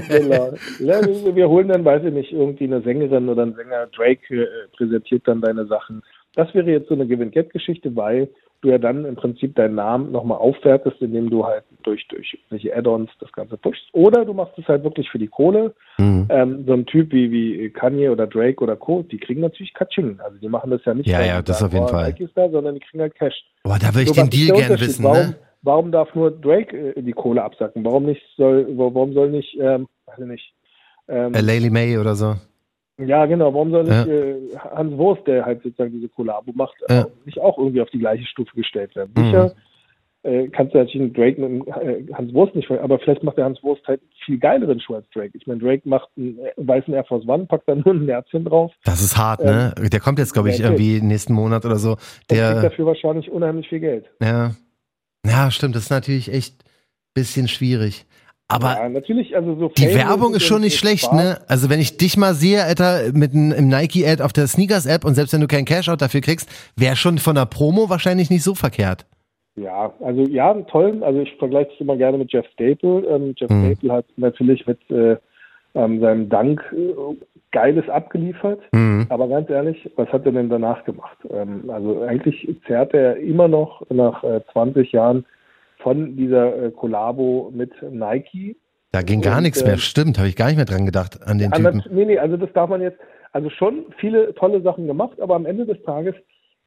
genau. 0.10 0.54
Ja, 0.80 1.02
wir- 1.36 1.50
holen 1.50 1.68
dann, 1.70 1.84
weiß 1.84 2.04
ich 2.06 2.14
nicht, 2.14 2.32
irgendwie 2.32 2.66
eine 2.66 2.82
Sängerin 2.82 3.28
oder 3.30 3.44
ein 3.46 3.56
Sänger. 3.56 3.88
Drake 3.88 4.36
äh, 4.36 4.48
präsentiert 4.78 5.24
dann 5.28 5.42
deine 5.42 5.66
Sachen. 5.66 6.02
Das 6.36 6.54
wäre 6.54 6.70
jetzt 6.72 6.88
so 6.88 6.94
eine 6.94 7.06
Give-and-Get-Geschichte, 7.08 7.96
weil 7.96 8.30
du 8.64 8.70
ja 8.70 8.78
dann 8.78 9.06
im 9.06 9.16
Prinzip 9.16 9.56
deinen 9.56 9.76
Namen 9.76 10.12
nochmal 10.12 10.38
aufwertest, 10.38 11.02
indem 11.02 11.30
du 11.30 11.46
halt 11.46 11.64
durch, 11.84 12.08
durch 12.08 12.38
welche 12.50 12.76
Add-ons 12.76 13.10
das 13.20 13.32
Ganze 13.34 13.58
pushst. 13.58 13.84
Oder 13.92 14.26
du 14.26 14.34
machst 14.34 14.58
es 14.58 14.68
halt 14.68 14.84
wirklich 14.84 15.10
für 15.10 15.20
die 15.20 15.28
Kohle. 15.28 15.76
Mhm. 15.98 16.26
Ähm, 16.30 16.64
so 16.66 16.74
ein 16.74 16.86
Typ 16.86 17.12
wie, 17.12 17.30
wie 17.32 17.70
Kanye 17.70 18.10
oder 18.10 18.26
Drake 18.26 18.64
oder 18.64 18.76
Co., 18.76 19.04
die 19.04 19.18
kriegen 19.18 19.42
natürlich 19.42 19.74
Katsching. 19.74 20.20
Also 20.24 20.38
die 20.38 20.48
machen 20.48 20.72
das 20.72 20.84
ja 20.86 20.94
nicht, 20.94 21.08
Ja, 21.08 21.24
ja, 21.24 21.42
das 21.42 21.62
auf 21.62 21.74
jeden 21.74 21.88
Fall. 21.88 22.16
Da, 22.36 22.50
sondern 22.50 22.76
die 22.76 22.80
kriegen 22.80 23.02
halt 23.02 23.16
Cash. 23.16 23.36
Boah, 23.64 23.78
da 23.80 23.88
würde 23.94 24.04
ich 24.04 24.10
So, 24.10 24.14
den 24.22 24.30
Deal 24.30 24.48
der 24.48 24.56
gern 24.56 24.72
Unterschied? 24.72 24.88
wissen, 24.88 25.04
warum, 25.04 25.18
ne? 25.18 25.36
Warum 25.62 25.92
darf 25.92 26.16
nur 26.16 26.32
Drake 26.32 26.96
äh, 26.96 27.02
die 27.02 27.12
Kohle 27.14 27.44
absacken? 27.44 27.84
Warum 27.86 28.06
nicht 28.06 28.22
soll, 28.38 28.66
wa- 28.78 28.90
warum 28.94 29.14
soll 29.14 29.30
nicht, 29.30 29.58
ähm, 29.60 29.88
weiß 30.08 30.20
ich 30.20 30.26
nicht, 30.26 30.54
ähm, 31.08 31.34
Äh, 31.34 31.42
Laylie 31.42 31.70
May 31.70 31.98
oder 31.98 32.16
so. 32.16 32.36
Ja 33.00 33.26
genau, 33.26 33.54
warum 33.54 33.72
soll 33.72 33.88
Ja. 33.88 34.06
nicht 34.06 34.14
äh, 34.14 34.58
Hans 34.58 34.98
Wurst, 34.98 35.26
der 35.28 35.46
halt 35.46 35.64
sozusagen 35.64 35.92
diese 35.92 36.10
Kollabo 36.10 36.52
macht, 36.54 36.76
Ja. 36.90 37.08
nicht 37.26 37.40
auch 37.40 37.58
irgendwie 37.58 37.82
auf 37.82 37.90
die 37.90 38.00
gleiche 38.00 38.26
Stufe 38.26 38.56
gestellt 38.56 38.96
werden? 38.96 39.12
Mhm. 39.16 39.26
Sicher 39.26 39.52
äh, 40.26 40.48
kannst 40.48 40.74
du 40.74 40.78
natürlich 40.78 41.02
einen 41.02 41.14
Drake 41.14 41.42
mit 41.42 41.68
äh, 41.68 42.06
Hans 42.14 42.34
Wurst 42.34 42.56
nicht, 42.56 42.72
aber 42.72 42.98
vielleicht 43.00 43.24
macht 43.24 43.36
der 43.38 43.44
Hans 43.46 43.62
Wurst 43.62 43.86
halt 43.88 44.00
viel 44.26 44.38
geileren 44.40 44.80
Schuh 44.80 44.96
als 44.96 45.10
Drake. 45.10 45.32
Ich 45.34 45.46
meine, 45.48 45.60
Drake 45.60 45.82
macht 45.90 46.08
einen 46.16 46.40
äh, 46.40 46.52
weißen 46.56 46.94
Air 46.94 47.04
Force 47.04 47.28
One, 47.28 47.46
packt 47.46 47.68
dann 47.68 47.82
nur 47.86 47.94
ein 47.94 48.08
Herzchen 48.08 48.46
drauf 48.46 48.72
Das 48.86 49.02
ist 49.02 49.18
hart, 49.18 49.44
ne? 49.44 49.74
Der 49.92 50.00
kommt 50.00 50.20
jetzt, 50.20 50.32
glaube 50.34 50.50
ich, 50.50 50.60
ja, 50.60 50.68
irgendwie 50.68 51.02
nächsten 51.02 51.34
Monat 51.34 51.66
oder 51.66 51.76
so. 51.76 51.92
und 51.92 51.98
kriegt 52.30 52.32
Der, 52.32 52.62
dafür 52.62 52.86
wahrscheinlich 52.86 53.30
unheimlich 53.30 53.68
viel 53.68 53.80
Geld. 53.82 54.06
ja. 54.22 54.52
Ja, 55.26 55.50
stimmt, 55.52 55.74
das 55.76 55.84
ist 55.84 55.90
natürlich 55.90 56.32
echt 56.34 56.64
ein 56.64 57.14
bisschen 57.14 57.48
schwierig. 57.48 58.06
Aber 58.54 58.76
ja, 58.78 58.90
natürlich, 58.90 59.36
also 59.36 59.56
so 59.60 59.70
Die 59.70 59.88
Fame 59.88 59.96
Werbung 60.08 60.34
ist 60.36 60.44
schon 60.44 60.62
nicht 60.62 60.78
schlecht, 60.78 61.06
Spaß. 61.06 61.14
ne? 61.24 61.38
Also 61.48 61.70
wenn 61.70 61.80
ich 61.80 61.98
dich 61.98 62.18
mal 62.18 62.34
sehe, 62.34 62.64
Alter, 62.64 63.12
mit 63.14 63.34
einem 63.34 63.68
Nike-Ad 63.68 64.22
auf 64.24 64.34
der 64.34 64.48
Sneakers-App 64.48 65.06
und 65.06 65.16
selbst 65.16 65.34
wenn 65.34 65.42
du 65.42 65.48
kein 65.48 65.66
Cashout 65.66 65.98
dafür 65.98 66.22
kriegst, 66.22 66.50
wäre 66.78 66.96
schon 66.96 67.18
von 67.18 67.36
der 67.36 67.46
Promo 67.46 67.90
wahrscheinlich 67.90 68.30
nicht 68.30 68.44
so 68.44 68.56
verkehrt. 68.56 69.06
Ja, 69.56 69.94
also 70.04 70.22
ja, 70.24 70.54
tollen, 70.64 71.04
also 71.04 71.20
ich 71.20 71.32
vergleiche 71.38 71.70
es 71.74 71.80
immer 71.82 71.96
gerne 71.96 72.18
mit 72.18 72.32
Jeff 72.32 72.46
Staple. 72.54 73.04
Ähm, 73.08 73.34
Jeff 73.38 73.50
Mhm. 73.52 73.76
Staple 73.76 73.92
hat 73.94 74.06
natürlich 74.18 74.66
mit 74.66 74.80
äh, 74.90 75.16
ähm, 75.76 76.00
seinem 76.02 76.30
Dank 76.30 76.62
äh, 76.76 77.16
Geiles 77.52 77.88
abgeliefert. 77.88 78.60
Mhm. 78.72 79.06
Aber 79.10 79.28
ganz 79.28 79.50
ehrlich, 79.50 79.90
was 79.96 80.08
hat 80.10 80.26
er 80.26 80.32
denn 80.32 80.50
danach 80.50 80.84
gemacht? 80.86 81.18
Ähm, 81.30 81.70
also 81.70 82.02
eigentlich 82.02 82.48
zerrt 82.66 82.94
er 82.96 83.18
immer 83.18 83.48
noch 83.48 83.84
nach 83.92 84.24
äh, 84.24 84.42
20 84.54 84.92
Jahren 84.92 85.24
von 85.84 86.16
dieser 86.16 86.64
äh, 86.66 86.72
Kollabo 86.72 87.52
mit 87.54 87.72
Nike. 87.92 88.56
Da 88.92 89.02
ging 89.02 89.22
gar 89.22 89.38
Und, 89.38 89.44
nichts 89.44 89.62
äh, 89.62 89.68
mehr, 89.68 89.78
stimmt, 89.78 90.18
habe 90.18 90.28
ich 90.30 90.36
gar 90.36 90.48
nicht 90.48 90.56
mehr 90.58 90.66
dran 90.66 90.86
gedacht 90.86 91.20
an 91.26 91.38
den 91.38 91.52
Anders, 91.54 91.84
Typen. 91.84 91.96
nee, 91.96 92.06
nee, 92.06 92.18
also 92.18 92.38
das 92.38 92.52
darf 92.54 92.70
man 92.70 92.82
jetzt, 92.82 92.98
also 93.32 93.50
schon 93.50 93.86
viele 93.98 94.34
tolle 94.36 94.62
Sachen 94.62 94.88
gemacht, 94.88 95.20
aber 95.20 95.36
am 95.36 95.46
Ende 95.46 95.66
des 95.66 95.82
Tages 95.84 96.16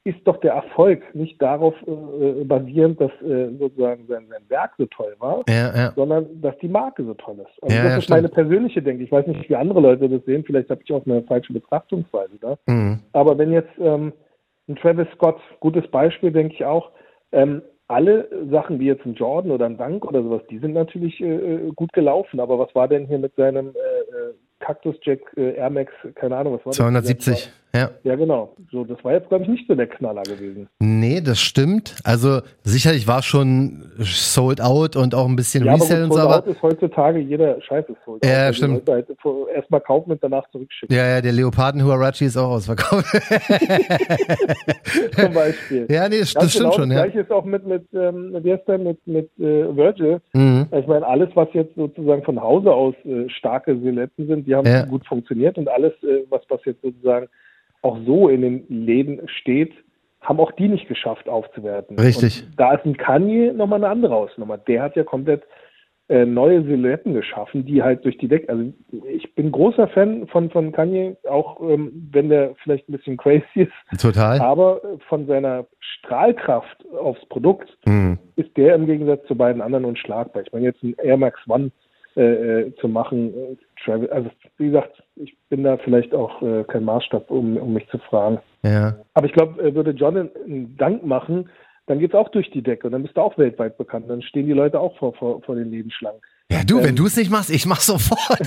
ist 0.04 0.18
doch 0.24 0.36
der 0.38 0.52
Erfolg 0.52 1.02
nicht 1.14 1.40
darauf 1.42 1.74
äh, 1.86 2.44
basierend, 2.44 3.00
dass 3.00 3.10
äh, 3.22 3.48
sozusagen 3.58 4.06
sein, 4.06 4.26
sein 4.28 4.42
Werk 4.48 4.72
so 4.78 4.86
toll 4.86 5.16
war, 5.18 5.42
Ja, 5.48 5.74
ja. 5.74 5.92
sondern 5.96 6.26
dass 6.40 6.56
die 6.58 6.68
Marke 6.68 7.04
so 7.04 7.14
toll 7.14 7.38
ist. 7.40 7.62
Also 7.62 7.74
Ja, 7.76 7.82
das 7.84 7.98
ist 7.98 8.04
stimmt. 8.04 8.16
meine 8.18 8.28
persönliche 8.28 8.82
Denke. 8.82 9.02
Ich 9.02 9.10
weiß 9.10 9.26
nicht, 9.26 9.48
wie 9.48 9.56
andere 9.56 9.80
Leute 9.80 10.08
das 10.08 10.24
sehen. 10.24 10.44
Vielleicht 10.46 10.70
habe 10.70 10.80
ich 10.84 10.92
auch 10.92 11.04
eine 11.06 11.22
falsche 11.22 11.52
Betrachtungsweise 11.52 12.38
da. 12.40 12.56
Mhm. 12.66 13.00
Aber 13.14 13.36
wenn 13.36 13.50
jetzt 13.52 13.72
ähm, 13.80 14.12
ein 14.68 14.76
Travis 14.76 15.08
Scott, 15.14 15.40
gutes 15.58 15.86
Beispiel, 15.90 16.30
denke 16.30 16.54
ich 16.54 16.64
auch, 16.64 16.90
ähm, 17.32 17.62
alle 17.88 18.28
Sachen 18.50 18.80
wie 18.80 18.86
jetzt 18.86 19.06
ein 19.06 19.14
Jordan 19.14 19.52
oder 19.52 19.66
ein 19.66 19.76
Dunk 19.76 20.04
oder 20.04 20.22
sowas, 20.22 20.42
die 20.50 20.58
sind 20.58 20.72
natürlich 20.72 21.20
äh, 21.20 21.26
äh, 21.26 21.72
gut 21.74 21.92
gelaufen. 21.92 22.40
Aber 22.40 22.58
was 22.58 22.74
war 22.74 22.88
denn 22.88 23.06
hier 23.06 23.18
mit 23.18 23.34
seinem 23.36 23.68
äh, 23.68 23.70
äh, 23.70 24.34
Cactus 24.60 24.96
Jack 25.02 25.20
äh, 25.36 25.54
Air 25.54 25.70
Max, 25.70 25.92
keine 26.14 26.36
Ahnung, 26.36 26.54
was 26.54 26.66
war 26.66 26.70
das? 26.70 26.76
270, 26.76 27.52
ja. 27.76 27.90
Ja, 28.04 28.16
genau. 28.16 28.54
So, 28.72 28.84
das 28.84 29.02
war 29.04 29.12
jetzt, 29.12 29.28
glaube 29.28 29.44
ich, 29.44 29.50
nicht 29.50 29.66
so 29.68 29.74
der 29.74 29.86
Knaller 29.86 30.22
gewesen. 30.22 30.68
Nee, 30.78 31.20
das 31.20 31.40
stimmt. 31.40 31.96
Also 32.04 32.40
sicherlich 32.62 33.06
war 33.06 33.22
schon 33.22 33.90
sold 33.98 34.60
out 34.60 34.96
und 34.96 35.14
auch 35.14 35.26
ein 35.26 35.36
bisschen 35.36 35.64
Ja, 35.64 35.74
Resell 35.74 36.04
und 36.04 36.12
so, 36.12 36.18
Sold 36.20 36.34
Out 36.34 36.46
ist 36.46 36.62
heutzutage 36.62 37.18
jeder 37.18 37.60
Scheiß 37.62 37.84
ist 37.88 37.96
Sold 38.04 38.24
Out. 38.24 38.30
Ja, 38.30 38.46
Also 38.46 38.64
stimmt. 38.64 38.88
Halt 38.88 39.06
erstmal 39.54 39.80
kaufen 39.80 40.12
und 40.12 40.22
danach 40.22 40.48
zurückschicken, 40.50 40.94
ja, 40.96 41.06
ja, 41.06 41.20
der 41.20 41.32
Leoparden 41.32 41.84
Huarachi 41.84 42.24
ist 42.26 42.36
auch 42.36 42.50
ausverkauft. 42.50 43.06
zum 45.18 45.32
Beispiel. 45.34 45.86
ja, 45.90 46.08
nee, 46.08 46.20
das, 46.20 46.34
das 46.34 46.50
stimmt 46.50 46.64
genau, 46.64 46.72
schon, 46.72 46.88
das 46.90 46.98
ja. 46.98 47.04
gleiche 47.04 47.20
ist 47.20 47.30
auch 47.30 47.44
mit, 47.44 47.66
mit 47.66 47.84
ähm, 47.92 48.36
wie 48.42 48.52
heißt 48.52 48.66
der, 48.68 48.78
mit, 48.78 49.06
mit 49.06 49.30
äh, 49.38 49.76
Virgil. 49.76 50.20
Mhm. 50.32 50.66
Ich 50.72 50.86
meine, 50.86 51.06
alles, 51.06 51.28
was 51.34 51.48
jetzt 51.52 51.74
sozusagen 51.74 52.22
von 52.24 52.40
Hause 52.40 52.72
aus 52.72 52.94
äh, 53.04 53.28
starke 53.30 53.78
Silhouetten 53.78 54.26
sind, 54.26 54.46
die 54.46 54.54
haben 54.54 54.66
Ja. 54.66 54.84
gut 54.84 55.06
funktioniert 55.06 55.58
und 55.58 55.68
alles, 55.68 55.92
äh, 56.02 56.24
was, 56.30 56.42
was 56.48 56.60
jetzt 56.64 56.82
sozusagen 56.82 57.28
auch 57.86 57.98
so 58.06 58.28
in 58.28 58.42
den 58.42 58.64
Läden 58.68 59.20
steht, 59.28 59.72
haben 60.20 60.40
auch 60.40 60.52
die 60.52 60.68
nicht 60.68 60.88
geschafft 60.88 61.28
aufzuwerten. 61.28 61.98
Richtig. 61.98 62.42
Und 62.44 62.58
da 62.60 62.74
ist 62.74 62.84
ein 62.84 62.96
Kanye 62.96 63.52
nochmal 63.52 63.78
eine 63.82 63.88
andere 63.88 64.14
Hausnummer. 64.14 64.58
Der 64.58 64.82
hat 64.82 64.96
ja 64.96 65.04
komplett 65.04 65.44
äh, 66.08 66.24
neue 66.24 66.62
Silhouetten 66.62 67.14
geschaffen, 67.14 67.64
die 67.66 67.82
halt 67.82 68.04
durch 68.04 68.16
die 68.18 68.28
Decke, 68.28 68.48
also 68.48 68.72
ich 69.08 69.34
bin 69.34 69.50
großer 69.50 69.88
Fan 69.88 70.26
von, 70.28 70.50
von 70.50 70.70
Kanye, 70.70 71.16
auch 71.28 71.60
ähm, 71.60 72.08
wenn 72.12 72.28
der 72.28 72.54
vielleicht 72.62 72.88
ein 72.88 72.92
bisschen 72.92 73.16
crazy 73.16 73.44
ist, 73.54 74.00
Total. 74.00 74.38
aber 74.40 74.80
äh, 74.84 74.98
von 75.08 75.26
seiner 75.26 75.66
Strahlkraft 75.80 76.84
aufs 77.00 77.24
Produkt 77.26 77.76
Mhm. 77.86 78.18
ist 78.36 78.56
der 78.56 78.74
im 78.76 78.86
Gegensatz 78.86 79.26
zu 79.26 79.34
beiden 79.36 79.60
anderen 79.62 79.84
unschlagbar. 79.84 80.42
Ich 80.42 80.52
meine, 80.52 80.66
jetzt 80.66 80.82
ein 80.82 80.94
Air 81.02 81.16
Max 81.16 81.40
One 81.48 81.70
äh, 82.16 82.60
äh, 82.60 82.74
zu 82.76 82.88
machen, 82.88 83.34
äh, 83.34 83.56
Travis, 83.84 84.10
also 84.10 84.30
wie 84.56 84.66
gesagt, 84.66 85.02
ich 85.16 85.36
bin 85.48 85.62
da 85.64 85.76
vielleicht 85.76 86.14
auch 86.14 86.40
äh, 86.42 86.64
kein 86.64 86.84
Maßstab, 86.84 87.30
um, 87.30 87.56
um 87.56 87.74
mich 87.74 87.86
zu 87.88 87.98
fragen. 87.98 88.38
Ja. 88.64 88.96
Aber 89.14 89.26
ich 89.26 89.32
glaube, 89.32 89.62
äh, 89.62 89.74
würde 89.74 89.90
John 89.90 90.16
einen- 90.16 90.30
einen 90.44 90.76
Dank 90.78 91.04
machen, 91.04 91.50
dann 91.86 91.98
geht's 91.98 92.14
auch 92.14 92.30
durch 92.30 92.50
die 92.50 92.62
Decke 92.62 92.86
und 92.86 92.92
dann 92.92 93.02
bist 93.02 93.16
du 93.16 93.20
auch 93.20 93.36
weltweit 93.38 93.76
bekannt. 93.78 94.08
Dann 94.08 94.22
stehen 94.22 94.46
die 94.46 94.52
Leute 94.52 94.80
auch 94.80 94.96
vor, 94.96 95.14
vor, 95.14 95.42
vor 95.42 95.54
den 95.54 95.70
Lebensschlangen. 95.70 96.20
Ja, 96.50 96.62
du, 96.64 96.78
wenn 96.78 96.90
Ähm. 96.90 96.96
du 96.96 97.06
es 97.06 97.16
nicht 97.16 97.30
machst, 97.30 97.50
ich 97.50 97.66
mach's 97.66 97.86
sofort. 97.86 98.38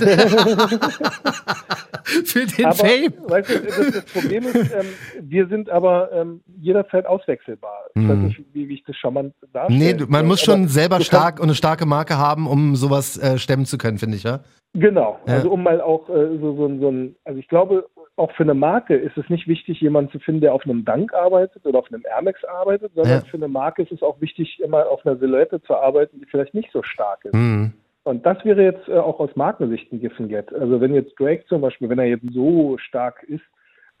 Für 2.24 2.46
den 2.46 2.64
aber 2.64 2.74
Fame. 2.74 3.12
weißt 3.28 3.50
du, 3.50 3.60
das, 3.60 3.90
das 3.92 4.04
Problem 4.06 4.44
ist, 4.44 4.56
ähm, 4.72 4.86
wir 5.20 5.46
sind 5.48 5.68
aber 5.70 6.10
ähm, 6.12 6.40
jederzeit 6.60 7.04
auswechselbar. 7.06 7.86
Ich 7.94 8.08
weiß 8.08 8.16
nicht, 8.18 8.40
wie, 8.52 8.68
wie 8.68 8.74
ich 8.74 8.84
das 8.84 8.96
charmant 8.96 9.34
darstelle. 9.52 9.94
Nee, 9.96 10.04
man 10.08 10.26
muss 10.26 10.40
schon 10.40 10.66
selber 10.68 11.00
stark 11.00 11.38
und 11.40 11.44
eine 11.46 11.54
starke 11.54 11.84
Marke 11.86 12.16
haben, 12.16 12.46
um 12.46 12.74
sowas 12.74 13.18
äh, 13.18 13.38
stemmen 13.38 13.66
zu 13.66 13.76
können, 13.78 13.98
finde 13.98 14.16
ich, 14.16 14.22
ja? 14.22 14.40
Genau, 14.72 15.18
Ja. 15.26 15.34
also 15.34 15.50
um 15.50 15.62
mal 15.62 15.80
auch 15.80 16.08
äh, 16.08 16.38
so, 16.38 16.56
so, 16.56 16.78
so 16.78 16.88
ein, 16.90 17.16
also 17.24 17.38
ich 17.38 17.48
glaube, 17.48 17.86
auch 18.16 18.32
für 18.32 18.44
eine 18.44 18.54
Marke 18.54 18.96
ist 18.96 19.16
es 19.18 19.28
nicht 19.28 19.46
wichtig, 19.46 19.80
jemanden 19.80 20.10
zu 20.12 20.18
finden, 20.20 20.40
der 20.40 20.54
auf 20.54 20.64
einem 20.64 20.84
Dank 20.84 21.12
arbeitet 21.12 21.64
oder 21.66 21.78
auf 21.80 21.86
einem 21.92 22.02
Air 22.06 22.22
Max 22.22 22.42
arbeitet, 22.44 22.92
sondern 22.94 23.20
Ja. 23.20 23.24
für 23.30 23.36
eine 23.36 23.48
Marke 23.48 23.82
ist 23.82 23.92
es 23.92 24.02
auch 24.02 24.20
wichtig, 24.20 24.58
immer 24.64 24.88
auf 24.88 25.04
einer 25.04 25.16
Silhouette 25.18 25.60
zu 25.62 25.74
arbeiten, 25.76 26.18
die 26.20 26.26
vielleicht 26.26 26.54
nicht 26.54 26.70
so 26.72 26.82
stark 26.82 27.24
ist. 27.24 27.34
Mhm. 27.34 27.72
Und 28.04 28.24
das 28.24 28.42
wäre 28.44 28.62
jetzt 28.62 28.88
äh, 28.88 28.96
auch 28.96 29.20
aus 29.20 29.30
Markensicht 29.36 29.92
ein 29.92 30.00
Giffen 30.00 30.28
Get. 30.28 30.52
Also 30.54 30.80
wenn 30.80 30.94
jetzt 30.94 31.18
Drake 31.18 31.44
zum 31.48 31.60
Beispiel, 31.60 31.88
wenn 31.88 31.98
er 31.98 32.06
jetzt 32.06 32.24
so 32.32 32.78
stark 32.78 33.22
ist, 33.24 33.42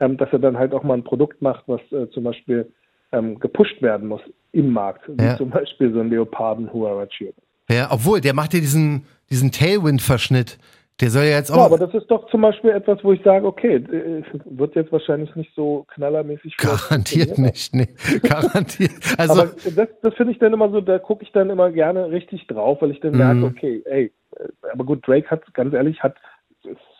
ähm, 0.00 0.16
dass 0.16 0.32
er 0.32 0.38
dann 0.38 0.58
halt 0.58 0.72
auch 0.72 0.82
mal 0.82 0.94
ein 0.94 1.04
Produkt 1.04 1.42
macht, 1.42 1.64
was 1.66 1.80
äh, 1.92 2.08
zum 2.10 2.24
Beispiel 2.24 2.72
ähm, 3.12 3.38
gepusht 3.38 3.82
werden 3.82 4.08
muss 4.08 4.22
im 4.52 4.72
Markt, 4.72 5.02
wie 5.08 5.22
Ja. 5.24 5.36
zum 5.36 5.50
Beispiel 5.50 5.92
so 5.92 6.00
ein 6.00 6.10
Leoparden 6.10 6.72
Huarachi. 6.72 7.32
Ja, 7.68 7.88
obwohl, 7.90 8.20
der 8.20 8.34
macht 8.34 8.54
ja 8.54 8.60
diesen, 8.60 9.04
diesen 9.30 9.52
Tailwind-Verschnitt. 9.52 10.58
Der 11.00 11.10
soll 11.10 11.24
ja 11.24 11.36
jetzt 11.38 11.50
Ja, 11.50 11.56
auch. 11.56 11.64
aber 11.66 11.78
das 11.78 11.94
ist 11.94 12.06
doch 12.10 12.28
zum 12.30 12.42
Beispiel 12.42 12.70
etwas, 12.70 13.02
wo 13.02 13.12
ich 13.12 13.22
sage, 13.22 13.46
okay, 13.46 13.76
äh, 13.76 14.22
wird 14.44 14.74
jetzt 14.74 14.92
wahrscheinlich 14.92 15.34
nicht 15.36 15.54
so 15.54 15.86
knallermäßig 15.94 16.56
Garantiert 16.56 17.38
nicht, 17.38 17.74
nee. 17.74 17.88
Garantiert. 18.22 18.92
Also, 19.18 19.42
Aber 19.42 19.50
das, 19.76 19.88
das 20.02 20.14
finde 20.14 20.32
ich 20.32 20.38
dann 20.38 20.52
immer 20.52 20.70
so, 20.70 20.80
da 20.80 20.98
gucke 20.98 21.22
ich 21.24 21.32
dann 21.32 21.50
immer 21.50 21.70
gerne 21.70 22.10
richtig 22.10 22.46
drauf, 22.46 22.82
weil 22.82 22.90
ich 22.90 23.00
dann 23.00 23.16
merke, 23.16 23.36
Mhm. 23.40 23.44
okay, 23.44 23.82
ey, 23.86 24.12
äh, 24.36 24.48
aber 24.72 24.84
gut, 24.84 25.06
Drake 25.06 25.30
hat, 25.30 25.42
ganz 25.54 25.72
ehrlich, 25.74 26.02
hat, 26.02 26.16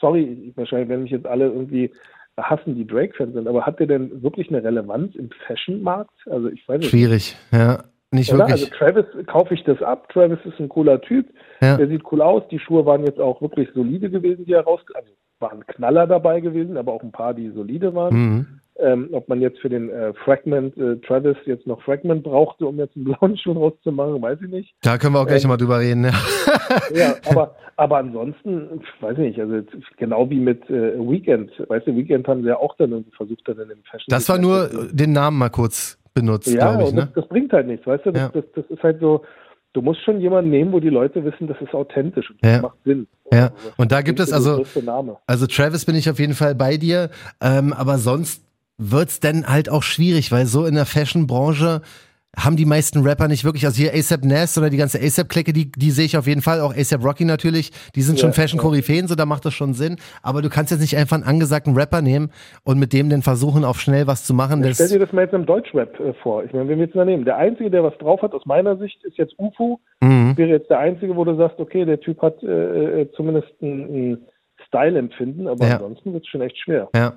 sorry, 0.01 0.53
wahrscheinlich 0.57 0.89
werden 0.89 1.03
mich 1.03 1.13
jetzt 1.13 1.27
alle 1.27 1.47
irgendwie 1.47 1.93
hassen, 2.37 2.75
die 2.75 2.87
Drake-Fans 2.87 3.35
sind, 3.35 3.47
aber 3.49 3.67
hat 3.67 3.79
der 3.81 3.87
denn 3.87 4.23
wirklich 4.23 4.49
eine 4.49 4.65
Relevanz 4.65 5.15
im 5.15 5.29
Fashion-Markt? 5.47 6.11
Also 6.31 6.49
ich 6.49 6.67
weiß 6.67 6.79
nicht. 6.79 6.89
schwierig, 6.91 7.37
ja. 7.53 7.85
Nicht 8.12 8.33
Oder? 8.33 8.49
wirklich. 8.49 8.73
Also 8.73 8.77
Travis 8.77 9.27
kaufe 9.27 9.55
ich 9.55 9.62
das 9.64 9.81
ab. 9.83 10.09
Travis 10.09 10.38
ist 10.44 10.59
ein 10.59 10.68
cooler 10.68 11.01
Typ. 11.01 11.27
Ja. 11.61 11.77
Der 11.77 11.88
sieht 11.88 12.03
cool 12.11 12.23
aus. 12.23 12.42
Die 12.51 12.59
Schuhe 12.59 12.85
waren 12.85 13.05
jetzt 13.05 13.20
auch 13.20 13.40
wirklich 13.40 13.68
solide 13.75 14.11
gewesen, 14.11 14.44
die 14.44 14.53
er 14.53 14.64
raus, 14.64 14.81
also 14.94 15.11
waren 15.38 15.66
Knaller 15.66 16.07
dabei 16.07 16.40
gewesen, 16.40 16.77
aber 16.77 16.92
auch 16.92 17.03
ein 17.03 17.12
paar, 17.12 17.35
die 17.35 17.51
solide 17.51 17.94
waren. 17.94 18.14
Mhm. 18.14 18.46
Ähm, 18.79 19.09
ob 19.12 19.29
man 19.29 19.42
jetzt 19.42 19.59
für 19.61 19.68
den 19.68 19.90
äh, 19.90 20.14
Fragment 20.25 20.77
äh, 20.79 20.96
Travis 21.07 21.37
jetzt 21.44 21.66
noch 21.66 21.83
Fragment 21.83 22.23
brauchte, 22.23 22.66
um 22.66 22.79
jetzt 22.79 22.96
einen 22.96 23.05
blauen 23.05 23.37
Schuh 23.37 23.53
rauszumachen, 23.53 24.23
weiß 24.23 24.38
ich 24.42 24.51
nicht. 24.51 24.75
Da 24.83 24.96
können 24.96 25.14
wir 25.14 25.20
auch 25.20 25.27
gleich 25.27 25.44
ähm, 25.44 25.51
nochmal 25.51 25.59
drüber 25.59 25.81
reden. 25.81 26.05
Ja, 26.05 26.12
ja 26.94 27.14
aber, 27.31 27.55
aber 27.77 27.99
ansonsten, 27.99 28.81
weiß 29.01 29.18
ich 29.18 29.37
nicht, 29.37 29.40
also 29.40 29.61
genau 29.99 30.31
wie 30.31 30.40
mit 30.40 30.68
äh, 30.70 30.99
Weekend. 30.99 31.53
Weißt 31.68 31.87
du, 31.87 31.94
Weekend 31.94 32.27
haben 32.27 32.42
sie 32.42 32.49
ja 32.49 32.57
auch 32.57 32.75
dann 32.77 33.05
versucht, 33.14 33.46
dann 33.46 33.59
in 33.59 33.68
dem 33.68 33.83
Fashion. 33.83 34.07
Das 34.09 34.29
war 34.31 34.38
nur 34.38 34.70
den 34.90 35.12
Namen 35.12 35.37
mal 35.37 35.51
kurz 35.51 36.00
benutzt, 36.21 36.49
ja, 36.49 36.73
glaube 36.73 36.89
ich. 36.89 36.95
Ne? 36.95 37.07
Das, 37.07 37.15
das, 37.15 37.29
bringt 37.29 37.53
halt 37.53 37.67
nichts, 37.67 37.87
weißt 37.87 38.07
du? 38.07 38.13
Das, 38.13 38.23
ja. 38.23 38.29
das, 38.29 38.45
das 38.55 38.65
ist 38.69 38.83
halt 38.83 39.01
so, 39.01 39.25
du 39.73 39.83
musst 39.83 40.03
schon 40.03 40.21
jemanden 40.21 40.51
nehmen, 40.51 40.73
wo 40.73 40.81
die 40.81 40.89
Leute 40.89 41.25
wissen, 41.25 41.47
das 41.47 41.57
ist 41.61 41.75
authentisch 41.75 42.31
und 42.31 42.39
das 42.43 42.51
ja. 42.51 42.63
macht 42.63 42.77
Sinn. 42.85 43.07
Ja, 43.33 43.51
und 43.77 43.93
da 43.93 44.03
gibt 44.03 44.19
es 44.21 44.33
also, 44.33 44.65
also 45.27 45.47
Travis 45.47 45.85
bin 45.85 45.95
ich 45.95 46.11
auf 46.11 46.19
jeden 46.19 46.35
Fall 46.35 46.55
bei 46.55 46.77
dir, 46.77 47.11
ähm, 47.41 47.73
aber 47.73 47.99
sonst 47.99 48.45
wird's 48.77 49.21
denn 49.21 49.47
halt 49.47 49.69
auch 49.69 49.83
schwierig, 49.83 50.33
weil 50.33 50.47
so 50.47 50.65
in 50.65 50.75
der 50.75 50.87
Fashion-Branche 50.87 51.83
haben 52.37 52.57
die 52.57 52.64
meisten 52.64 53.03
Rapper 53.03 53.29
nicht 53.29 53.45
wirklich, 53.45 53.64
also 53.64 53.83
hier 53.83 53.93
ASAP 53.93 54.25
Ness 54.25 54.57
oder 54.57 54.71
die 54.71 54.77
ganze 54.77 55.01
ASAP-Klicke, 55.01 55.53
die, 55.53 55.71
die 55.73 55.90
sehe 55.90 56.05
ich 56.05 56.16
auf 56.16 56.27
jeden 56.27 56.43
Fall, 56.43 56.61
auch 56.61 56.75
ASAP 56.75 57.05
Rocky 57.05 57.25
natürlich, 57.25 57.73
die 57.97 58.03
sind 58.03 58.19
ja, 58.19 58.23
schon 58.23 58.33
Fashion-Koryphäen, 58.33 59.09
so 59.09 59.16
da 59.16 59.27
macht 59.27 59.45
das 59.45 59.55
schon 59.55 59.75
Sinn, 59.75 59.97
aber 60.23 60.40
du 60.40 60.49
kannst 60.49 60.71
jetzt 60.71 60.81
nicht 60.81 60.97
einfach 60.97 61.16
einen 61.16 61.25
angesagten 61.25 61.75
Rapper 61.75 62.03
nehmen 62.03 62.31
und 62.64 62.79
mit 62.79 62.93
dem 62.93 63.11
dann 63.11 63.23
versuchen, 63.23 63.64
auf 63.64 63.81
schnell 63.81 64.07
was 64.07 64.25
zu 64.25 64.33
machen. 64.33 64.62
Ich 64.64 64.75
stell 64.75 64.88
dir 64.88 65.01
das 65.01 65.12
mal 65.12 65.23
jetzt 65.23 65.35
im 65.35 65.45
Deutschrap 65.45 65.99
äh, 65.99 66.12
vor, 66.23 66.45
ich 66.45 66.53
meine, 66.53 66.69
wenn 66.69 66.79
wir 66.79 66.87
jetzt 66.87 66.95
mal 66.95 67.05
nehmen, 67.05 67.25
der 67.25 67.37
Einzige, 67.37 67.71
der 67.71 67.83
was 67.83 67.97
drauf 67.99 68.23
hat, 68.23 68.33
aus 68.33 68.47
meiner 68.47 68.77
Sicht, 68.77 69.03
ist 69.05 69.19
jetzt 69.19 69.35
UFO, 69.38 69.81
mhm. 70.01 70.37
wäre 70.37 70.51
jetzt 70.51 70.71
der 70.71 70.79
Einzige, 70.79 71.16
wo 71.16 71.25
du 71.25 71.37
sagst, 71.37 71.59
okay, 71.59 71.85
der 71.85 71.99
Typ 72.01 72.23
hat 72.23 72.43
äh, 72.43 73.03
äh 73.03 73.12
zumindest 73.12 73.51
ein, 73.61 74.12
ein 74.12 74.19
Style-Empfinden, 74.69 75.49
aber 75.49 75.66
ja. 75.66 75.75
ansonsten 75.75 76.12
wird 76.12 76.25
es 76.25 76.29
schon 76.29 76.43
echt 76.43 76.59
schwer. 76.59 76.88
Ja. 76.95 77.14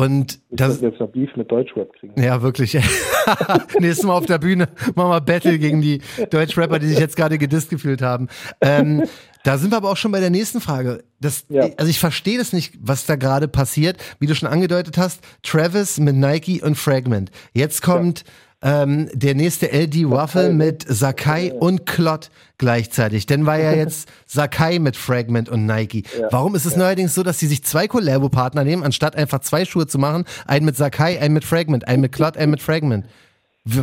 Und 0.00 0.40
ich 0.48 0.56
das 0.56 0.80
jetzt 0.80 0.98
noch 0.98 1.10
Beef 1.10 1.28
mit 1.36 1.52
Deutschrap 1.52 1.92
kriegen. 1.92 2.18
Ja, 2.18 2.40
wirklich. 2.40 2.72
Nächstes 3.78 4.06
Mal 4.06 4.14
auf 4.14 4.24
der 4.24 4.38
Bühne 4.38 4.68
machen 4.94 5.10
wir 5.10 5.20
Battle 5.20 5.58
gegen 5.58 5.82
die 5.82 6.00
Deutschrapper, 6.30 6.78
die 6.78 6.86
sich 6.86 6.98
jetzt 6.98 7.16
gerade 7.16 7.36
gedisst 7.36 7.68
gefühlt 7.68 8.00
haben. 8.00 8.28
Ähm, 8.62 9.04
da 9.44 9.58
sind 9.58 9.72
wir 9.72 9.76
aber 9.76 9.90
auch 9.90 9.98
schon 9.98 10.10
bei 10.10 10.20
der 10.20 10.30
nächsten 10.30 10.62
Frage. 10.62 11.04
Das, 11.20 11.44
ja. 11.50 11.68
Also 11.76 11.90
ich 11.90 11.98
verstehe 11.98 12.38
das 12.38 12.54
nicht, 12.54 12.78
was 12.80 13.04
da 13.04 13.16
gerade 13.16 13.46
passiert. 13.46 13.98
Wie 14.20 14.26
du 14.26 14.34
schon 14.34 14.48
angedeutet 14.48 14.96
hast, 14.96 15.22
Travis 15.42 15.98
mit 15.98 16.16
Nike 16.16 16.62
und 16.62 16.76
Fragment. 16.76 17.30
Jetzt 17.52 17.82
kommt 17.82 18.20
ja 18.20 18.32
ähm, 18.62 19.08
der 19.14 19.34
nächste 19.34 19.66
LD 19.66 20.10
Waffle 20.10 20.52
mit 20.52 20.84
Sakai 20.86 21.52
und 21.52 21.86
Klott 21.86 22.30
gleichzeitig. 22.58 23.26
Denn 23.26 23.46
war 23.46 23.58
ja 23.58 23.72
jetzt 23.76 24.10
Sakai 24.26 24.78
mit 24.78 24.96
Fragment 24.96 25.48
und 25.48 25.66
Nike. 25.66 26.04
Ja. 26.18 26.28
Warum 26.30 26.54
ist 26.54 26.66
es 26.66 26.72
ja. 26.72 26.80
neuerdings 26.80 27.14
so, 27.14 27.22
dass 27.22 27.38
sie 27.38 27.46
sich 27.46 27.64
zwei 27.64 27.88
Collabo-Partner 27.88 28.64
nehmen, 28.64 28.82
anstatt 28.82 29.16
einfach 29.16 29.40
zwei 29.40 29.64
Schuhe 29.64 29.86
zu 29.86 29.98
machen? 29.98 30.24
Einen 30.46 30.66
mit 30.66 30.76
Sakai, 30.76 31.18
einen 31.18 31.34
mit 31.34 31.44
Fragment, 31.44 31.88
einen 31.88 32.02
mit 32.02 32.12
Klott, 32.12 32.36
einen 32.36 32.50
mit 32.50 32.60
Fragment. 32.60 33.06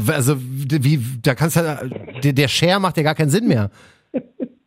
Also, 0.08 0.36
wie, 0.40 1.00
da 1.22 1.36
kannst 1.36 1.56
du, 1.56 1.62
der, 2.24 2.34
der 2.34 2.48
Share 2.48 2.80
macht 2.80 2.98
ja 2.98 3.04
gar 3.04 3.16
keinen 3.16 3.30
Sinn 3.30 3.48
mehr. 3.48 3.70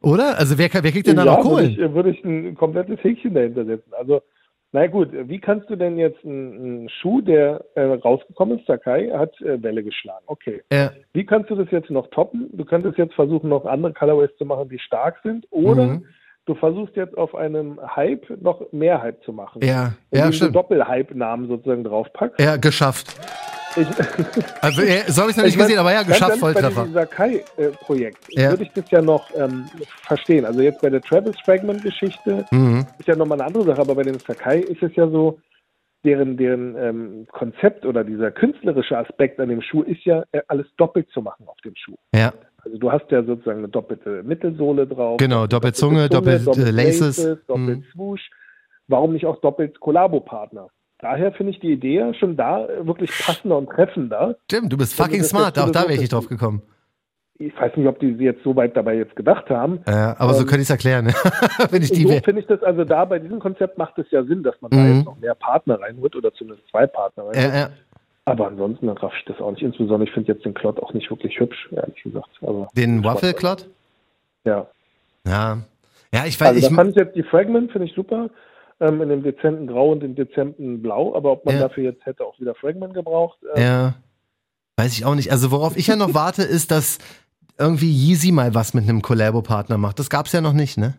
Oder? 0.03 0.39
Also, 0.39 0.57
wer, 0.57 0.71
wer 0.73 0.93
kriegt 0.93 1.07
denn 1.07 1.17
da 1.17 1.25
ja, 1.25 1.37
noch 1.37 1.43
Kohlen? 1.43 1.77
Würde 1.77 1.87
ich, 1.87 1.95
würde 1.95 2.11
ich 2.11 2.25
ein 2.25 2.55
komplettes 2.55 2.99
Häkchen 3.03 3.35
dahinter 3.35 3.65
setzen. 3.65 3.93
Also, 3.99 4.23
na 4.73 4.87
gut, 4.87 5.09
wie 5.13 5.41
kannst 5.41 5.69
du 5.69 5.75
denn 5.75 5.99
jetzt 5.99 6.25
einen, 6.25 6.89
Schuh, 6.89 7.21
der 7.21 7.65
äh, 7.75 7.83
rausgekommen 7.83 8.59
ist, 8.59 8.67
Sakai, 8.67 9.11
hat 9.11 9.41
äh, 9.41 9.61
Welle 9.63 9.83
geschlagen. 9.83 10.25
Okay. 10.27 10.63
Ja. 10.73 10.93
Wie 11.13 11.27
kannst 11.27 11.51
du 11.51 11.57
das 11.57 11.71
jetzt 11.73 11.91
noch 11.91 12.09
toppen? 12.11 12.49
Du 12.53 12.65
könntest 12.65 12.97
jetzt 12.97 13.15
versuchen, 13.15 13.49
noch 13.49 13.67
andere 13.67 13.93
Colorways 13.93 14.31
zu 14.39 14.45
machen, 14.45 14.69
die 14.69 14.79
stark 14.79 15.19
sind. 15.25 15.47
Oder 15.51 15.87
mhm. 15.87 16.07
Du 16.51 16.57
versuchst 16.57 16.97
jetzt 16.97 17.17
auf 17.17 17.35
einem 17.37 17.79
Hype 17.95 18.29
noch 18.43 18.73
mehr 18.73 19.01
Hype 19.01 19.23
zu 19.23 19.33
machen. 19.33 19.63
Ja, 19.63 19.93
ja, 20.11 20.33
stimmt. 20.33 20.57
Doppel-Hype-Namen 20.57 21.47
sozusagen 21.47 21.85
draufpackst. 21.85 22.41
Ja, 22.41 22.57
geschafft. 22.57 23.15
Ich, 23.77 23.87
also, 24.61 24.83
ja, 24.83 25.03
so 25.07 25.23
habe 25.23 25.31
ich 25.31 25.37
es 25.37 25.37
noch 25.37 25.45
nicht 25.45 25.55
ich 25.55 25.59
gesehen, 25.59 25.79
aber 25.79 25.93
ja, 25.93 26.03
geschafft, 26.03 26.39
Volltreffer. 26.39 26.71
Bei 26.71 26.83
diesem 26.83 26.93
Sakai-Projekt 26.95 28.19
ja. 28.31 28.51
würde 28.51 28.65
ich 28.65 28.73
das 28.73 28.91
ja 28.91 29.01
noch 29.01 29.31
ähm, 29.37 29.67
verstehen. 30.03 30.45
Also 30.45 30.61
jetzt 30.61 30.83
bei 30.83 30.91
der 30.91 31.01
Travis 31.03 31.37
Fragment-Geschichte 31.45 32.45
mhm. 32.51 32.85
ist 32.99 33.07
ja 33.07 33.15
nochmal 33.15 33.41
eine 33.41 33.47
andere 33.47 33.65
Sache, 33.67 33.81
aber 33.81 33.95
bei 33.95 34.03
dem 34.03 34.19
Sakai 34.19 34.59
ist 34.59 34.83
es 34.83 34.91
ja 34.97 35.09
so, 35.09 35.39
deren, 36.05 36.37
deren 36.37 36.77
ähm, 36.77 37.27
Konzept 37.31 37.87
oder 37.87 38.03
dieser 38.03 38.33
künstlerische 38.33 38.99
Aspekt 38.99 39.39
an 39.39 39.51
dem 39.51 39.63
Schuh 39.63 39.83
ist 39.83 40.05
ja, 40.05 40.25
äh, 40.33 40.41
alles 40.49 40.67
doppelt 40.77 41.09
zu 41.11 41.23
machen 41.23 41.47
auf 41.47 41.59
dem 41.65 41.77
Schuh. 41.77 41.97
Ja. 42.13 42.33
Also 42.65 42.79
du 42.79 42.93
hast 42.93 43.11
ja 43.11 43.23
sozusagen 43.23 43.59
eine 43.59 43.69
doppelte 43.69 44.23
Mittelsohle 44.23 44.87
drauf. 44.87 45.19
Genau, 45.19 45.47
doppelt 45.47 45.77
Zunge, 45.77 46.09
doppelt, 46.09 46.47
doppelt 46.47 46.67
äh, 46.67 46.71
Laces. 46.71 47.19
Laces 47.19 47.47
doppelt 47.47 47.79
mhm. 47.79 47.85
Swoosh. 47.93 48.31
Warum 48.89 49.13
nicht 49.13 49.27
auch 49.27 49.41
doppelt 49.41 49.81
Kollabo-Partner? 49.81 50.69
Daher 50.99 51.33
finde 51.33 51.53
ich 51.53 51.61
die 51.61 51.73
Idee 51.73 52.13
schon 52.19 52.37
da 52.37 52.69
wirklich 52.83 53.11
passender 53.11 53.57
und 53.57 53.71
treffender. 53.71 54.37
Stimmt, 54.45 54.73
du 54.73 54.77
bist 54.77 54.95
fucking 54.95 55.23
smart, 55.23 55.59
auch 55.59 55.71
da 55.71 55.83
wäre 55.83 55.95
ich 55.95 56.01
nicht 56.01 56.13
drauf 56.13 56.29
gekommen. 56.29 56.63
Ich 57.39 57.59
weiß 57.59 57.75
nicht, 57.77 57.87
ob 57.89 57.99
die 58.01 58.09
jetzt 58.19 58.43
so 58.45 58.55
weit 58.55 58.77
dabei 58.77 58.97
jetzt 58.97 59.17
gedacht 59.17 59.49
haben. 59.49 59.81
Ja, 59.89 60.15
aber 60.19 60.33
ähm, 60.33 60.39
so 60.41 60.45
könnte 60.45 60.61
ich 60.61 60.65
es 60.65 60.71
erklären. 60.71 61.07
Wenn 61.71 61.83
ich 61.83 61.91
die 61.91 62.03
so 62.03 62.21
finde 62.23 62.43
ich 62.43 62.47
das, 62.47 62.63
also 62.63 62.85
da 62.85 63.07
bei 63.07 63.19
diesem 63.19 63.41
Konzept 63.41 63.79
macht 63.79 63.99
es 63.99 64.11
ja 64.11 64.23
Sinn, 64.25 64.43
dass 64.43 64.61
man 64.61 64.71
mhm. 64.71 64.77
da 64.77 64.95
jetzt 64.95 65.05
noch 65.07 65.19
mehr 65.19 65.35
Partner 65.35 65.81
reinholt 65.81 66.15
oder 66.17 66.35
zumindest 66.35 66.69
zwei 66.69 66.87
Partner 66.87 67.29
reinholt. 67.29 67.55
Ja, 67.55 67.61
ja. 67.61 67.71
Aber 68.25 68.47
ansonsten 68.47 68.89
raff 68.89 69.13
ich 69.19 69.25
das 69.25 69.41
auch 69.41 69.51
nicht. 69.51 69.63
Insbesondere, 69.63 70.09
ich 70.09 70.15
finde 70.15 70.33
jetzt 70.33 70.45
den 70.45 70.55
Klot 70.55 70.81
auch 70.83 70.93
nicht 70.93 71.11
wirklich 71.11 71.39
hübsch, 71.41 71.69
ehrlich 71.73 72.03
gesagt. 72.03 72.29
Also, 72.43 72.69
den 72.77 73.03
Waffle-Klot? 73.03 73.69
Ja. 74.45 74.67
Ja. 75.27 75.59
Ja, 76.13 76.27
ich 76.27 76.41
weiß. 76.41 76.49
Also, 76.49 76.69
ich 76.69 76.75
fand 76.75 76.91
ich 76.91 76.97
jetzt 76.97 77.17
die 77.17 77.23
Fragment, 77.23 77.73
finde 77.73 77.87
ich 77.87 77.95
super 77.95 78.29
ähm, 78.81 79.03
in 79.03 79.09
dem 79.11 79.23
dezenten 79.23 79.67
Grau 79.67 79.93
und 79.93 80.01
dem 80.01 80.15
dezenten 80.15 80.83
Blau, 80.83 81.15
aber 81.15 81.33
ob 81.33 81.45
man 81.45 81.55
ja. 81.55 81.61
dafür 81.63 81.85
jetzt 81.85 82.05
hätte 82.07 82.25
auch 82.25 82.39
wieder 82.41 82.55
Fragment 82.55 82.95
gebraucht. 82.95 83.39
Ähm, 83.55 83.63
ja, 83.63 83.95
weiß 84.77 84.93
ich 84.97 85.05
auch 85.05 85.15
nicht. 85.15 85.31
Also 85.31 85.51
worauf 85.51 85.77
ich 85.77 85.87
ja 85.87 85.97
noch 85.97 86.15
warte, 86.15 86.43
ist, 86.43 86.71
dass 86.71 86.99
irgendwie 87.59 87.91
Yeezy 87.91 88.33
mal 88.33 88.55
was 88.55 88.73
mit 88.73 88.89
einem 88.89 89.03
Collabo-Partner 89.03 89.77
macht. 89.77 89.99
Das 89.99 90.09
gab 90.09 90.27
es 90.27 90.33
ja 90.33 90.41
noch 90.41 90.55
nicht, 90.55 90.79
ne? 90.79 90.95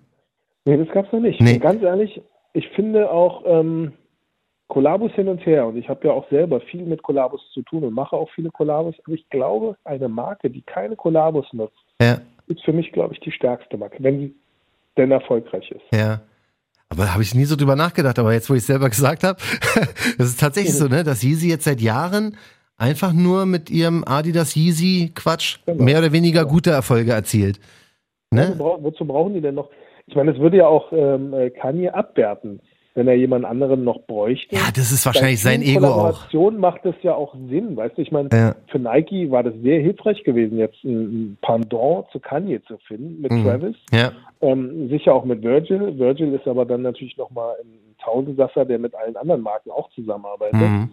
Nee, 0.66 0.78
das 0.78 0.94
gab 0.94 1.08
es 1.08 1.12
noch 1.12 1.20
nicht. 1.20 1.42
Nee. 1.42 1.56
Und 1.56 1.62
ganz 1.62 1.82
ehrlich, 1.82 2.22
ich 2.54 2.68
finde 2.76 3.10
auch 3.10 3.44
ähm, 3.46 3.94
Kollabos 4.72 5.12
hin 5.12 5.28
und 5.28 5.46
her 5.46 5.68
und 5.68 5.76
ich 5.76 5.90
habe 5.90 6.08
ja 6.08 6.14
auch 6.14 6.30
selber 6.30 6.62
viel 6.62 6.84
mit 6.84 7.04
Kollabos 7.04 7.42
zu 7.54 7.62
tun 7.64 7.84
und 7.84 7.94
mache 7.94 8.16
auch 8.16 8.30
viele 8.34 8.52
Kollabos, 8.52 8.96
aber 9.06 9.16
ich 9.16 9.30
glaube, 9.30 9.76
eine 9.84 10.08
Marke, 10.08 10.50
die 10.50 10.62
keine 10.62 10.96
Kollabos 10.96 11.46
nutzt, 11.52 11.76
ja. 12.02 12.22
ist 12.48 12.64
für 12.64 12.72
mich, 12.72 12.94
glaube 12.94 13.14
ich, 13.14 13.20
die 13.20 13.34
stärkste 13.34 13.76
Marke, 13.78 13.98
wenn 14.00 14.20
sie 14.20 14.36
denn 14.96 15.12
erfolgreich 15.12 15.70
ist. 15.72 15.84
Ja. 15.94 16.22
Aber 16.88 17.04
da 17.04 17.12
habe 17.12 17.22
ich 17.22 17.36
nie 17.36 17.44
so 17.44 17.58
drüber 17.58 17.76
nachgedacht, 17.76 18.18
aber 18.18 18.32
jetzt, 18.32 18.50
wo 18.50 18.54
ich 18.54 18.60
es 18.60 18.68
selber 18.68 18.90
gesagt 18.96 19.26
habe, 19.26 19.42
das 20.18 20.28
ist 20.28 20.40
tatsächlich 20.40 20.74
so, 20.74 20.88
ne, 20.88 21.04
dass 21.04 21.22
Yeezy 21.22 21.50
jetzt 21.50 21.66
seit 21.66 21.82
Jahren 21.82 22.38
einfach 22.78 23.12
nur 23.12 23.46
mit 23.46 23.70
ihrem 23.70 24.06
Adidas 24.08 24.56
Yeezy 24.56 25.12
Quatsch 25.14 25.58
genau. 25.66 25.84
mehr 25.84 26.00
oder 26.00 26.14
weniger 26.14 26.46
gute 26.46 26.70
Erfolge 26.70 27.12
erzielt. 27.12 27.60
Ne? 28.32 28.56
Ja, 28.58 28.60
wozu 28.82 29.04
brauchen 29.04 29.34
die 29.34 29.42
denn 29.42 29.56
noch? 29.56 29.70
Ich 30.08 30.16
meine, 30.16 30.32
es 30.32 30.40
würde 30.40 30.58
ja 30.58 30.68
auch 30.68 30.94
ähm, 30.94 31.36
Kanye 31.60 31.90
abwerten, 31.90 32.62
wenn 32.94 33.08
er 33.08 33.16
jemand 33.16 33.46
anderen 33.46 33.84
noch 33.84 34.02
bräuchte. 34.02 34.56
Ja, 34.56 34.70
das 34.76 34.92
ist 34.92 35.06
wahrscheinlich 35.06 35.42
sein 35.42 35.62
Ego 35.62 35.88
auch. 35.88 36.32
Macht 36.52 36.86
das 36.86 36.96
ja 37.02 37.16
auch 37.16 37.34
Sinn, 37.50 37.76
weißt 37.78 37.98
du? 37.98 38.02
Ich 38.02 38.12
meine, 38.12 38.30
ja. 38.34 38.56
für 38.68 38.80
Nike 38.80 39.32
war 39.32 39.44
das 39.44 39.54
sehr 39.64 39.80
hilfreich 39.80 40.24
gewesen, 40.24 40.58
jetzt 40.58 40.84
ein 40.84 41.38
Pendant 41.42 42.10
zu 42.12 42.20
Kanye 42.20 42.62
zu 42.64 42.78
finden 42.88 43.22
mit 43.22 43.32
mhm. 43.32 43.44
Travis. 43.44 43.76
Ja. 43.92 44.12
Ähm, 44.42 44.90
sicher 44.90 45.14
auch 45.14 45.24
mit 45.24 45.42
Virgil. 45.42 45.98
Virgil 45.98 46.34
ist 46.34 46.48
aber 46.48 46.66
dann 46.66 46.82
natürlich 46.82 47.16
nochmal 47.18 47.56
ein 47.62 47.96
Tausendsasser, 48.04 48.66
der 48.66 48.80
mit 48.80 48.94
allen 48.96 49.16
anderen 49.16 49.42
Marken 49.42 49.72
auch 49.72 49.90
zusammenarbeitet. 49.92 50.60
Mhm. 50.60 50.90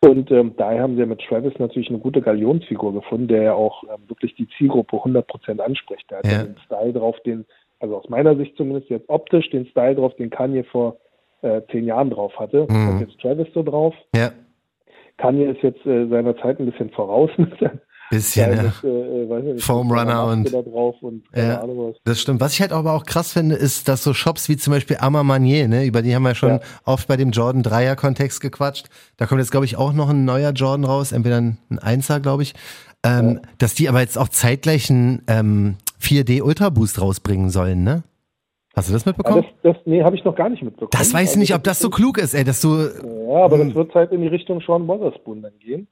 Und 0.00 0.30
ähm, 0.30 0.54
daher 0.56 0.82
haben 0.82 0.96
sie 0.96 1.06
mit 1.06 1.20
Travis 1.20 1.54
natürlich 1.58 1.88
eine 1.88 1.98
gute 1.98 2.20
Galionsfigur 2.20 2.92
gefunden, 2.92 3.28
der 3.28 3.42
ja 3.42 3.54
auch 3.54 3.82
ähm, 3.84 4.08
wirklich 4.08 4.34
die 4.34 4.48
Zielgruppe 4.58 4.96
100% 4.96 5.58
anspricht. 5.58 6.10
Der 6.10 6.18
hat 6.18 6.26
ja. 6.26 6.42
den 6.44 6.56
Style 6.66 6.92
drauf, 6.92 7.16
den, 7.24 7.46
also 7.80 7.96
aus 7.96 8.08
meiner 8.08 8.36
Sicht 8.36 8.56
zumindest 8.56 8.90
jetzt 8.90 9.08
optisch, 9.08 9.48
den 9.50 9.66
Style 9.66 9.94
drauf, 9.94 10.14
den 10.16 10.30
Kanye 10.30 10.64
vor 10.64 10.96
äh, 11.42 11.62
zehn 11.70 11.84
Jahren 11.84 12.10
drauf 12.10 12.32
hatte. 12.38 12.66
Mhm. 12.68 12.88
Und 12.88 13.00
jetzt 13.00 13.20
Travis 13.20 13.48
so 13.54 13.62
drauf. 13.62 13.94
Ja. 14.14 14.30
Kanye 15.18 15.46
ist 15.46 15.62
jetzt 15.62 15.84
äh, 15.86 16.06
seiner 16.08 16.36
Zeit 16.38 16.60
ein 16.60 16.70
bisschen 16.70 16.90
voraus 16.90 17.30
mit 17.38 17.52
Bisschen, 18.10 18.52
ja. 18.52 18.62
Ist, 18.62 18.84
äh, 18.84 19.42
nicht, 19.42 19.64
Foam 19.64 19.90
Runner 19.90 20.26
und, 20.26 20.52
und 20.52 21.24
ja, 21.34 21.60
das 22.04 22.20
stimmt. 22.20 22.40
Was 22.40 22.52
ich 22.52 22.60
halt 22.60 22.70
aber 22.70 22.92
auch 22.92 23.04
krass 23.04 23.32
finde, 23.32 23.56
ist, 23.56 23.88
dass 23.88 24.04
so 24.04 24.14
Shops 24.14 24.48
wie 24.48 24.56
zum 24.56 24.72
Beispiel 24.72 24.98
Ama 25.00 25.24
Manier, 25.24 25.66
ne, 25.66 25.84
über 25.84 26.02
die 26.02 26.14
haben 26.14 26.22
wir 26.22 26.36
schon 26.36 26.50
ja. 26.50 26.60
oft 26.84 27.08
bei 27.08 27.16
dem 27.16 27.32
Jordan 27.32 27.64
Dreier 27.64 27.96
Kontext 27.96 28.40
gequatscht. 28.40 28.86
Da 29.16 29.26
kommt 29.26 29.40
jetzt, 29.40 29.50
glaube 29.50 29.66
ich, 29.66 29.76
auch 29.76 29.92
noch 29.92 30.08
ein 30.08 30.24
neuer 30.24 30.52
Jordan 30.52 30.84
raus, 30.84 31.10
entweder 31.10 31.38
ein, 31.38 31.58
Einser, 31.80 32.20
glaube 32.20 32.44
ich. 32.44 32.54
Ähm, 33.04 33.40
ja. 33.42 33.50
Dass 33.58 33.74
die 33.74 33.88
aber 33.88 34.00
jetzt 34.00 34.18
auch 34.18 34.28
zeitgleich 34.28 34.88
einen 34.88 35.22
ähm, 35.26 35.76
4D 36.00 36.42
Ultra 36.42 36.70
Boost 36.70 37.00
rausbringen 37.00 37.50
sollen, 37.50 37.82
ne? 37.82 38.04
Hast 38.76 38.90
du 38.90 38.92
das 38.92 39.06
mitbekommen? 39.06 39.42
Ja, 39.42 39.48
das, 39.62 39.76
das, 39.76 39.86
nee, 39.86 40.02
habe 40.02 40.16
ich 40.16 40.24
noch 40.24 40.36
gar 40.36 40.50
nicht 40.50 40.62
mitbekommen. 40.62 40.90
Das 40.92 41.14
weiß 41.14 41.22
ich 41.22 41.28
also, 41.28 41.38
nicht, 41.40 41.54
ob 41.54 41.64
das 41.64 41.78
so 41.78 41.88
klug 41.88 42.18
ist, 42.18 42.34
ey, 42.34 42.44
dass 42.44 42.60
du. 42.60 42.76
Ja, 43.28 43.44
aber 43.44 43.56
das 43.56 43.74
wird 43.74 43.94
halt 43.94 44.12
in 44.12 44.20
die 44.20 44.28
Richtung 44.28 44.60
Sean 44.60 44.86
Wotherspoon 44.86 45.40
dann 45.42 45.58
gehen. 45.58 45.88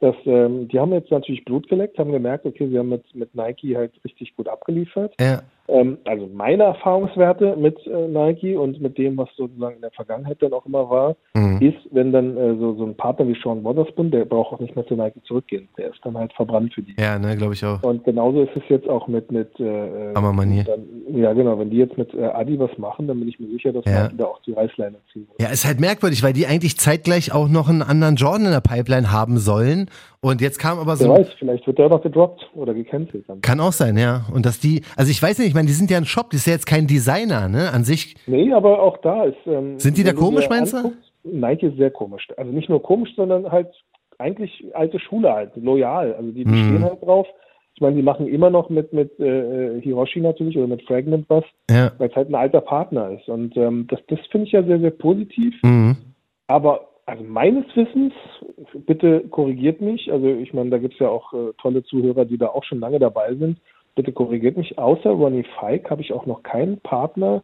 Dass, 0.00 0.14
ähm, 0.26 0.68
die 0.68 0.78
haben 0.78 0.92
jetzt 0.92 1.10
natürlich 1.10 1.46
Blut 1.46 1.66
geleckt, 1.68 1.98
haben 1.98 2.12
gemerkt, 2.12 2.44
okay, 2.44 2.68
sie 2.68 2.78
haben 2.78 2.90
mit, 2.90 3.14
mit 3.14 3.34
Nike 3.34 3.74
halt 3.76 3.92
richtig 4.04 4.36
gut 4.36 4.46
abgeliefert. 4.46 5.14
Ja. 5.18 5.40
Ähm, 5.68 5.98
also 6.04 6.28
meine 6.32 6.64
Erfahrungswerte 6.64 7.56
mit 7.56 7.76
äh, 7.86 8.08
Nike 8.08 8.56
und 8.56 8.80
mit 8.80 8.98
dem, 8.98 9.16
was 9.16 9.28
sozusagen 9.36 9.76
in 9.76 9.82
der 9.82 9.90
Vergangenheit 9.90 10.40
dann 10.40 10.52
auch 10.52 10.66
immer 10.66 10.88
war, 10.88 11.16
mhm. 11.34 11.60
ist, 11.60 11.78
wenn 11.90 12.12
dann 12.12 12.36
äh, 12.36 12.56
so, 12.56 12.74
so 12.76 12.84
ein 12.84 12.96
Partner 12.96 13.26
wie 13.28 13.36
Sean 13.42 13.64
Wotherspoon, 13.64 14.10
der 14.10 14.24
braucht 14.24 14.54
auch 14.54 14.60
nicht 14.60 14.76
mehr 14.76 14.86
zu 14.86 14.94
Nike 14.94 15.22
zurückgehen. 15.24 15.68
Der 15.76 15.88
ist 15.88 16.00
dann 16.04 16.16
halt 16.16 16.32
verbrannt 16.34 16.74
für 16.74 16.82
die. 16.82 16.94
Ja, 16.98 17.18
ne, 17.18 17.36
glaube 17.36 17.54
ich 17.54 17.64
auch. 17.64 17.82
Und 17.82 18.04
genauso 18.04 18.42
ist 18.42 18.56
es 18.56 18.62
jetzt 18.68 18.88
auch 18.88 19.08
mit 19.08 19.30
mit 19.32 19.58
äh, 19.58 20.14
Ammermanier. 20.14 20.64
Ja, 21.12 21.32
genau. 21.32 21.58
Wenn 21.58 21.70
die 21.70 21.78
jetzt 21.78 21.98
mit 21.98 22.12
äh, 22.14 22.24
Adi 22.24 22.58
was 22.58 22.76
machen, 22.78 23.08
dann 23.08 23.18
bin 23.18 23.28
ich 23.28 23.40
mir 23.40 23.48
sicher, 23.48 23.72
dass 23.72 23.84
ja. 23.84 24.04
Nike 24.04 24.16
da 24.18 24.24
auch 24.24 24.40
die 24.42 24.52
Reißleine 24.52 24.96
ziehen 25.12 25.26
wird. 25.28 25.40
Ja, 25.40 25.48
ist 25.48 25.64
halt 25.64 25.80
merkwürdig, 25.80 26.22
weil 26.22 26.32
die 26.32 26.46
eigentlich 26.46 26.76
zeitgleich 26.76 27.32
auch 27.32 27.48
noch 27.48 27.68
einen 27.68 27.82
anderen 27.82 28.16
Jordan 28.16 28.46
in 28.46 28.52
der 28.52 28.60
Pipeline 28.60 29.10
haben 29.12 29.38
sollen. 29.38 29.90
Und 30.26 30.40
jetzt 30.40 30.58
kam 30.58 30.80
aber 30.80 30.96
so. 30.96 31.04
Wer 31.04 31.20
weiß, 31.20 31.28
vielleicht 31.38 31.64
wird 31.68 31.78
der 31.78 31.88
noch 31.88 32.02
gedroppt 32.02 32.50
oder 32.54 32.74
gecancelt. 32.74 33.28
Dann. 33.28 33.42
Kann 33.42 33.60
auch 33.60 33.70
sein, 33.70 33.96
ja. 33.96 34.22
Und 34.34 34.44
dass 34.44 34.58
die, 34.58 34.82
also 34.96 35.08
ich 35.08 35.22
weiß 35.22 35.38
nicht, 35.38 35.46
ich 35.46 35.54
meine, 35.54 35.68
die 35.68 35.72
sind 35.72 35.88
ja 35.88 35.98
ein 35.98 36.04
Shop, 36.04 36.30
die 36.30 36.36
ist 36.36 36.48
ja 36.48 36.52
jetzt 36.52 36.66
kein 36.66 36.88
Designer, 36.88 37.48
ne, 37.48 37.70
an 37.72 37.84
sich. 37.84 38.16
Nee, 38.26 38.52
aber 38.52 38.82
auch 38.82 38.96
da 38.98 39.22
ist. 39.22 39.36
Ähm, 39.46 39.78
sind 39.78 39.96
die 39.96 40.02
da 40.02 40.12
komisch, 40.12 40.48
meinst 40.48 40.72
du? 40.72 40.94
Nike 41.22 41.68
ist 41.68 41.76
sehr 41.76 41.92
komisch. 41.92 42.26
Also 42.36 42.50
nicht 42.50 42.68
nur 42.68 42.82
komisch, 42.82 43.10
sondern 43.14 43.52
halt 43.52 43.68
eigentlich 44.18 44.64
alte 44.74 44.98
Schule 44.98 45.32
halt, 45.32 45.52
loyal. 45.54 46.14
Also 46.14 46.32
die, 46.32 46.44
die 46.44 46.50
mhm. 46.50 46.64
stehen 46.64 46.84
halt 46.84 47.02
drauf. 47.02 47.28
Ich 47.76 47.80
meine, 47.80 47.94
die 47.94 48.02
machen 48.02 48.26
immer 48.26 48.50
noch 48.50 48.68
mit, 48.68 48.92
mit 48.92 49.20
äh, 49.20 49.80
Hiroshi 49.80 50.20
natürlich 50.20 50.58
oder 50.58 50.66
mit 50.66 50.82
Fragment 50.88 51.26
was, 51.28 51.44
ja. 51.70 51.92
weil 51.98 52.08
es 52.08 52.16
halt 52.16 52.30
ein 52.30 52.34
alter 52.34 52.62
Partner 52.62 53.10
ist. 53.10 53.28
Und 53.28 53.56
ähm, 53.56 53.86
das, 53.88 54.00
das 54.08 54.18
finde 54.32 54.48
ich 54.48 54.52
ja 54.54 54.64
sehr, 54.64 54.80
sehr 54.80 54.90
positiv. 54.90 55.54
Mhm. 55.62 55.96
Aber 56.48 56.88
also 57.06 57.22
meines 57.22 57.64
Wissens, 57.74 58.12
bitte 58.86 59.20
korrigiert 59.30 59.80
mich, 59.80 60.12
also 60.12 60.26
ich 60.26 60.52
meine, 60.52 60.70
da 60.70 60.78
gibt 60.78 60.94
es 60.94 61.00
ja 61.00 61.08
auch 61.08 61.32
äh, 61.32 61.52
tolle 61.60 61.84
Zuhörer, 61.84 62.24
die 62.24 62.36
da 62.36 62.48
auch 62.48 62.64
schon 62.64 62.80
lange 62.80 62.98
dabei 62.98 63.34
sind. 63.34 63.58
Bitte 63.94 64.12
korrigiert 64.12 64.56
mich, 64.56 64.76
außer 64.76 65.10
Ronnie 65.10 65.46
Fike 65.58 65.88
habe 65.88 66.02
ich 66.02 66.12
auch 66.12 66.26
noch 66.26 66.42
keinen 66.42 66.80
Partner 66.80 67.42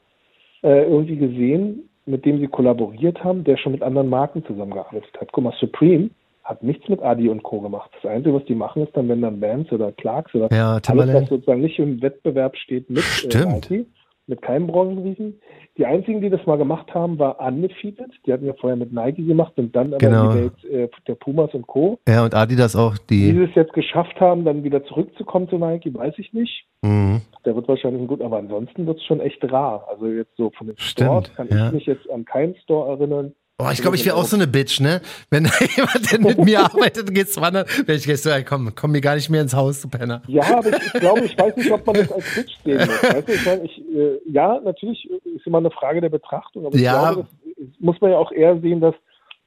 äh, 0.62 0.82
irgendwie 0.82 1.16
gesehen, 1.16 1.88
mit 2.04 2.24
dem 2.24 2.40
sie 2.40 2.48
kollaboriert 2.48 3.22
haben, 3.22 3.44
der 3.44 3.56
schon 3.56 3.72
mit 3.72 3.82
anderen 3.82 4.08
Marken 4.08 4.44
zusammengearbeitet 4.44 5.12
hat. 5.18 5.30
Guck 5.32 5.44
mal, 5.44 5.54
Supreme 5.58 6.10
hat 6.42 6.64
nichts 6.64 6.88
mit 6.88 7.00
Adi 7.00 7.28
und 7.28 7.44
Co. 7.44 7.60
gemacht. 7.60 7.90
Das 8.02 8.10
Einzige, 8.10 8.34
was 8.34 8.44
die 8.46 8.56
machen, 8.56 8.82
ist 8.82 8.96
dann, 8.96 9.08
wenn 9.08 9.22
dann 9.22 9.38
Bands 9.38 9.70
oder 9.70 9.92
Clarks 9.92 10.34
oder 10.34 10.48
ja, 10.52 10.80
alles, 10.88 11.14
was 11.14 11.28
sozusagen 11.28 11.60
nicht 11.60 11.78
im 11.78 12.02
Wettbewerb 12.02 12.56
steht 12.56 12.90
mit 12.90 12.98
äh, 12.98 13.30
Stimmt. 13.30 13.70
Äh, 13.70 13.84
mit 14.26 14.42
keinem 14.42 14.66
Branchenriesen. 14.66 15.40
Die 15.78 15.86
einzigen, 15.86 16.20
die 16.20 16.30
das 16.30 16.44
mal 16.46 16.58
gemacht 16.58 16.92
haben, 16.94 17.18
war 17.18 17.40
Undefeated. 17.40 18.10
Die 18.26 18.32
hatten 18.32 18.46
ja 18.46 18.52
vorher 18.54 18.76
mit 18.76 18.92
Nike 18.92 19.24
gemacht 19.26 19.52
und 19.56 19.74
dann 19.74 19.88
aber 19.88 19.98
genau. 19.98 20.32
die 20.32 20.38
Welt 20.38 20.64
äh, 20.64 20.88
der 21.06 21.14
Pumas 21.14 21.52
und 21.54 21.66
Co. 21.66 21.98
Ja, 22.06 22.24
und 22.24 22.34
Adidas 22.34 22.76
auch. 22.76 22.98
Die, 22.98 23.32
die 23.32 23.42
es 23.42 23.54
jetzt 23.54 23.72
geschafft 23.72 24.20
haben, 24.20 24.44
dann 24.44 24.64
wieder 24.64 24.84
zurückzukommen 24.84 25.48
zu 25.48 25.58
Nike, 25.58 25.92
weiß 25.92 26.14
ich 26.18 26.32
nicht. 26.32 26.66
Mhm. 26.82 27.22
Der 27.44 27.56
wird 27.56 27.68
wahrscheinlich 27.68 28.06
gut, 28.06 28.20
aber 28.20 28.38
ansonsten 28.38 28.86
wird 28.86 28.98
es 28.98 29.04
schon 29.04 29.20
echt 29.20 29.42
rar. 29.50 29.86
Also 29.88 30.06
jetzt 30.06 30.36
so 30.36 30.50
von 30.50 30.66
den 30.68 30.78
Stimmt, 30.78 31.08
Stores 31.08 31.34
kann 31.34 31.48
ja. 31.50 31.66
ich 31.68 31.72
mich 31.72 31.86
jetzt 31.86 32.08
an 32.10 32.24
keinen 32.24 32.54
Store 32.56 32.90
erinnern, 32.90 33.32
Boah, 33.58 33.70
ich 33.70 33.80
glaube, 33.80 33.96
ich 33.96 34.04
wäre 34.04 34.16
auch 34.16 34.24
so 34.24 34.36
eine 34.36 34.46
Bitch, 34.46 34.80
ne? 34.80 35.00
Wenn 35.30 35.44
jemand 35.76 36.12
denn 36.12 36.22
mit 36.22 36.38
mir 36.38 36.60
arbeitet 36.64 37.08
und 37.08 37.14
geht's 37.14 37.40
wandern, 37.40 37.66
wenn 37.86 37.96
ich 37.96 38.04
gehst 38.04 38.24
so, 38.24 38.30
ey, 38.30 38.44
komm, 38.44 38.74
komm 38.74 38.92
mir 38.92 39.00
gar 39.00 39.14
nicht 39.14 39.30
mehr 39.30 39.42
ins 39.42 39.54
Haus, 39.54 39.82
du 39.82 39.88
Penner. 39.88 40.22
Ja, 40.26 40.58
aber 40.58 40.70
ich, 40.70 40.86
ich 40.86 40.92
glaube, 40.94 41.20
ich 41.20 41.38
weiß 41.38 41.56
nicht, 41.56 41.70
ob 41.70 41.86
man 41.86 41.96
das 41.96 42.12
als 42.12 42.34
Bitch 42.34 42.52
sehen 42.64 42.78
muss. 42.78 43.02
Weißt 43.02 43.28
du, 43.28 43.32
ich 43.32 43.46
meine, 43.46 43.64
ich, 43.64 43.78
äh, 43.78 44.18
ja, 44.26 44.60
natürlich 44.64 45.08
ist 45.10 45.46
immer 45.46 45.58
eine 45.58 45.70
Frage 45.70 46.00
der 46.00 46.08
Betrachtung, 46.08 46.66
aber 46.66 46.74
ich 46.74 46.82
ja. 46.82 47.12
glaube, 47.12 47.28
das 47.56 47.68
muss 47.78 48.00
man 48.00 48.10
ja 48.10 48.18
auch 48.18 48.32
eher 48.32 48.58
sehen, 48.60 48.80
dass 48.80 48.94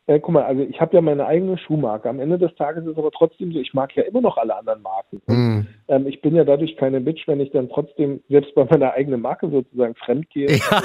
äh, 0.07 0.19
guck 0.19 0.33
mal, 0.33 0.43
also 0.43 0.61
ich 0.61 0.79
habe 0.79 0.95
ja 0.95 1.01
meine 1.01 1.25
eigene 1.25 1.57
Schuhmarke. 1.57 2.07
Am 2.09 2.19
Ende 2.19 2.37
des 2.37 2.53
Tages 2.55 2.83
ist 2.83 2.91
es 2.91 2.97
aber 2.97 3.09
trotzdem 3.11 3.51
so, 3.51 3.59
ich 3.59 3.73
mag 3.73 3.95
ja 3.95 4.03
immer 4.03 4.21
noch 4.21 4.37
alle 4.37 4.55
anderen 4.55 4.83
Marken. 4.83 5.21
Mm. 5.25 5.67
Ähm, 5.87 6.07
ich 6.07 6.21
bin 6.21 6.35
ja 6.35 6.43
dadurch 6.43 6.77
keine 6.77 7.01
Bitch, 7.01 7.27
wenn 7.27 7.39
ich 7.39 7.51
dann 7.51 7.69
trotzdem 7.69 8.21
selbst 8.29 8.53
bei 8.53 8.65
meiner 8.65 8.93
eigenen 8.93 9.21
Marke 9.21 9.49
sozusagen 9.49 9.95
fremd 9.95 10.29
gehe. 10.29 10.47
Ja. 10.47 10.81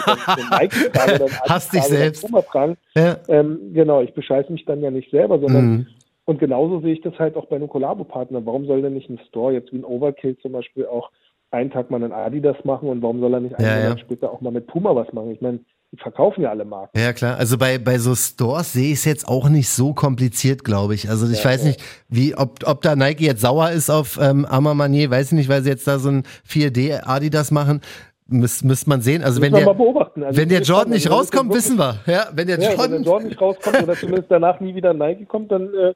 Nike 0.58 0.90
trage, 0.92 1.18
dann 1.18 1.30
Hast 1.48 1.74
dich 1.74 1.82
selbst. 1.82 2.26
Tragen. 2.50 2.78
Ja. 2.96 3.18
Ähm, 3.28 3.74
genau, 3.74 4.00
ich 4.00 4.14
bescheiße 4.14 4.50
mich 4.50 4.64
dann 4.64 4.80
ja 4.80 4.90
nicht 4.90 5.10
selber, 5.10 5.38
sondern 5.38 5.70
mm. 5.70 5.86
und 6.24 6.38
genauso 6.38 6.80
sehe 6.80 6.94
ich 6.94 7.02
das 7.02 7.18
halt 7.18 7.36
auch 7.36 7.46
bei 7.46 7.56
einem 7.56 7.68
Kollabo-Partner. 7.68 8.46
Warum 8.46 8.64
soll 8.64 8.80
denn 8.80 8.94
nicht 8.94 9.10
ein 9.10 9.20
Store, 9.28 9.52
jetzt 9.52 9.70
wie 9.72 9.78
ein 9.78 9.84
Overkill 9.84 10.38
zum 10.38 10.52
Beispiel, 10.52 10.86
auch 10.86 11.10
einen 11.50 11.70
Tag 11.70 11.90
mal 11.90 12.02
einen 12.02 12.12
Adidas 12.12 12.56
machen 12.64 12.88
und 12.88 13.02
warum 13.02 13.20
soll 13.20 13.34
er 13.34 13.40
nicht 13.40 13.56
einen 13.56 13.68
ja, 13.68 13.82
Monat 13.82 14.00
später 14.00 14.32
auch 14.32 14.40
mal 14.40 14.52
mit 14.52 14.66
Puma 14.66 14.94
was 14.94 15.12
machen? 15.12 15.32
Ich 15.32 15.40
meine, 15.40 15.60
die 15.92 15.96
verkaufen 15.96 16.42
ja 16.42 16.50
alle 16.50 16.64
Marken. 16.64 16.96
Ja, 16.96 17.12
klar. 17.12 17.36
Also 17.36 17.58
bei, 17.58 17.78
bei 17.78 17.98
so 17.98 18.14
Stores 18.14 18.72
sehe 18.72 18.92
ich 18.92 18.98
es 18.98 19.04
jetzt 19.04 19.26
auch 19.28 19.48
nicht 19.48 19.68
so 19.68 19.92
kompliziert, 19.92 20.62
glaube 20.62 20.94
ich. 20.94 21.08
Also 21.08 21.28
ich 21.30 21.42
ja, 21.42 21.50
weiß 21.50 21.62
ja. 21.62 21.68
nicht, 21.68 21.82
wie, 22.08 22.36
ob, 22.36 22.60
ob 22.64 22.82
da 22.82 22.94
Nike 22.94 23.24
jetzt 23.24 23.40
sauer 23.40 23.70
ist 23.70 23.90
auf 23.90 24.18
ähm, 24.20 24.46
Armand 24.48 24.78
Manier, 24.78 25.10
weiß 25.10 25.32
ich 25.32 25.38
nicht, 25.38 25.48
weil 25.48 25.62
sie 25.62 25.70
jetzt 25.70 25.88
da 25.88 25.98
so 25.98 26.10
ein 26.10 26.22
4D 26.48 27.06
Adidas 27.06 27.50
machen. 27.50 27.80
Müsste 28.28 28.64
müsst 28.68 28.86
man 28.86 29.00
sehen. 29.00 29.24
Also 29.24 29.42
wenn 29.42 29.52
der, 29.52 29.66
also 29.66 30.14
wenn 30.14 30.48
der 30.48 30.62
Jordan 30.62 30.92
nicht 30.92 31.10
rauskommt, 31.10 31.52
wissen 31.52 31.76
wir. 31.76 31.96
Ja, 32.06 32.26
wenn 32.32 32.46
der, 32.46 32.60
ja, 32.60 32.70
Jordan, 32.70 32.92
wenn 32.92 33.02
der 33.02 33.10
Jordan 33.10 33.28
nicht 33.28 33.40
rauskommt 33.40 33.82
oder 33.82 33.94
zumindest 33.94 34.30
danach 34.30 34.60
nie 34.60 34.76
wieder 34.76 34.94
Nike 34.94 35.24
kommt, 35.26 35.50
dann 35.50 35.74
äh, 35.74 35.94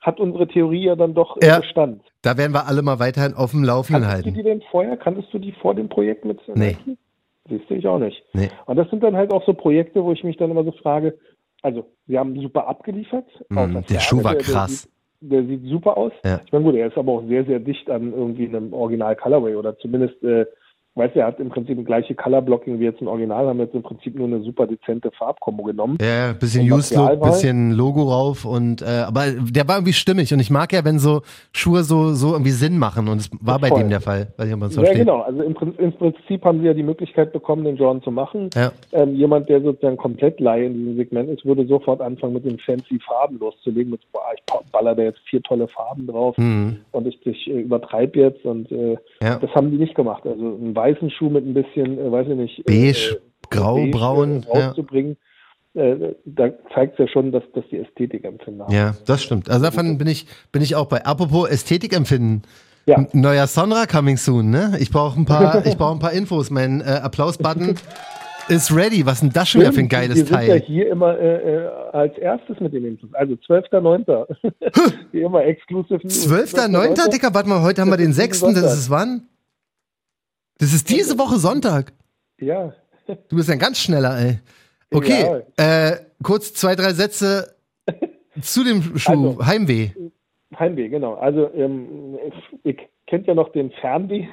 hat 0.00 0.18
unsere 0.18 0.48
Theorie 0.48 0.86
ja 0.86 0.96
dann 0.96 1.14
doch 1.14 1.36
ja, 1.40 1.60
Bestand. 1.60 2.02
Da 2.22 2.36
werden 2.36 2.52
wir 2.52 2.66
alle 2.66 2.82
mal 2.82 2.98
weiterhin 2.98 3.34
auf 3.34 3.52
dem 3.52 3.62
Laufenden 3.62 4.02
Kanntest 4.02 4.26
halten. 4.26 4.34
Kanntest 4.34 4.36
du 4.36 4.42
die 4.42 4.58
denn 4.60 4.68
vorher? 4.72 4.96
Kanntest 4.96 5.28
du 5.32 5.38
die 5.38 5.52
vor 5.52 5.76
dem 5.76 5.88
Projekt 5.88 6.24
mit 6.24 6.40
Nike? 6.48 6.58
Nee. 6.58 6.76
Siehst 6.84 6.98
du, 7.48 7.74
ich 7.74 7.86
auch 7.86 7.98
nicht. 7.98 8.22
Nee. 8.32 8.50
Und 8.66 8.76
das 8.76 8.88
sind 8.90 9.02
dann 9.02 9.16
halt 9.16 9.32
auch 9.32 9.44
so 9.44 9.54
Projekte, 9.54 10.04
wo 10.04 10.12
ich 10.12 10.24
mich 10.24 10.36
dann 10.36 10.50
immer 10.50 10.64
so 10.64 10.72
frage, 10.72 11.18
also 11.62 11.86
wir 12.06 12.18
haben 12.18 12.38
super 12.40 12.68
abgeliefert. 12.68 13.26
Mm, 13.48 13.78
der 13.88 14.00
Schuh 14.00 14.22
war 14.22 14.34
krass. 14.36 14.88
Der, 15.20 15.42
der, 15.42 15.48
sieht 15.48 15.68
super 15.68 15.96
aus. 15.96 16.12
Ja. 16.24 16.40
Ich 16.44 16.52
meine, 16.52 16.64
gut, 16.64 16.74
er 16.74 16.88
ist 16.88 16.98
aber 16.98 17.12
auch 17.12 17.24
sehr, 17.26 17.44
sehr 17.44 17.58
dicht 17.58 17.90
an 17.90 18.12
irgendwie 18.12 18.46
einem 18.46 18.72
Original 18.72 19.16
Colorway 19.16 19.54
oder 19.54 19.76
zumindest 19.78 20.22
äh, 20.22 20.46
weißt 20.96 21.14
du, 21.14 21.20
er 21.20 21.26
hat 21.26 21.38
im 21.40 21.48
Prinzip 21.50 21.78
ein 21.78 21.84
gleiche 21.84 22.14
Color-Blocking 22.14 22.80
wie 22.80 22.84
jetzt 22.84 23.00
im 23.00 23.06
Original, 23.08 23.46
haben 23.46 23.60
jetzt 23.60 23.74
im 23.74 23.82
Prinzip 23.82 24.16
nur 24.16 24.26
eine 24.26 24.40
super 24.40 24.66
dezente 24.66 25.10
Farbkombo 25.12 25.62
genommen. 25.62 25.98
Ja, 26.00 26.32
bisschen 26.32 26.70
Used-Look, 26.70 27.20
bisschen 27.22 27.72
Logo 27.72 28.02
rauf 28.04 28.44
und 28.44 28.82
äh, 28.82 29.04
aber 29.06 29.26
der 29.30 29.68
war 29.68 29.76
irgendwie 29.76 29.92
stimmig 29.92 30.32
und 30.32 30.40
ich 30.40 30.50
mag 30.50 30.72
ja, 30.72 30.84
wenn 30.84 30.98
so 30.98 31.22
Schuhe 31.52 31.82
so, 31.84 32.12
so 32.14 32.32
irgendwie 32.32 32.50
Sinn 32.50 32.78
machen 32.78 33.08
und 33.08 33.18
es 33.18 33.30
war 33.40 33.58
bei 33.58 33.68
voll. 33.68 33.80
dem 33.80 33.90
der 33.90 34.00
Fall, 34.00 34.28
weiß 34.36 34.48
ich, 34.48 34.54
ob 34.54 34.62
es 34.62 34.74
Ja, 34.74 34.82
versteht. 34.82 34.98
genau, 35.06 35.20
also 35.20 35.42
im, 35.42 35.54
im, 35.78 35.92
Prinzip 35.92 36.44
haben 36.44 36.60
sie 36.60 36.66
ja 36.66 36.74
die 36.74 36.82
Möglichkeit 36.82 37.32
bekommen, 37.32 37.64
den 37.64 37.76
Jordan 37.76 38.02
zu 38.02 38.10
machen. 38.10 38.50
Ja. 38.54 38.72
Ähm, 38.92 39.14
jemand, 39.14 39.48
der 39.48 39.60
sozusagen 39.60 39.96
komplett 39.96 40.40
Laie 40.40 40.66
in 40.66 40.74
diesem 40.74 40.96
Segment 40.96 41.28
ist, 41.30 41.44
würde 41.44 41.66
sofort 41.66 42.00
anfangen, 42.00 42.32
mit 42.34 42.44
den 42.44 42.58
fancy 42.58 42.98
Farben 43.06 43.38
loszulegen, 43.38 43.90
mit, 43.92 44.00
boah, 44.12 44.22
ich 44.34 44.42
baller 44.72 44.94
da 44.94 45.02
jetzt 45.02 45.20
vier 45.28 45.42
tolle 45.42 45.68
Farben 45.68 46.06
drauf 46.06 46.36
Mhm. 46.38 46.76
und 46.92 47.06
ich, 47.06 47.24
ich 47.26 47.46
äh, 47.48 47.60
übertreibe 47.60 48.18
jetzt 48.18 48.44
und 48.44 48.70
äh, 48.72 48.96
Ja. 49.22 49.36
das 49.36 49.50
haben 49.54 49.70
die 49.70 49.76
nicht 49.76 49.94
gemacht. 49.94 50.22
Also 50.26 50.40
einen 50.40 50.74
weißen 50.86 51.10
Schuh 51.10 51.30
mit 51.30 51.44
ein 51.46 51.54
bisschen, 51.54 51.98
äh, 51.98 52.12
weiß 52.12 52.28
ich 52.28 52.36
nicht, 52.36 52.64
Beige, 52.64 53.16
äh, 53.16 53.46
grau, 53.50 53.76
beige, 53.76 53.90
braun, 53.90 54.46
äh, 54.52 54.58
ja. 54.58 54.66
rauszubringen. 54.68 55.16
Äh, 55.74 56.14
da 56.24 56.50
zeigt 56.74 56.94
es 56.94 56.98
ja 57.00 57.08
schon, 57.08 57.32
dass, 57.32 57.42
dass 57.54 57.64
die 57.70 57.78
Ästhetik 57.78 58.24
empfinden 58.24 58.62
haben. 58.62 58.72
Ja, 58.72 58.94
das 59.06 59.22
stimmt. 59.22 59.50
Also 59.50 59.64
davon 59.64 59.98
bin 59.98 60.06
ich, 60.06 60.26
bin 60.52 60.62
ich 60.62 60.74
auch 60.74 60.86
bei. 60.86 61.04
Apropos 61.04 61.48
Ästhetik 61.50 61.94
empfinden. 61.94 62.42
Ja. 62.86 63.04
Neuer 63.12 63.48
Sonra 63.48 63.86
coming 63.86 64.16
soon, 64.16 64.50
ne? 64.50 64.76
Ich 64.78 64.90
brauche 64.90 65.20
ein 65.20 65.26
paar, 65.26 65.66
ich 65.66 65.76
brauche 65.76 65.92
ein 65.92 65.98
paar 65.98 66.12
Infos. 66.12 66.50
Mein 66.50 66.80
äh, 66.80 67.00
Applaus-Button 67.02 67.74
ist 68.48 68.74
ready. 68.74 69.04
Was 69.04 69.14
ist 69.14 69.22
denn 69.24 69.32
das 69.32 69.48
schon 69.48 69.60
wieder 69.60 69.72
für 69.72 69.80
ein 69.80 69.88
geiles 69.88 70.16
Wir 70.16 70.24
sind 70.24 70.34
Teil? 70.34 70.48
ja 70.48 70.54
hier 70.54 70.88
immer 70.88 71.18
äh, 71.18 71.64
äh, 71.64 71.68
als 71.92 72.16
erstes 72.16 72.58
mit 72.60 72.72
den 72.72 72.84
Infos. 72.86 73.12
Also 73.12 73.34
12.9. 73.34 74.26
hier 75.10 75.26
immer 75.26 75.44
exclusive 75.44 75.98
News. 76.02 76.26
12.9. 76.30 77.10
Dicker, 77.10 77.34
warte 77.34 77.48
mal, 77.48 77.60
heute 77.60 77.82
haben 77.82 77.90
wir 77.90 77.96
den 77.96 78.12
6. 78.12 78.40
Das 78.40 78.78
ist 78.78 78.88
wann? 78.88 79.28
Das 80.58 80.72
ist 80.72 80.88
diese 80.90 81.18
Woche 81.18 81.36
Sonntag. 81.38 81.92
Ja. 82.38 82.72
Du 83.28 83.36
bist 83.36 83.50
ein 83.50 83.58
ganz 83.58 83.78
schneller, 83.78 84.18
ey. 84.18 84.38
Okay, 84.92 85.42
äh, 85.56 85.96
kurz 86.22 86.54
zwei, 86.54 86.74
drei 86.76 86.92
Sätze 86.92 87.54
zu 88.40 88.64
dem 88.64 88.96
Schuh. 88.98 89.10
Also- 89.10 89.46
Heimweh. 89.46 89.90
Heimweh, 90.58 90.88
genau. 90.88 91.14
Also 91.14 91.52
ähm, 91.54 92.16
ihr 92.64 92.76
kennt 93.06 93.26
ja 93.26 93.34
noch 93.34 93.50
den 93.52 93.70
Fernweh. 93.72 94.26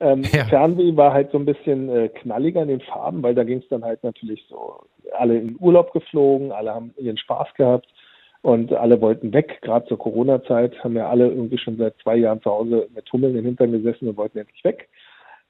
Ähm, 0.00 0.22
Ja. 0.32 0.44
Fernweh 0.44 0.94
war 0.96 1.12
halt 1.12 1.32
so 1.32 1.38
ein 1.38 1.44
bisschen 1.46 1.88
äh, 1.88 2.08
knalliger 2.08 2.62
in 2.62 2.68
den 2.68 2.80
Farben, 2.82 3.22
weil 3.22 3.34
da 3.34 3.42
ging 3.44 3.58
es 3.58 3.68
dann 3.68 3.84
halt 3.84 4.04
natürlich 4.04 4.44
so, 4.48 4.84
alle 5.18 5.38
in 5.38 5.56
Urlaub 5.58 5.92
geflogen, 5.92 6.52
alle 6.52 6.74
haben 6.74 6.94
ihren 6.98 7.18
Spaß 7.18 7.48
gehabt 7.56 7.86
und 8.42 8.72
alle 8.72 9.00
wollten 9.00 9.32
weg. 9.32 9.58
Gerade 9.62 9.86
zur 9.88 9.98
Corona-Zeit 9.98 10.82
haben 10.84 10.96
ja 10.96 11.08
alle 11.08 11.28
irgendwie 11.28 11.58
schon 11.58 11.76
seit 11.78 11.94
zwei 12.02 12.16
Jahren 12.16 12.42
zu 12.42 12.50
Hause 12.50 12.88
mit 12.94 13.10
Hummeln 13.12 13.36
im 13.36 13.44
Hintern 13.44 13.72
gesessen 13.72 14.08
und 14.08 14.16
wollten 14.16 14.38
endlich 14.38 14.62
weg. 14.64 14.88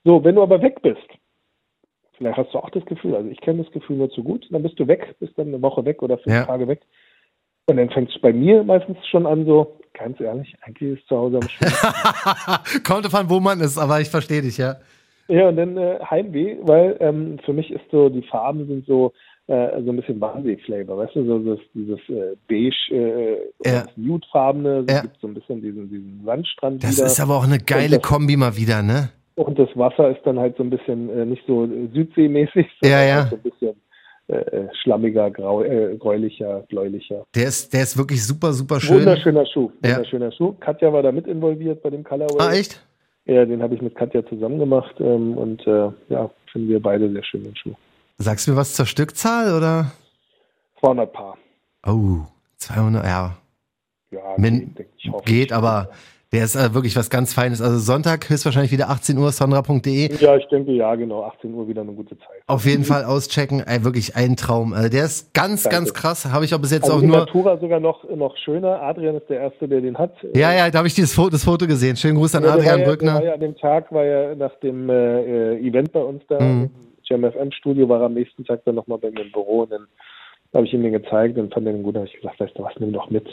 So, 0.05 0.23
wenn 0.25 0.35
du 0.35 0.43
aber 0.43 0.61
weg 0.63 0.83
bist, 0.83 0.99
vielleicht 2.17 2.37
hast 2.37 2.53
du 2.55 2.59
auch 2.59 2.71
das 2.71 2.85
Gefühl, 2.87 3.15
also 3.15 3.29
ich 3.29 3.41
kenne 3.41 3.63
das 3.63 3.73
Gefühl 3.73 3.97
nur 3.97 4.11
zu 4.11 4.23
gut, 4.23 4.47
dann 4.51 4.63
bist 4.63 4.79
du 4.79 4.87
weg, 4.87 5.15
bist 5.21 5.37
dann 5.39 5.49
eine 5.49 5.63
Woche 5.63 5.85
weg 5.85 6.03
oder 6.03 6.19
fünf 6.19 6.35
Ja. 6.35 6.45
Tage 6.47 6.67
weg. 6.69 6.81
Und 7.67 7.77
dann 7.77 7.91
fängt 7.91 8.11
es 8.11 8.21
bei 8.21 8.33
mir 8.33 8.65
meistens 8.65 8.97
schon 9.09 9.25
an, 9.27 9.47
so, 9.47 9.79
ganz 9.95 10.21
ehrlich, 10.21 10.55
eigentlich 10.63 10.99
ist 10.99 11.07
zu 11.09 11.17
Hause 11.17 11.37
am 11.41 11.49
schönsten. 11.49 12.83
Kommt 12.85 13.05
davon, 13.05 13.31
wo 13.31 13.39
man 13.39 13.61
ist, 13.61 13.79
aber 13.79 14.01
ich 14.01 14.09
verstehe 14.11 14.43
dich, 14.43 14.59
ja. 14.59 14.77
ja, 15.29 15.49
und 15.49 15.57
dann 15.57 15.77
äh, 15.77 16.01
Heimweh, 16.11 16.57
weil 16.63 16.97
ähm, 17.01 17.39
für 17.45 17.53
mich 17.53 17.71
ist 17.71 17.85
so, 17.93 18.09
die 18.09 18.23
Farben 18.23 18.67
sind 18.67 18.85
so, 18.87 19.13
äh, 19.47 19.81
so 19.83 19.91
ein 19.91 19.97
bisschen 19.97 20.21
Wannsee-Flavor, 20.21 20.99
weißt 20.99 21.15
du, 21.15 21.25
so 21.25 21.39
das, 21.39 21.61
dieses 21.75 22.01
äh, 22.09 22.35
beige, 22.49 22.75
äh, 22.91 23.71
Ja. 23.71 23.87
Nude-farbene, 23.95 24.85
so 24.89 24.93
Ja. 24.93 25.03
so 25.21 25.29
ein 25.29 25.35
bisschen 25.35 25.63
diesen, 25.63 25.89
diesen 25.89 26.23
Sandstrand 26.25 26.83
Das 26.83 26.97
wieder. 26.97 27.07
ist 27.07 27.21
aber 27.21 27.37
auch 27.37 27.45
eine 27.45 27.59
geile 27.59 27.99
das- 28.01 28.03
Kombi 28.09 28.37
mal 28.37 28.57
wieder, 28.57 28.83
ne? 28.83 29.11
Und 29.35 29.59
das 29.59 29.69
Wasser 29.75 30.11
ist 30.11 30.21
dann 30.25 30.39
halt 30.39 30.57
so 30.57 30.63
ein 30.63 30.71
bisschen 30.71 31.09
äh, 31.11 31.25
nicht 31.25 31.43
so 31.47 31.67
südseemäßig, 31.67 32.67
sondern 32.81 33.01
Ja, 33.01 33.05
ja. 33.07 33.15
halt 33.23 33.31
so 33.31 33.37
ein 33.37 33.43
bisschen 33.43 33.77
äh, 34.29 34.37
äh, 34.37 34.69
schlammiger, 34.83 35.31
grau, 35.31 35.63
äh, 35.63 35.97
gräulicher, 35.97 36.61
bläulicher. 36.69 37.25
Der 37.35 37.45
ist, 37.49 37.73
der 37.73 37.83
ist 37.83 37.97
wirklich 37.97 38.25
super, 38.25 38.53
super 38.53 38.81
schön. 38.81 38.99
Wunderschöner 38.99 39.47
Schuh. 39.47 39.71
Ja. 39.83 39.91
Wunderschöner 39.97 40.33
Schuh. 40.33 40.53
Katja 40.61 40.93
war 40.93 41.03
da 41.03 41.11
mit 41.13 41.27
involviert 41.27 41.83
bei 41.83 41.91
dem 41.91 42.05
Colorway. 42.05 42.37
Ah, 42.39 42.53
echt? 42.53 42.85
Ja, 43.25 43.45
den 43.45 43.63
habe 43.63 43.75
ich 43.75 43.83
mit 43.83 43.95
Katja 43.95 44.25
zusammen 44.27 44.59
gemacht 44.59 44.95
ähm, 44.99 45.37
und 45.39 45.67
äh, 45.67 45.91
ja, 46.09 46.31
finden 46.51 46.69
wir 46.69 46.81
beide 46.83 47.11
sehr 47.13 47.25
schön 47.25 47.45
den 47.45 47.57
Schuh. 47.57 47.73
Sagst 48.19 48.47
du 48.47 48.51
mir 48.53 48.57
was 48.57 48.75
zur 48.75 48.87
Stückzahl 48.87 49.57
oder? 49.57 49.93
200 50.81 51.13
Paar. 51.13 51.39
Oh, 51.87 52.19
200, 52.57 53.05
ja. 53.05 53.37
Ja, 54.11 54.21
Min- 54.37 54.75
geht, 54.75 54.87
ich 54.99 55.11
hoffe. 55.11 55.25
Geht, 55.25 55.53
aber 55.53 55.89
der 56.33 56.45
ist 56.45 56.57
äh, 56.57 56.73
wirklich 56.73 56.97
was 56.97 57.11
ganz 57.11 57.35
Feines. 57.35 57.61
Also 57.61 57.79
Sonntag 57.79 58.31
höchstwahrscheinlich 58.31 58.73
wieder 58.73 58.89
18 58.89 59.19
Uhr, 59.19 59.31
sonra.de. 59.33 60.15
Ja, 60.19 60.37
ich 60.37 60.47
denke, 60.47 60.73
ja, 60.73 60.95
genau. 60.95 61.25
18 61.25 61.53
Uhr 61.53 61.69
wieder 61.69 61.83
eine 61.83 61.93
gute 61.93 62.17
Zeit. 62.19 62.43
Auf 62.47 62.65
jeden 62.65 62.85
Fall 62.85 63.05
auschecken. 63.05 63.61
Ey, 63.67 63.85
wirklich 63.85 64.17
ein 64.17 64.37
Traum. 64.37 64.73
Äh, 64.73 64.89
der 64.89 65.05
ist 65.05 65.35
ganz, 65.35 65.65
Danke. 65.65 65.77
ganz 65.77 65.95
krass. 65.95 66.25
Habe 66.33 66.47
ich 66.47 66.55
auch 66.55 66.59
bis 66.61 66.71
jetzt 66.71 66.85
Also 66.85 66.97
auch 66.97 67.03
in 67.03 67.09
nur. 67.09 67.19
Natura 67.19 67.59
sogar 67.59 67.81
noch, 67.81 68.09
noch 68.09 68.35
schöner. 68.39 68.81
Adrian 68.83 69.17
ist 69.17 69.29
der 69.29 69.41
Erste, 69.41 69.69
der 69.69 69.83
den 69.83 69.99
hat. 69.99 70.15
Ja, 70.35 70.53
ja, 70.55 70.71
da 70.71 70.79
habe 70.79 70.89
ich 70.89 70.95
dieses 70.95 71.15
Foto, 71.15 71.31
das 71.31 71.45
Foto 71.45 71.67
gesehen. 71.67 71.97
Schönen 71.97 72.17
Gruß 72.17 72.35
an 72.35 72.45
Ja, 72.45 72.49
der 72.49 72.57
Adrian 72.59 72.79
ja, 72.79 72.85
der 72.85 72.91
Brückner. 72.91 73.15
War 73.17 73.25
ja 73.25 73.35
an 73.35 73.41
dem 73.41 73.57
Tag 73.57 73.93
war 73.93 74.05
ja 74.05 74.35
nach 74.35 74.55
dem 74.61 74.89
äh, 74.89 75.55
äh, 75.55 75.69
Event 75.69 75.93
bei 75.93 76.01
uns 76.01 76.23
da, 76.29 76.41
Mhm. 76.41 76.71
im 77.11 77.21
GMFM-Studio, 77.21 77.89
war 77.91 78.01
er 78.01 78.07
am 78.07 78.15
nächsten 78.15 78.45
Tag 78.45 78.65
dann 78.65 78.77
nochmal 78.77 78.97
bei 78.99 79.11
mir 79.11 79.21
im 79.21 79.33
Büro 79.33 79.63
und 79.63 79.71
dann 79.73 79.87
habe 80.55 80.67
ich 80.67 80.73
ihm 80.73 80.83
den 80.83 80.93
gezeigt 80.93 81.37
und 81.37 81.53
fand 81.53 81.67
den 81.67 81.83
gut. 81.83 81.95
Da 81.95 82.01
habe 82.01 82.09
ich 82.09 82.15
gesagt, 82.19 82.41
weißt 82.41 82.59
du 82.59 82.63
was, 82.63 82.73
nimm 82.79 82.93
doch 82.93 83.11
mit. 83.11 83.27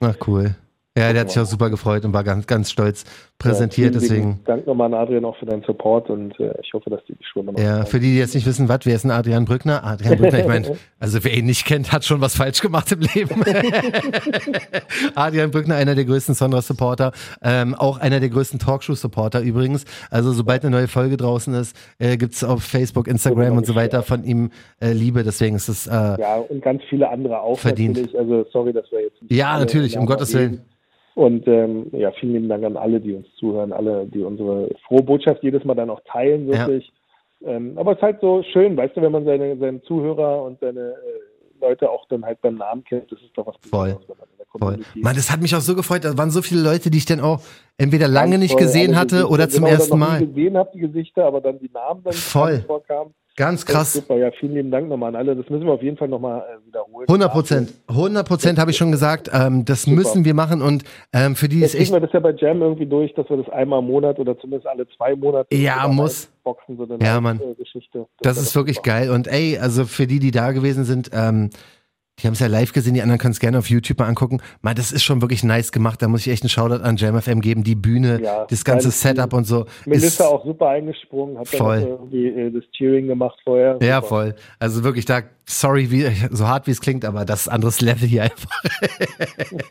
Ach, 0.00 0.14
cool. 0.26 0.54
Ja, 0.96 1.12
der 1.12 1.20
hat 1.22 1.30
sich 1.30 1.40
auch 1.40 1.46
super 1.46 1.68
gefreut 1.70 2.04
und 2.04 2.12
war 2.12 2.24
ganz, 2.24 2.46
ganz 2.46 2.70
stolz 2.70 3.04
präsentiert. 3.38 3.94
ja, 3.94 4.00
deswegen. 4.00 4.28
lieben 4.30 4.44
Dank 4.46 4.66
nochmal 4.66 4.86
an 4.86 4.94
Adrian 4.94 5.24
auch 5.26 5.36
für 5.36 5.44
deinen 5.44 5.62
Support 5.62 6.08
und 6.08 6.38
äh, 6.40 6.54
ich 6.62 6.72
hoffe, 6.72 6.88
dass 6.88 7.04
die 7.06 7.14
die 7.14 7.24
Schuhe 7.24 7.44
nochmal 7.44 7.62
Ja, 7.62 7.84
für 7.84 8.00
die, 8.00 8.12
die 8.12 8.18
jetzt 8.18 8.34
nicht 8.34 8.46
wissen, 8.46 8.68
was, 8.68 8.80
wer 8.84 8.94
ist 8.94 9.02
denn 9.02 9.10
Adrian 9.10 9.44
Brückner? 9.44 9.84
Adrian 9.84 10.16
Brückner, 10.16 10.38
ich 10.38 10.46
meine, 10.46 10.76
also 10.98 11.22
wer 11.22 11.34
ihn 11.36 11.44
nicht 11.44 11.66
kennt, 11.66 11.92
hat 11.92 12.04
schon 12.04 12.22
was 12.22 12.36
falsch 12.36 12.62
gemacht 12.62 12.90
im 12.92 13.00
Leben. 13.00 13.42
Adrian 15.14 15.50
Brückner, 15.50 15.76
einer 15.76 15.94
der 15.94 16.04
größten 16.04 16.34
Sondra-Supporter, 16.34 17.12
ähm, 17.42 17.74
auch 17.74 17.98
einer 17.98 18.20
der 18.20 18.30
größten 18.30 18.58
Talkshow-Supporter 18.58 19.40
übrigens. 19.40 19.84
Also 20.10 20.32
sobald 20.32 20.62
eine 20.64 20.74
neue 20.74 20.88
Folge 20.88 21.16
draußen 21.16 21.52
ist, 21.54 21.76
äh, 21.98 22.16
gibt's 22.16 22.42
auf 22.42 22.62
Facebook, 22.62 23.06
Instagram 23.08 23.56
und 23.56 23.66
so 23.66 23.74
weiter 23.74 24.02
von 24.02 24.24
ihm 24.24 24.50
äh, 24.80 24.92
Liebe. 24.92 25.22
Deswegen 25.24 25.56
ist 25.56 25.68
es, 25.68 25.86
äh, 25.86 25.92
Ja, 25.92 26.36
und 26.36 26.62
ganz 26.62 26.82
viele 26.88 27.08
andere 27.10 27.40
auch 27.40 27.58
Verdient. 27.58 27.96
natürlich. 27.96 28.18
Also 28.18 28.46
sorry, 28.50 28.72
dass 28.72 28.90
wir 28.90 29.02
jetzt 29.02 29.16
Ja, 29.28 29.58
natürlich, 29.58 29.98
um 29.98 30.06
Gottes. 30.06 30.32
Willen. 30.32 30.62
Und 31.16 31.48
ähm, 31.48 31.86
ja, 31.92 32.10
vielen 32.12 32.34
lieben 32.34 32.48
Dank 32.50 32.62
an 32.62 32.76
alle, 32.76 33.00
die 33.00 33.14
uns 33.14 33.26
zuhören, 33.36 33.72
alle, 33.72 34.04
die 34.04 34.22
unsere 34.22 34.68
frohe 34.86 35.02
Botschaft 35.02 35.42
jedes 35.42 35.64
Mal 35.64 35.74
dann 35.74 35.88
auch 35.88 36.02
teilen, 36.04 36.46
Ja. 36.46 36.58
wirklich. 36.58 36.92
Ähm, 37.42 37.72
aber 37.76 37.92
es 37.92 37.96
ist 37.96 38.02
halt 38.02 38.20
so 38.20 38.42
schön, 38.42 38.76
weißt 38.76 38.94
du, 38.98 39.00
wenn 39.00 39.12
man 39.12 39.24
seine, 39.24 39.56
seine 39.56 39.80
Zuhörer 39.82 40.42
und 40.42 40.60
seine 40.60 40.90
äh, 40.90 41.25
Leute 41.60 41.90
auch 41.90 42.06
dann 42.08 42.24
halt 42.24 42.40
beim 42.40 42.56
Namen 42.56 42.84
kennt, 42.84 43.10
das 43.10 43.20
ist 43.20 43.30
doch 43.36 43.46
was 43.46 43.56
Voll. 43.68 43.94
Besonderes, 43.94 44.28
voll. 44.50 44.60
Community 44.60 45.00
Mann, 45.00 45.16
das 45.16 45.30
hat 45.30 45.40
mich 45.40 45.54
auch 45.54 45.60
so 45.60 45.74
gefreut. 45.74 46.04
Da 46.04 46.16
waren 46.16 46.30
so 46.30 46.42
viele 46.42 46.62
Leute, 46.62 46.90
die 46.90 46.98
ich 46.98 47.06
dann 47.06 47.20
auch 47.20 47.40
entweder 47.78 48.08
lange 48.08 48.32
ganz 48.32 48.42
nicht 48.42 48.52
toll 48.52 48.62
gesehen 48.62 48.96
hatte 48.96 49.16
Gesichter- 49.16 49.30
oder 49.30 49.48
zum 49.48 49.64
genau, 49.64 49.76
ersten 49.76 49.98
Mal. 49.98 50.26
gesehen 50.26 50.56
habe, 50.56 50.70
die 50.74 50.80
Gesichter, 50.80 51.24
aber 51.26 51.40
dann 51.40 51.58
die 51.58 51.70
Namen 51.72 52.02
dann 52.04 52.12
Voll. 52.12 52.60
vorkamen. 52.66 53.14
Ganz 53.36 53.66
krass. 53.66 53.92
Super, 53.92 54.16
ja, 54.16 54.30
vielen 54.40 54.54
lieben 54.54 54.70
Dank 54.70 54.88
nochmal 54.88 55.10
an 55.10 55.16
alle. 55.16 55.36
Das 55.36 55.48
müssen 55.50 55.66
wir 55.66 55.72
auf 55.74 55.82
jeden 55.82 55.98
Fall 55.98 56.08
nochmal 56.08 56.40
äh, 56.40 56.66
wiederholen. 56.66 57.06
100 57.06 57.30
Prozent. 57.30 57.74
100 57.86 58.26
Prozent 58.26 58.58
habe 58.58 58.70
ich 58.70 58.78
schon 58.78 58.90
gesagt. 58.90 59.30
Ähm, 59.30 59.66
das 59.66 59.86
müssen 59.86 60.24
wir 60.24 60.32
machen 60.32 60.62
und 60.62 60.84
ähm, 61.12 61.36
für 61.36 61.46
die 61.46 61.60
Jetzt 61.60 61.74
ist 61.74 61.80
echt 61.82 61.92
wir 61.92 62.00
das 62.00 62.12
ja 62.14 62.20
bei 62.20 62.32
Jam 62.32 62.62
irgendwie 62.62 62.86
durch, 62.86 63.12
dass 63.12 63.28
wir 63.28 63.36
das 63.36 63.48
einmal 63.50 63.80
im 63.80 63.86
Monat 63.88 64.18
oder 64.18 64.38
zumindest 64.38 64.66
alle 64.66 64.88
zwei 64.96 65.14
Monate 65.14 65.54
Ja, 65.54 65.86
muss. 65.86 66.30
Boxen, 66.46 66.76
so 66.76 66.84
eine 66.84 67.04
Ja, 67.04 67.20
Mann. 67.20 67.40
Geschichte. 67.58 68.06
Das 68.20 68.36
wäre 68.36 68.46
ist 68.46 68.54
wirklich 68.54 68.76
super. 68.76 68.90
geil. 68.90 69.10
Und 69.10 69.26
ey, 69.26 69.58
also 69.58 69.84
für 69.84 70.06
die, 70.06 70.20
die 70.20 70.30
da 70.30 70.52
gewesen 70.52 70.84
sind, 70.84 71.10
ähm, 71.12 71.50
die 72.18 72.26
haben 72.26 72.32
es 72.32 72.38
ja 72.40 72.46
live 72.46 72.72
gesehen, 72.72 72.94
die 72.94 73.02
anderen 73.02 73.18
können 73.18 73.32
es 73.32 73.40
gerne 73.40 73.58
auf 73.58 73.68
YouTube 73.68 73.98
mal 73.98 74.06
angucken. 74.06 74.38
Mal, 74.62 74.72
das 74.74 74.90
ist 74.92 75.02
schon 75.02 75.20
wirklich 75.20 75.44
nice 75.44 75.70
gemacht. 75.70 76.00
Da 76.00 76.08
muss 76.08 76.22
ich 76.26 76.32
echt 76.32 76.44
einen 76.44 76.48
Shoutout 76.48 76.82
an 76.82 76.96
JamFM 76.96 77.40
geben. 77.40 77.62
Die 77.62 77.74
Bühne, 77.74 78.22
Ja, 78.22 78.46
das 78.48 78.64
ganze 78.64 78.90
Setup 78.90 79.34
und 79.34 79.44
so. 79.44 79.66
Melissa 79.84 80.06
ist, 80.06 80.30
auch 80.30 80.42
super 80.46 80.68
eingesprungen, 80.68 81.36
hat 81.36 81.52
dann 81.52 81.58
Voll. 81.58 81.78
irgendwie 81.80 82.28
äh, 82.28 82.50
das 82.50 82.64
Cheering 82.70 83.06
gemacht 83.08 83.38
vorher. 83.44 83.78
Ja, 83.82 83.96
Super. 83.96 84.06
voll. 84.08 84.34
Also 84.58 84.82
wirklich 84.82 85.04
da, 85.04 85.20
sorry, 85.46 85.90
wie, 85.90 86.06
so 86.30 86.46
hart 86.46 86.66
wie 86.66 86.72
es 86.72 86.80
klingt, 86.80 87.04
aber 87.04 87.24
das 87.24 87.42
ist 87.42 87.48
ein 87.48 87.54
anderes 87.54 87.80
Level 87.80 88.08
hier 88.08 88.24
einfach. 88.24 88.50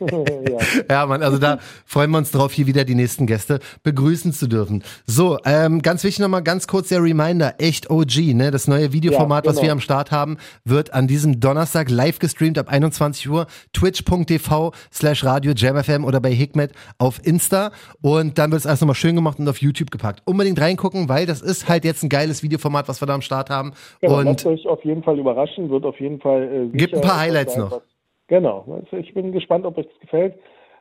ja. 0.00 0.58
Ja, 0.90 1.06
Mann, 1.06 1.22
also 1.22 1.38
da 1.38 1.58
freuen 1.84 2.10
wir 2.10 2.18
uns 2.18 2.30
drauf, 2.30 2.52
hier 2.52 2.66
wieder 2.66 2.84
die 2.84 2.94
nächsten 2.94 3.26
Gäste 3.26 3.60
begrüßen 3.82 4.32
zu 4.32 4.46
dürfen. 4.48 4.82
So, 5.06 5.38
ähm, 5.44 5.82
ganz 5.82 6.02
wichtig 6.02 6.20
nochmal 6.20 6.42
ganz 6.42 6.66
kurz 6.66 6.88
der 6.88 7.02
Reminder, 7.02 7.54
echt 7.58 7.90
OG, 7.90 8.34
ne? 8.34 8.50
Das 8.50 8.68
neue 8.68 8.92
Videoformat, 8.92 9.44
Ja, 9.44 9.50
was 9.50 9.56
genau. 9.56 9.66
wir 9.66 9.72
am 9.72 9.80
Start 9.80 10.10
haben, 10.10 10.38
wird 10.64 10.94
an 10.94 11.06
diesem 11.06 11.40
Donnerstag 11.40 11.90
live 11.90 12.18
gestreamt 12.18 12.58
ab 12.58 12.68
21 12.68 13.28
Uhr, 13.28 13.46
twitch.tv 13.72 14.72
slash 14.92 15.24
radio 15.24 15.52
jamfm 15.52 16.04
oder 16.04 16.20
bei 16.20 16.32
Hikmet 16.32 16.72
auf 16.98 17.20
Insta 17.24 17.70
und 18.00 18.38
dann 18.38 18.50
wird 18.50 18.60
es 18.60 18.66
alles 18.66 18.80
nochmal 18.80 18.94
schön 18.94 19.14
gemacht 19.14 19.38
und 19.38 19.48
auf 19.48 19.58
YouTube 19.58 19.90
gepackt. 19.90 20.22
Unbedingt 20.24 20.60
reingucken, 20.60 21.08
weil 21.08 21.26
das 21.26 21.42
ist 21.42 21.68
halt 21.68 21.84
jetzt 21.84 22.02
ein 22.02 22.08
geiles 22.08 22.42
Videoformat, 22.42 22.88
was 22.88 23.02
wir 23.02 23.06
da 23.06 23.14
am 23.14 23.22
Start 23.22 23.50
haben. 23.50 23.72
Genau, 24.00 24.18
und 24.18 24.24
lasst 24.24 24.46
euch 24.46 24.66
auf 24.66 24.82
jeden 24.84 25.02
Fall 25.02 25.18
überraschen, 25.18 25.65
wird 25.70 25.84
auf 25.84 25.98
jeden 26.00 26.20
Fall 26.20 26.70
äh, 26.72 26.76
Gibt 26.76 26.94
ein 26.94 27.00
paar 27.00 27.20
Highlights 27.20 27.54
sein, 27.54 27.64
noch. 27.64 27.72
was- 27.72 27.82
Genau, 28.28 28.64
also 28.82 28.96
ich 28.96 29.14
bin 29.14 29.30
gespannt, 29.30 29.64
ob 29.66 29.78
euch 29.78 29.86
das 29.86 30.00
gefällt. 30.00 30.34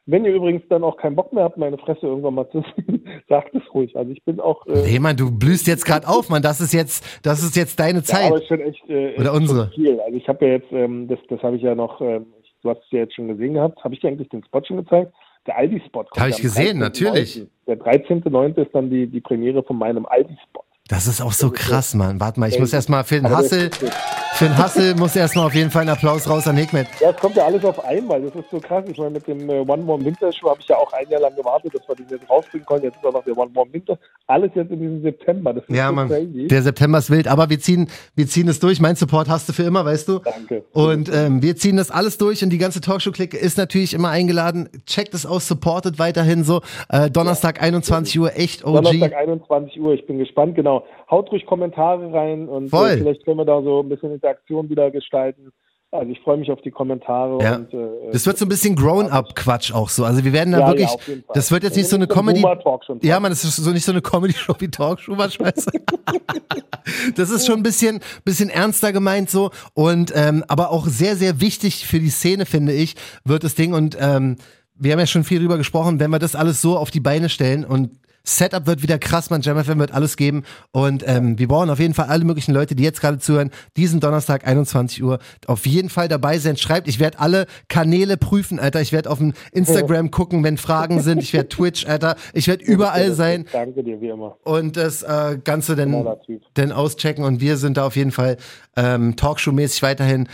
Wenn 0.08 0.24
ihr 0.26 0.34
übrigens 0.34 0.62
dann 0.70 0.84
auch 0.84 0.98
keinen 0.98 1.16
Bock 1.16 1.32
mehr 1.34 1.44
habt, 1.44 1.58
meine 1.58 1.78
Fresse 1.78 2.06
irgendwann 2.08 2.34
mal 2.36 2.50
zu 2.52 2.64
sehen, 2.76 3.06
sagt 3.30 3.54
es 3.56 3.62
ruhig. 3.74 3.96
Also 3.96 4.12
ich 4.12 4.24
bin 4.24 4.40
auch 4.40 4.66
äh, 4.68 4.82
Nee, 4.84 5.00
Mann, 5.00 5.16
du 5.16 5.32
blühst 5.32 5.68
jetzt 5.68 5.86
gerade 5.86 6.08
auf, 6.08 6.30
Mann. 6.30 6.42
Das 6.42 6.60
ist 6.62 6.74
jetzt, 6.74 7.04
das 7.24 7.44
ist 7.44 7.56
jetzt 7.56 7.80
deine 7.80 8.00
Ja, 8.00 8.04
Zeit. 8.04 8.32
aber 8.32 8.42
schon 8.44 8.62
echt, 8.62 8.88
äh, 8.90 9.10
echt 9.12 9.20
Oder 9.20 9.34
unsere. 9.34 9.70
viel. 9.76 10.00
Also 10.00 10.16
ich 10.18 10.28
habe 10.28 10.46
ja 10.46 10.52
jetzt, 10.54 10.72
ähm, 10.72 11.08
das, 11.08 11.20
das 11.30 11.42
habe 11.44 11.56
ich 11.56 11.62
ja 11.64 11.76
noch, 11.76 12.02
ähm, 12.02 12.28
ich- 12.42 12.54
du 12.64 12.70
hast 12.72 12.80
es 12.86 12.92
ja 12.92 13.00
jetzt 13.00 13.14
schon 13.16 13.28
gesehen 13.28 13.54
gehabt, 13.56 13.84
habe 13.84 13.94
ich 13.94 14.00
dir 14.00 14.08
eigentlich 14.10 14.30
den 14.30 14.44
Spot 14.44 14.64
schon 14.64 14.78
gezeigt? 14.78 15.12
Der 15.48 15.58
Aldi-Spot. 15.58 16.04
kommt 16.06 16.20
Hab 16.20 16.30
ich 16.30 16.42
gesehen, 16.42 16.78
13.9.. 16.78 16.80
natürlich. 16.80 17.46
Der 17.68 17.78
13.9. 17.78 18.58
ist 18.64 18.74
dann 18.74 18.90
die, 18.90 19.06
die 19.06 19.22
Premiere 19.22 19.62
von 19.62 19.78
meinem 19.78 20.08
Aldi-Spot. 20.08 20.64
Das 20.88 21.06
ist 21.08 21.22
auch 21.22 21.32
so 21.32 21.50
krass, 21.52 21.94
Mann. 21.96 22.20
Warte 22.20 22.40
mal, 22.40 22.48
ich 22.50 22.60
muss 22.60 22.74
erstmal 22.74 23.04
für 23.04 23.16
den 23.16 23.30
Hassel. 23.30 23.70
Für 24.36 24.46
den 24.46 24.58
Hassel 24.58 24.96
muss 24.96 25.16
erstmal 25.16 25.46
auf 25.46 25.56
jeden 25.56 25.72
Fall 25.72 25.84
ein 25.84 25.90
Applaus 25.90 26.30
raus 26.30 26.46
an 26.48 26.58
Hikmet. 26.58 26.88
Ja, 27.00 27.12
es 27.12 27.18
kommt 27.18 27.38
ja 27.38 27.46
alles 27.46 27.64
auf 27.64 27.84
einmal. 27.86 28.22
Das 28.22 28.36
ist 28.36 28.50
so 28.52 28.60
krass. 28.60 28.84
Ich 28.90 28.98
meine, 28.98 29.12
mit 29.12 29.26
dem 29.28 29.50
äh, 29.50 29.60
One 29.62 29.84
More 29.84 30.04
Winter 30.04 30.32
Show 30.34 30.50
habe 30.50 30.60
ich 30.60 30.68
ja 30.68 30.76
auch 30.76 30.92
ein 30.92 31.10
Jahr 31.10 31.22
lang 31.22 31.34
gewartet, 31.36 31.74
dass 31.74 31.88
wir 31.88 31.96
den 31.96 32.08
jetzt 32.10 32.30
rausbringen 32.30 32.66
konnten. 32.66 32.86
Jetzt 32.86 32.98
ist 32.98 33.06
auch 33.06 33.14
noch 33.14 33.24
der 33.24 33.38
One 33.38 33.52
More 33.54 33.68
Winter. 33.72 33.98
Alles 34.28 34.52
jetzt 34.54 34.72
in 34.72 34.80
diesem 34.82 35.02
September. 35.04 35.54
Das 35.54 35.64
ist 35.68 35.74
Ja, 35.76 35.88
so 35.88 35.94
Mann. 35.94 36.10
crazy. 36.10 36.48
Der 36.48 36.62
September 36.64 36.98
ist 36.98 37.10
wild, 37.10 37.28
aber 37.30 37.50
wir 37.50 37.60
ziehen, 37.60 37.88
wir 38.16 38.28
ziehen 38.28 38.50
es 38.50 38.60
durch. 38.60 38.82
Mein 38.82 38.98
Support 38.98 39.30
hast 39.30 39.48
du 39.48 39.54
für 39.54 39.64
immer, 39.64 39.86
weißt 39.86 40.10
du? 40.10 40.20
Danke. 40.20 40.66
Und 40.74 41.10
ähm, 41.14 41.42
wir 41.42 41.56
ziehen 41.56 41.78
das 41.78 41.90
alles 41.90 42.18
durch 42.18 42.44
und 42.44 42.50
die 42.50 42.58
ganze 42.58 42.82
Talkshow-Clique 42.82 43.38
ist 43.38 43.58
natürlich 43.58 43.94
immer 43.94 44.10
eingeladen. 44.10 44.68
Checkt 44.86 45.14
es 45.14 45.26
aus, 45.26 45.48
supportet 45.48 45.98
weiterhin 45.98 46.44
so. 46.44 46.62
Äh, 46.90 47.10
Donnerstag 47.10 47.62
21 47.62 48.20
Uhr, 48.20 48.36
echt 48.36 48.66
OG. 48.66 48.74
Donnerstag 48.84 49.14
21 49.16 49.80
Uhr, 49.80 49.94
ich 49.94 50.06
bin 50.06 50.18
gespannt, 50.18 50.56
genau. 50.56 50.84
Haut 51.10 51.32
ruhig 51.32 51.46
Kommentare 51.46 52.12
rein 52.14 52.48
und 52.48 52.70
Voll. 52.70 52.90
äh, 52.90 52.98
vielleicht 52.98 53.26
können 53.26 53.38
wir 53.38 53.46
da 53.46 53.62
so 53.62 53.82
ein 53.82 53.90
bisschen 53.90 54.12
Interaktion 54.14 54.70
wieder 54.70 54.90
gestalten. 54.92 55.52
Also 55.92 56.12
ich 56.12 56.20
freue 56.22 56.38
mich 56.38 56.52
auf 56.52 56.60
die 56.62 56.72
Kommentare 56.72 57.42
Ja. 57.42 57.56
und 57.58 57.74
äh, 57.74 58.12
Das 58.12 58.26
wird 58.26 58.38
so 58.38 58.46
ein 58.46 58.50
bisschen 58.50 58.76
Grown-up-Quatsch 58.76 59.72
auch 59.74 59.88
so. 59.90 60.04
Also 60.04 60.26
wir 60.26 60.34
werden 60.34 60.52
da 60.52 60.60
Ja, 60.60 60.68
wirklich, 60.68 60.90
ja, 60.90 61.14
das 61.34 61.52
wird 61.52 61.64
jetzt 61.64 61.78
nicht 61.78 61.88
so 61.88 61.96
eine 61.96 62.06
ein 62.06 62.10
Comedy. 62.10 62.44
Ja, 63.02 63.20
man, 63.20 63.32
das 63.32 63.44
ist 63.46 63.56
so 63.56 63.72
nicht 63.72 63.86
so 63.86 63.92
eine 63.94 64.02
Comedy-Show 64.02 64.56
wie 64.60 64.70
Talkshow, 64.70 65.18
was 65.18 65.36
scheiße. 65.36 65.70
das 67.16 67.30
ist 67.30 67.46
schon 67.46 67.58
ein 67.58 67.64
bisschen, 67.64 68.00
bisschen 68.26 68.50
ernster 68.50 68.92
gemeint 68.92 69.30
so 69.30 69.52
und 69.74 70.12
ähm, 70.16 70.44
aber 70.48 70.72
auch 70.72 70.88
sehr, 70.88 71.16
sehr 71.16 71.40
wichtig 71.42 71.86
für 71.88 72.00
die 72.00 72.10
Szene 72.10 72.46
finde 72.46 72.74
ich 72.74 72.96
wird 73.24 73.44
das 73.44 73.56
Ding 73.56 73.74
und 73.74 73.98
ähm, 74.00 74.36
wir 74.78 74.92
haben 74.92 75.00
ja 75.00 75.08
schon 75.08 75.24
viel 75.24 75.40
drüber 75.40 75.58
gesprochen, 75.58 76.00
wenn 76.00 76.12
wir 76.12 76.20
das 76.20 76.36
alles 76.36 76.62
so 76.62 76.78
auf 76.78 76.92
die 76.92 77.00
Beine 77.00 77.30
stellen 77.30 77.64
und 77.64 77.92
Setup 78.26 78.68
wird 78.68 78.82
wieder 78.84 78.98
krass, 79.00 79.30
man, 79.30 79.42
JamFM 79.42 79.80
wird 79.80 79.94
alles 79.94 80.18
geben 80.18 80.44
und 80.72 81.04
ähm, 81.08 81.38
wir 81.40 81.48
brauchen 81.48 81.70
auf 81.70 81.80
jeden 81.80 81.94
Fall 81.94 82.08
alle 82.08 82.26
möglichen 82.26 82.54
Leute, 82.54 82.76
die 82.76 82.84
jetzt 82.84 83.02
gerade 83.02 83.20
zuhören, 83.20 83.52
diesen 83.78 84.00
Donnerstag 84.00 84.48
21 84.48 85.04
Uhr 85.04 85.20
auf 85.48 85.66
jeden 85.66 85.90
Fall 85.90 86.08
dabei 86.08 86.38
sein. 86.38 86.58
Schreibt, 86.58 86.88
ich 86.88 87.00
werde 87.00 87.20
alle 87.20 87.46
Kanäle 87.70 88.18
prüfen, 88.18 88.60
Alter. 88.60 88.82
Ich 88.82 88.92
werde 88.92 89.10
auf 89.10 89.20
dem 89.20 89.34
Instagram 89.52 90.12
gucken, 90.12 90.44
wenn 90.44 90.58
Fragen 90.58 91.00
sind. 91.02 91.22
Ich 91.22 91.34
werde 91.34 91.50
Twitch, 91.50 91.86
Alter. 91.88 92.16
Ich 92.34 92.48
werde 92.48 92.64
überall 92.66 93.12
sein 93.12 93.46
Danke 93.52 93.84
dir, 93.84 94.02
wie 94.02 94.10
immer. 94.10 94.38
und 94.44 94.76
das 94.78 95.04
äh, 95.04 95.38
Ganze 95.44 95.76
dann, 95.76 96.06
Typ. 96.26 96.42
dann 96.56 96.72
auschecken. 96.72 97.24
Und 97.24 97.42
wir 97.42 97.58
sind 97.58 97.78
da 97.78 97.86
auf 97.86 97.96
jeden 97.96 98.12
Fall 98.12 98.38
ähm, 98.76 99.16
Talkshow-mäßig 99.16 99.82
weiterhin 99.84 100.28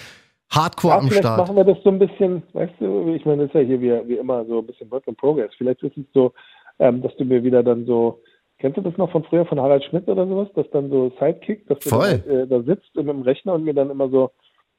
hardcore 0.50 0.94
Ja, 0.94 1.00
am 1.00 1.08
vielleicht 1.08 1.24
Start. 1.24 1.38
machen 1.40 1.56
wir 1.56 1.64
das 1.64 1.78
so 1.84 1.90
ein 1.90 2.00
bisschen, 2.00 2.44
weißt 2.54 2.74
du, 2.80 3.14
ich 3.16 3.26
meine, 3.26 3.44
das 3.44 3.50
ist 3.50 3.56
ja 3.56 3.62
hier 3.62 3.82
wie, 3.82 4.10
wie 4.10 4.18
immer 4.18 4.46
so 4.46 4.60
ein 4.60 4.68
bisschen 4.68 4.90
Work 4.92 5.08
in 5.08 5.16
Progress. 5.16 5.52
Vielleicht 5.58 5.82
ist 5.84 5.98
es 5.98 6.04
so, 6.14 6.34
ähm, 6.82 7.02
dass 7.04 7.16
du 7.16 7.26
mir 7.26 7.44
wieder 7.44 7.64
dann 7.64 7.86
so, 7.86 8.20
kennst 8.58 8.78
du 8.78 8.82
das 8.82 8.98
noch 8.98 9.12
von 9.12 9.24
früher 9.24 9.46
von 9.46 9.60
Harald 9.60 9.84
Schmidt 9.86 10.08
oder 10.08 10.28
sowas, 10.28 10.50
dass 10.56 10.70
dann 10.72 10.90
so 10.90 11.12
Sidekick, 11.20 11.68
dass 11.68 11.80
du 11.80 11.90
Voll. 11.90 12.24
dann, 12.26 12.40
äh, 12.40 12.48
da 12.48 12.62
sitzt 12.64 12.96
mit 12.96 13.08
dem 13.08 13.22
Rechner 13.22 13.54
und 13.54 13.64
mir 13.64 13.76
dann 13.76 13.92
immer 13.92 14.10
so, 14.10 14.32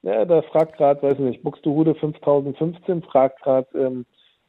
ja, 0.03 0.25
da 0.25 0.43
fragt 0.43 0.77
gerade, 0.77 1.01
weiß 1.01 1.15
ich 1.15 1.21
nicht, 1.21 1.43
Buxtehude 1.45 1.95
5015, 1.95 3.03
fragt 3.03 3.41
gerade, 3.43 3.69
ähm, 3.79 4.05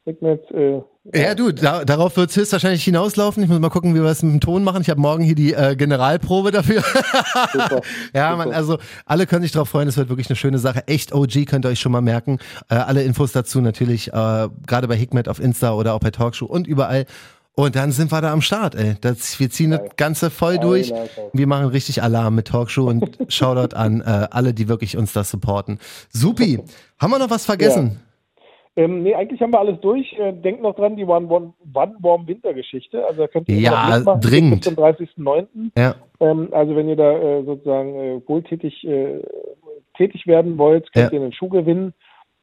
äh, 0.06 0.82
Ja, 1.14 1.34
du, 1.34 1.50
da, 1.52 1.84
darauf 1.84 2.16
wird 2.16 2.28
es 2.28 2.36
höchstwahrscheinlich 2.36 2.84
hinauslaufen. 2.84 3.42
Ich 3.42 3.48
muss 3.48 3.58
mal 3.58 3.70
gucken, 3.70 3.94
wie 3.94 4.02
wir 4.02 4.10
es 4.10 4.22
mit 4.22 4.32
dem 4.32 4.40
Ton 4.40 4.62
machen. 4.62 4.82
Ich 4.82 4.90
habe 4.90 5.00
morgen 5.00 5.22
hier 5.24 5.34
die 5.34 5.54
äh, 5.54 5.76
Generalprobe 5.76 6.50
dafür. 6.50 6.82
super. 7.52 7.80
ja, 8.14 8.32
Super. 8.32 8.36
man, 8.36 8.52
also 8.52 8.78
alle 9.06 9.26
können 9.26 9.42
sich 9.42 9.52
darauf 9.52 9.70
freuen. 9.70 9.88
Es 9.88 9.96
wird 9.96 10.10
wirklich 10.10 10.28
eine 10.28 10.36
schöne 10.36 10.58
Sache. 10.58 10.82
Echt 10.88 11.14
OG 11.14 11.46
könnt 11.46 11.64
ihr 11.64 11.70
euch 11.70 11.80
schon 11.80 11.92
mal 11.92 12.02
merken. 12.02 12.38
Äh, 12.68 12.74
alle 12.74 13.02
Infos 13.02 13.32
dazu 13.32 13.62
natürlich, 13.62 14.08
äh, 14.08 14.48
gerade 14.66 14.88
bei 14.88 14.96
Hikmet 14.96 15.28
auf 15.28 15.40
Insta 15.40 15.72
oder 15.72 15.94
auch 15.94 16.00
bei 16.00 16.10
Talkshow 16.10 16.46
und 16.46 16.66
überall. 16.66 17.06
Und 17.56 17.76
dann 17.76 17.92
sind 17.92 18.10
wir 18.10 18.20
da 18.20 18.32
am 18.32 18.40
Start, 18.40 18.74
ey. 18.74 18.94
Das, 19.00 19.38
wir 19.38 19.48
ziehen 19.48 19.70
das. 19.70 19.82
Ganze 19.96 20.30
voll 20.30 20.58
durch. 20.58 20.92
Wir 21.32 21.46
machen 21.46 21.66
richtig 21.66 22.02
Alarm 22.02 22.34
mit 22.34 22.48
Talkshow 22.48 22.88
und 22.88 23.16
Shoutout 23.32 23.76
an 23.76 24.00
äh, 24.00 24.26
alle, 24.30 24.52
die 24.54 24.68
wirklich 24.68 24.96
uns 24.96 25.12
das 25.12 25.30
supporten. 25.30 25.78
Supi. 26.10 26.58
Haben 27.00 27.10
wir 27.12 27.18
noch 27.20 27.30
was 27.30 27.46
vergessen? 27.46 28.00
Ähm, 28.76 29.04
nee, 29.04 29.14
eigentlich 29.14 29.40
haben 29.40 29.52
wir 29.52 29.60
alles 29.60 29.80
durch. 29.82 30.12
Äh, 30.18 30.32
denkt 30.32 30.60
noch 30.60 30.74
dran, 30.74 30.96
die 30.96 31.04
One, 31.04 31.28
One, 31.28 31.52
One 31.74 31.94
Warm 32.00 32.26
Winter-Geschichte. 32.26 33.06
Also 33.06 33.20
da 33.22 33.28
könnt 33.28 33.48
ihr 33.48 33.60
Ja, 33.60 34.00
noch 34.00 34.18
dringend. 34.18 34.62
bis 34.64 34.74
zum 34.74 34.84
30.09. 34.84 35.46
Ja. 35.78 35.94
Ähm, 36.18 36.48
also 36.50 36.74
wenn 36.74 36.88
ihr 36.88 36.96
da 36.96 37.12
äh, 37.12 37.44
sozusagen 37.44 37.94
äh, 37.94 38.20
wohltätig 38.26 38.84
äh, 38.84 39.20
tätig 39.96 40.26
werden 40.26 40.58
wollt, 40.58 40.92
könnt 40.92 41.12
Ja. 41.12 41.18
ihr 41.18 41.22
einen 41.22 41.32
Schuh 41.32 41.48
gewinnen. 41.50 41.94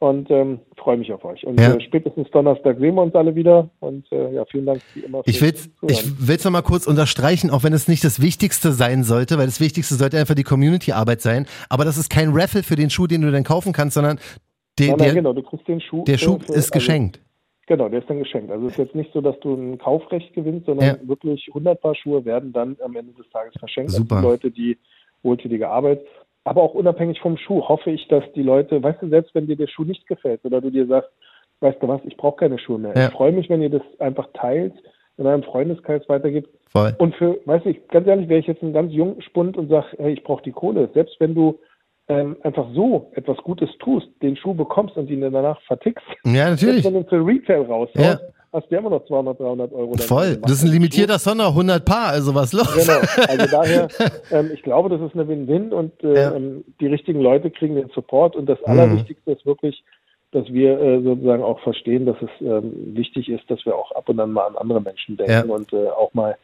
Und 0.02 0.32
ähm, 0.32 0.60
freue 0.78 0.98
mich 0.98 1.14
auf 1.14 1.24
euch. 1.26 1.46
Und 1.46 1.60
Ja. 1.60 1.76
äh, 1.76 1.80
spätestens 1.82 2.28
Donnerstag 2.32 2.80
sehen 2.80 2.96
wir 2.96 3.04
uns 3.04 3.14
alle 3.14 3.36
wieder. 3.36 3.70
Und 3.82 4.12
äh, 4.12 4.34
ja, 4.34 4.46
vielen 4.46 4.66
Dank 4.66 4.82
wie 4.96 5.02
immer. 5.02 5.22
Ich 5.28 5.38
Zuhören. 5.38 5.56
ich 5.88 6.28
will's 6.28 6.44
noch 6.44 6.50
mal 6.52 6.64
kurz 6.64 6.88
unterstreichen, 6.88 7.52
auch 7.52 7.64
wenn 7.64 7.72
es 7.72 7.88
nicht 7.88 8.04
das 8.04 8.20
Wichtigste 8.20 8.72
sein 8.72 9.04
sollte, 9.04 9.38
weil 9.38 9.46
das 9.46 9.60
Wichtigste 9.60 9.94
sollte 9.94 10.18
einfach 10.18 10.34
die 10.34 10.42
Community-Arbeit 10.42 11.22
sein. 11.22 11.46
Aber 11.70 11.86
das 11.86 12.00
ist 12.00 12.10
kein 12.10 12.30
Raffle 12.34 12.64
für 12.64 12.76
den 12.76 12.90
Schuh, 12.90 13.06
den 13.06 13.22
du 13.22 13.32
dann 13.32 13.44
kaufen 13.44 13.74
kannst, 13.74 13.94
sondern 13.94 14.18
der, 14.80 14.88
Nein, 14.88 14.96
nein, 14.98 15.06
der, 15.06 15.14
genau, 15.14 15.34
du 15.34 15.44
kriegst 15.44 15.68
den 15.68 15.80
Schuh. 15.82 16.04
der 16.06 16.18
Schuh 16.18 16.40
für- 16.40 16.46
ist 16.54 16.56
also, 16.58 16.72
geschenkt. 16.72 17.20
Genau, 17.68 17.88
der 17.88 18.00
ist 18.00 18.10
dann 18.10 18.18
geschenkt. 18.18 18.50
Also 18.52 18.66
es 18.66 18.72
ist 18.72 18.78
jetzt 18.80 18.96
nicht 18.96 19.14
so, 19.14 19.22
dass 19.22 19.40
du 19.42 19.54
ein 19.54 19.78
Kaufrecht 19.78 20.34
gewinnst, 20.34 20.66
sondern 20.66 20.88
Ja. 21.00 21.08
wirklich 21.08 21.48
100 21.54 21.80
Paar 21.80 21.94
Schuhe 21.94 22.26
werden 22.26 22.52
dann 22.54 22.76
am 22.84 22.96
Ende 22.96 23.14
des 23.14 23.30
Tages 23.30 23.54
verschenkt 23.60 23.92
Super. 23.92 24.16
an 24.16 24.22
die 24.24 24.28
Leute, 24.28 24.50
die 24.50 24.78
wohltätige 25.22 25.70
Arbeit. 25.70 26.02
Aber 26.44 26.64
auch 26.64 26.74
unabhängig 26.74 27.20
vom 27.20 27.38
Schuh 27.38 27.62
hoffe 27.68 27.92
ich, 27.92 28.08
dass 28.08 28.24
die 28.34 28.44
Leute, 28.44 28.82
weißt 28.82 29.02
du, 29.02 29.10
selbst 29.10 29.36
wenn 29.36 29.48
dir 29.48 29.56
der 29.56 29.68
Schuh 29.68 29.84
nicht 29.84 30.08
gefällt 30.08 30.44
oder 30.44 30.60
du 30.62 30.72
dir 30.72 30.88
sagst, 30.88 31.12
weißt 31.60 31.82
du 31.82 31.88
was, 31.88 32.02
ich 32.06 32.18
brauche 32.18 32.38
keine 32.38 32.58
Schuhe 32.58 32.80
mehr. 32.80 32.94
Ja. 32.96 33.08
Ich 33.08 33.14
freue 33.14 33.32
mich, 33.32 33.50
wenn 33.50 33.62
ihr 33.62 33.70
das 33.70 33.84
einfach 34.00 34.28
teilt, 34.34 34.74
in 35.18 35.28
einem 35.28 35.44
Freundeskreis 35.44 36.08
weitergibt. 36.10 36.50
Voll. 36.70 36.96
Und 36.98 37.16
für, 37.16 37.38
weiß 37.46 37.66
ich, 37.66 37.88
ganz 37.90 38.08
ehrlich, 38.08 38.28
wäre 38.28 38.40
ich 38.40 38.48
jetzt 38.48 38.64
ein 38.64 38.74
ganz 38.74 38.92
jung 38.92 39.22
Spund 39.22 39.58
und 39.58 39.70
sage, 39.70 39.88
hey, 39.98 40.14
ich 40.14 40.24
brauche 40.24 40.42
die 40.42 40.52
Kohle. 40.52 40.90
Selbst 40.94 41.20
wenn 41.20 41.36
du 41.36 41.60
ähm, 42.08 42.36
einfach 42.44 42.68
so 42.74 43.12
etwas 43.16 43.38
Gutes 43.38 43.70
tust, 43.80 44.08
den 44.22 44.36
Schuh 44.36 44.54
bekommst 44.54 44.98
und 44.98 45.10
ihn 45.10 45.22
dann 45.22 45.34
danach 45.34 45.62
vertickst, 45.62 46.04
Ja, 46.26 46.50
natürlich. 46.50 46.84
wenn 46.86 46.94
du 46.96 47.04
für 47.04 47.26
Retail 47.26 47.62
raushaust, 47.64 47.96
Ja. 47.96 48.20
hast 48.52 48.70
du 48.70 48.76
ja 48.76 48.80
immer 48.80 48.90
noch 48.90 49.06
200, 49.06 49.40
300 49.40 49.72
Euro. 49.72 49.96
Voll. 49.98 50.38
Das 50.42 50.52
ist 50.52 50.64
ein 50.66 50.72
limitierter 50.72 51.20
Sonder, 51.20 51.48
100 51.50 51.86
Paar, 51.86 52.10
also 52.10 52.36
was 52.36 52.52
los? 52.54 52.74
Genau, 52.76 53.00
also 53.30 53.46
daher, 53.50 53.88
ähm, 54.32 54.52
ich 54.54 54.62
glaube, 54.64 54.90
das 54.90 55.00
ist 55.02 55.14
eine 55.14 55.28
Win-Win 55.28 55.72
und 55.72 56.04
äh, 56.04 56.14
Ja. 56.16 56.36
ähm, 56.36 56.66
die 56.82 56.88
richtigen 56.88 57.22
Leute 57.22 57.50
kriegen 57.52 57.76
den 57.76 57.90
Support 57.90 58.36
und 58.36 58.48
das 58.48 58.60
Mhm. 58.62 58.66
Allerwichtigste 58.68 59.32
ist 59.32 59.46
wirklich, 59.46 59.84
dass 60.34 60.48
wir 60.52 60.80
äh, 60.82 61.02
sozusagen 61.02 61.44
auch 61.44 61.60
verstehen, 61.62 62.06
dass 62.06 62.16
es 62.22 62.30
ähm, 62.42 62.96
wichtig 62.96 63.30
ist, 63.30 63.50
dass 63.52 63.66
wir 63.66 63.76
auch 63.76 63.92
ab 63.94 64.08
und 64.10 64.20
an 64.20 64.32
mal 64.32 64.48
an 64.48 64.56
andere 64.58 64.82
Menschen 64.82 65.18
denken 65.18 65.32
Ja. 65.50 65.56
und 65.56 65.72
äh, 65.74 65.88
auch 65.90 66.14
mal 66.14 66.36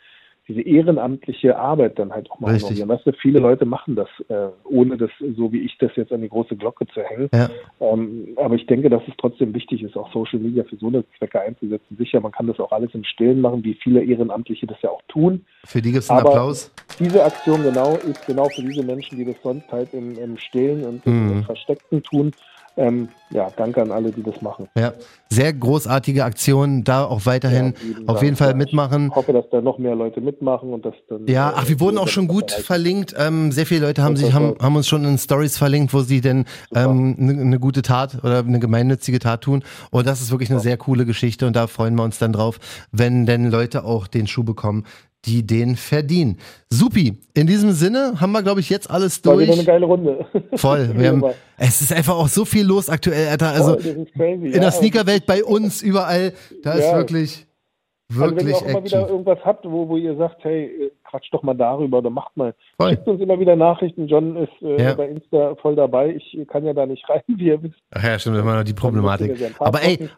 diese 0.48 0.62
ehrenamtliche 0.62 1.58
Arbeit 1.58 2.00
dann 2.00 2.12
halt 2.14 2.32
auch 2.32 2.40
mal 2.40 2.52
Richtig. 2.52 2.70
honorieren. 2.70 2.90
Weißt 2.90 3.06
du, 3.06 3.12
viele 3.14 3.40
Leute 3.40 3.66
machen 3.66 3.96
das, 3.96 4.08
äh, 4.30 4.48
ohne 4.64 4.98
das, 4.98 5.10
so 5.36 5.52
wie 5.52 5.60
ich 5.62 5.78
das 5.80 5.92
jetzt 5.96 6.12
an 6.12 6.22
die 6.22 6.30
große 6.30 6.56
Glocke 6.56 6.88
zu 6.88 7.02
hängen. 7.02 7.30
Ja. 7.34 7.50
Ähm, 7.82 8.30
aber 8.38 8.56
ich 8.56 8.66
denke, 8.66 8.90
dass 8.90 9.02
es 9.08 9.14
trotzdem 9.18 9.54
wichtig 9.54 9.84
ist, 9.84 9.98
auch 9.98 10.12
Social 10.14 10.40
Media 10.40 10.64
für 10.64 10.78
so 10.78 10.88
eine 10.88 11.04
Zwecke 11.18 11.42
einzusetzen. 11.42 11.98
Sicher, 11.98 12.22
man 12.22 12.32
kann 12.32 12.48
das 12.48 12.60
auch 12.60 12.72
alles 12.72 12.94
im 12.94 13.04
Stillen 13.04 13.42
machen, 13.42 13.64
wie 13.64 13.74
viele 13.74 14.04
Ehrenamtliche 14.04 14.68
das 14.68 14.82
ja 14.82 14.90
auch 14.90 15.02
tun. 15.10 15.46
Für 15.66 15.82
die 15.82 15.92
gibt's 15.92 16.10
einen 16.10 16.20
Aber 16.22 16.30
Applaus. 16.30 16.72
diese 17.00 17.24
Aktion 17.24 17.64
genau 17.64 17.96
ist 17.96 18.26
genau 18.26 18.46
für 18.50 18.62
diese 18.62 18.84
Menschen, 18.84 19.18
die 19.18 19.26
das 19.26 19.36
sonst 19.44 19.70
halt 19.72 19.94
im, 19.94 20.18
im 20.18 20.38
Stillen 20.38 20.84
und 20.86 21.06
Mhm. 21.06 21.32
im 21.32 21.44
Versteckten 21.44 22.02
tun. 22.04 22.32
Ähm, 22.78 23.10
ja, 23.32 23.50
danke 23.58 23.82
an 23.82 23.92
alle, 23.92 24.12
die 24.12 24.22
das 24.24 24.42
machen. 24.42 24.70
Ja. 24.78 24.94
Sehr 25.30 25.52
großartige 25.52 26.24
Aktion, 26.24 26.84
da 26.84 27.04
auch 27.04 27.26
weiterhin 27.26 27.74
Ja, 27.82 28.14
auf 28.14 28.24
jeden 28.24 28.36
Fall 28.36 28.52
Ja, 28.52 28.56
mitmachen. 28.56 29.08
Ich 29.10 29.16
hoffe, 29.16 29.34
dass 29.34 29.50
da 29.50 29.60
noch 29.62 29.80
mehr 29.80 29.96
Leute 29.96 30.22
mitmachen 30.22 30.72
und 30.72 30.86
dass 30.86 30.94
dann. 31.10 31.26
Ja, 31.28 31.50
äh, 31.50 31.54
ach, 31.58 31.68
wir 31.68 31.80
wurden 31.80 31.98
auch 31.98 32.08
schon 32.08 32.28
gut 32.28 32.52
verlinkt. 32.52 33.16
Ähm, 33.18 33.52
sehr 33.52 33.66
viele 33.66 33.88
Leute 33.88 34.04
haben 34.04 34.16
sich 34.16 34.32
haben, 34.32 34.56
haben 34.62 34.76
uns 34.76 34.88
schon 34.88 35.04
in 35.04 35.18
Stories 35.18 35.58
verlinkt, 35.58 35.94
wo 35.94 36.02
sie 36.02 36.22
denn 36.22 36.46
Super. 36.70 36.86
ähm, 36.86 37.16
eine 37.20 37.46
ne 37.46 37.60
gute 37.60 37.82
Tat 37.82 38.24
oder 38.24 38.40
eine 38.40 38.60
gemeinnützige 38.60 39.20
Tat 39.20 39.42
tun. 39.42 39.64
Und 39.90 40.08
das 40.08 40.22
ist 40.22 40.32
wirklich 40.32 40.52
eine 40.52 40.60
sehr 40.60 40.78
coole 40.78 41.06
Geschichte 41.06 41.48
und 41.48 41.56
da 41.56 41.68
freuen 41.68 41.96
wir 41.96 42.04
uns 42.04 42.20
dann 42.20 42.32
drauf, 42.32 42.60
wenn 42.92 43.26
denn 43.26 43.50
Leute 43.50 43.84
auch 43.84 44.08
den 44.08 44.28
Schuh 44.28 44.44
bekommen, 44.44 44.86
die 45.26 45.46
den 45.46 45.76
verdienen. 45.76 46.38
Supi. 46.70 47.18
In 47.34 47.48
diesem 47.48 47.72
Sinne 47.74 48.20
haben 48.20 48.32
wir, 48.32 48.44
glaube 48.44 48.60
ich, 48.60 48.70
jetzt 48.70 48.90
alles 48.90 49.24
War 49.26 49.38
wieder 49.38 49.54
eine 49.54 49.56
durch. 49.56 49.66
geile 49.68 49.86
Runde. 49.86 50.26
Voll. 50.56 50.88
Haben, 50.98 51.24
es 51.58 51.82
ist 51.82 51.92
einfach 51.92 52.16
auch 52.16 52.28
so 52.28 52.46
viel 52.46 52.66
los 52.66 52.90
aktuell, 52.90 53.28
Alter. 53.30 53.50
Also 53.50 53.76
crazy, 53.76 54.48
in 54.48 54.54
ja. 54.54 54.60
der 54.60 54.72
Sneakerwelt 54.72 55.26
bei 55.26 55.44
uns 55.44 55.82
überall, 55.82 56.34
da 56.64 56.74
ist 56.74 56.86
Ja. 56.86 56.98
Wirklich, 58.10 58.24
Also 58.30 58.36
wenn 58.38 58.48
ihr 58.48 58.56
auch 58.56 58.62
immer 58.80 58.86
wieder 58.86 59.10
irgendwas 59.10 59.40
habt, 59.44 59.66
wo, 59.66 59.88
wo 59.90 59.98
ihr 59.98 60.16
sagt, 60.18 60.44
hey, 60.44 60.66
äh, 60.66 60.92
quatsch 61.10 61.28
doch 61.32 61.44
mal 61.44 61.54
darüber 61.54 62.00
oder 62.00 62.10
macht 62.10 62.36
mal. 62.36 62.54
Voll. 62.80 62.90
Schickt 62.92 63.08
uns 63.08 63.22
immer 63.22 63.40
wieder 63.40 63.56
Nachrichten. 63.56 64.08
John 64.08 64.36
ist 64.38 64.52
äh, 64.62 64.82
Ja. 64.82 64.94
bei 64.94 65.08
Insta 65.08 65.56
voll 65.62 65.76
dabei. 65.76 66.16
Ich 66.16 66.38
kann 66.50 66.66
ja 66.66 66.74
da 66.74 66.86
nicht 66.86 67.08
rein, 67.10 67.22
wie 67.28 67.46
ihr 67.48 67.62
wisst. 67.64 67.76
Ach 67.92 68.04
ja, 68.04 68.20
stimmt, 68.20 68.38
immer 68.38 68.56
noch 68.58 68.64
die 68.64 68.74
Problematik. 68.74 69.40
Aber 69.60 69.82
ey. 69.84 70.10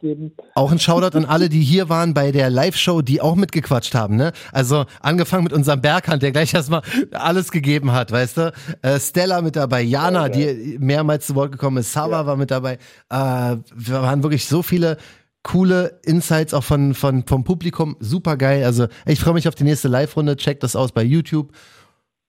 Auch 0.55 0.71
ein 0.71 0.79
Shoutout 0.79 1.17
an 1.17 1.25
alle, 1.25 1.49
die 1.49 1.61
hier 1.61 1.89
waren 1.89 2.13
bei 2.13 2.31
der 2.31 2.49
Live-Show, 2.49 3.01
die 3.01 3.21
auch 3.21 3.35
mitgequatscht 3.35 3.93
haben, 3.95 4.15
ne? 4.15 4.31
Also 4.51 4.85
angefangen 5.01 5.43
mit 5.43 5.53
unserem 5.53 5.81
Berghand, 5.81 6.23
der 6.23 6.31
gleich 6.31 6.53
erstmal 6.53 6.81
alles 7.11 7.51
gegeben 7.51 7.91
hat, 7.91 8.11
weißt 8.11 8.37
du? 8.37 8.53
Äh, 8.81 8.99
Stella 8.99 9.41
mit 9.41 9.55
dabei, 9.55 9.81
Jana, 9.81 10.27
Ja, 10.27 10.29
die 10.29 10.77
mehrmals 10.79 11.27
zu 11.27 11.35
Wort 11.35 11.51
gekommen 11.51 11.77
ist, 11.77 11.93
Sava 11.93 12.25
war 12.25 12.35
mit 12.35 12.51
dabei. 12.51 12.73
Äh, 13.09 13.57
wir 13.75 14.01
waren 14.01 14.23
wirklich 14.23 14.45
so 14.45 14.61
viele 14.63 14.97
coole 15.43 15.99
Insights 16.05 16.53
auch 16.53 16.63
von, 16.63 16.93
von, 16.93 17.23
vom 17.25 17.43
Publikum. 17.43 17.95
Super 17.99 18.37
geil. 18.37 18.63
Also 18.63 18.87
ich 19.05 19.19
freue 19.19 19.33
mich 19.33 19.47
auf 19.47 19.55
die 19.55 19.63
nächste 19.63 19.87
Live-Runde. 19.87 20.35
Checkt 20.35 20.63
das 20.63 20.75
aus 20.75 20.91
bei 20.91 21.03
YouTube. 21.03 21.51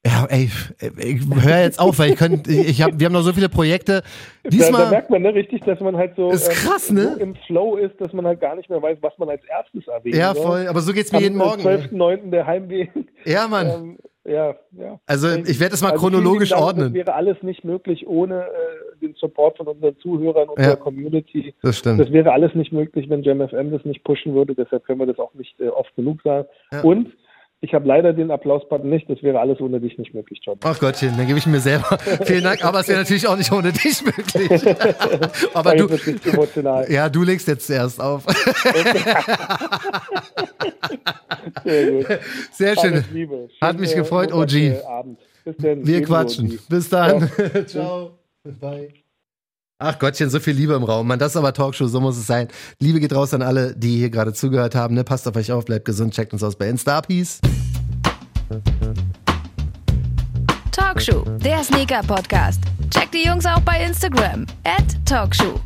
Ja, 0.06 0.24
ey, 0.30 0.50
ich 0.96 1.44
höre 1.44 1.58
jetzt 1.60 1.78
auf, 1.78 1.98
weil 1.98 2.12
ich 2.12 2.16
kann, 2.16 2.42
ich 2.48 2.80
hab, 2.80 2.98
wir 2.98 3.04
haben 3.04 3.12
noch 3.12 3.20
so 3.20 3.34
viele 3.34 3.50
Projekte. 3.50 4.00
Da, 4.00 4.08
da 4.44 4.48
Diesmal, 4.48 4.88
merkt 4.88 5.10
man 5.10 5.20
ne, 5.20 5.34
richtig, 5.34 5.60
dass 5.64 5.78
man 5.80 5.94
halt 5.94 6.16
so, 6.16 6.30
Ist 6.30 6.48
krass, 6.48 6.90
ne? 6.90 7.16
so 7.16 7.20
im 7.20 7.34
Flow 7.46 7.76
ist, 7.76 8.00
dass 8.00 8.10
man 8.14 8.26
halt 8.26 8.40
gar 8.40 8.56
nicht 8.56 8.70
mehr 8.70 8.80
weiß, 8.80 8.96
was 9.02 9.12
man 9.18 9.28
als 9.28 9.42
erstes 9.44 9.86
erwähnt. 9.88 10.14
ja 10.14 10.32
voll, 10.32 10.68
aber 10.68 10.80
so 10.80 10.94
geht's 10.94 11.12
mir 11.12 11.18
Am 11.18 11.24
jeden 11.24 11.36
Morgen. 11.36 11.60
ey. 11.66 11.76
12.9. 11.76 12.30
der 12.30 12.46
Heimweg. 12.46 12.90
Ja, 13.26 13.46
Mann. 13.46 13.68
Ähm, 13.68 13.98
ja, 14.24 14.54
ja. 14.72 15.00
Also 15.06 15.28
ich 15.28 15.58
werde 15.60 15.74
es 15.74 15.82
mal 15.82 15.92
Also 15.92 16.00
chronologisch 16.06 16.50
Dank, 16.50 16.62
ordnen. 16.62 16.84
Das 16.86 16.92
wäre 16.94 17.14
alles 17.14 17.42
nicht 17.42 17.64
möglich 17.64 18.06
ohne 18.06 18.42
äh, 18.42 18.98
den 19.00 19.14
Support 19.14 19.56
von 19.56 19.66
unseren 19.66 19.96
Zuhörern 19.98 20.48
und 20.48 20.58
Ja. 20.58 20.66
der 20.68 20.76
Community. 20.76 21.54
Das 21.62 21.78
stimmt. 21.78 22.00
Das 22.00 22.12
wäre 22.12 22.32
alles 22.32 22.54
nicht 22.54 22.72
möglich, 22.72 23.08
wenn 23.08 23.22
JamFM 23.22 23.70
das 23.70 23.84
nicht 23.84 24.04
pushen 24.04 24.34
würde. 24.34 24.54
Deshalb 24.54 24.84
können 24.84 24.98
wir 25.00 25.06
das 25.06 25.18
auch 25.18 25.32
nicht 25.34 25.58
äh, 25.60 25.68
oft 25.68 25.94
genug 25.96 26.20
sagen. 26.22 26.46
Ja. 26.72 26.82
Und 26.82 27.12
ich 27.62 27.74
habe 27.74 27.86
leider 27.86 28.14
den 28.14 28.30
Applausbutton 28.30 28.88
nicht. 28.88 29.10
Das 29.10 29.22
wäre 29.22 29.38
alles 29.38 29.60
ohne 29.60 29.80
dich 29.80 29.98
nicht 29.98 30.14
möglich, 30.14 30.40
John. 30.42 30.58
Ach 30.62 30.80
Gottchen, 30.80 31.14
dann 31.18 31.26
gebe 31.26 31.38
ich 31.38 31.46
mir 31.46 31.60
selber. 31.60 31.98
Vielen 32.24 32.44
Dank, 32.44 32.64
aber 32.64 32.80
es 32.80 32.88
wäre 32.88 33.00
natürlich 33.00 33.28
auch 33.28 33.36
nicht 33.36 33.52
ohne 33.52 33.70
dich 33.72 34.02
möglich. 34.02 34.50
aber 35.54 35.76
du, 35.76 35.86
emotional. 36.24 36.90
ja, 36.90 37.10
du 37.10 37.22
legst 37.22 37.46
jetzt 37.48 37.66
zuerst 37.66 38.00
auf. 38.00 38.24
Sehr 41.64 41.90
gut. 41.92 42.06
Sehr 42.52 42.76
schön. 42.78 43.04
Hat 43.60 43.78
mich 43.78 43.94
gefreut, 43.94 44.30
äh, 44.30 44.34
OG. 44.34 44.82
Abend. 44.86 45.18
Bis 45.44 45.56
dann. 45.58 45.86
Wir 45.86 45.96
Ebenso, 45.96 46.14
quatschen. 46.14 46.46
OG. 46.46 46.58
Bis 46.68 46.88
dann. 46.88 47.30
Ciao. 47.66 48.18
Bye. 48.42 48.99
Ach 49.82 49.98
Gottchen, 49.98 50.28
so 50.28 50.40
viel 50.40 50.52
Liebe 50.52 50.74
im 50.74 50.84
Raum. 50.84 51.06
Mann, 51.08 51.18
das 51.18 51.32
ist 51.32 51.36
aber 51.36 51.54
Talkshow, 51.54 51.86
so 51.86 52.02
muss 52.02 52.18
es 52.18 52.26
sein. 52.26 52.48
Liebe 52.80 53.00
geht 53.00 53.14
raus 53.14 53.32
an 53.32 53.40
alle, 53.40 53.74
die 53.74 53.96
hier 53.96 54.10
gerade 54.10 54.34
zugehört 54.34 54.74
haben. 54.74 54.94
Ne? 54.94 55.04
Passt 55.04 55.26
auf 55.26 55.34
euch 55.36 55.50
auf, 55.50 55.64
bleibt 55.64 55.86
gesund, 55.86 56.12
checkt 56.12 56.34
uns 56.34 56.42
aus 56.42 56.54
bei 56.54 56.68
Insta. 56.68 57.00
Peace. 57.00 57.40
Talkshow, 60.70 61.24
der 61.42 61.64
Sneaker-Podcast. 61.64 62.60
Checkt 62.90 63.14
die 63.14 63.24
Jungs 63.26 63.46
auch 63.46 63.60
bei 63.60 63.82
Instagram. 63.82 64.44
At 64.64 64.84
Talkshow. 65.06 65.58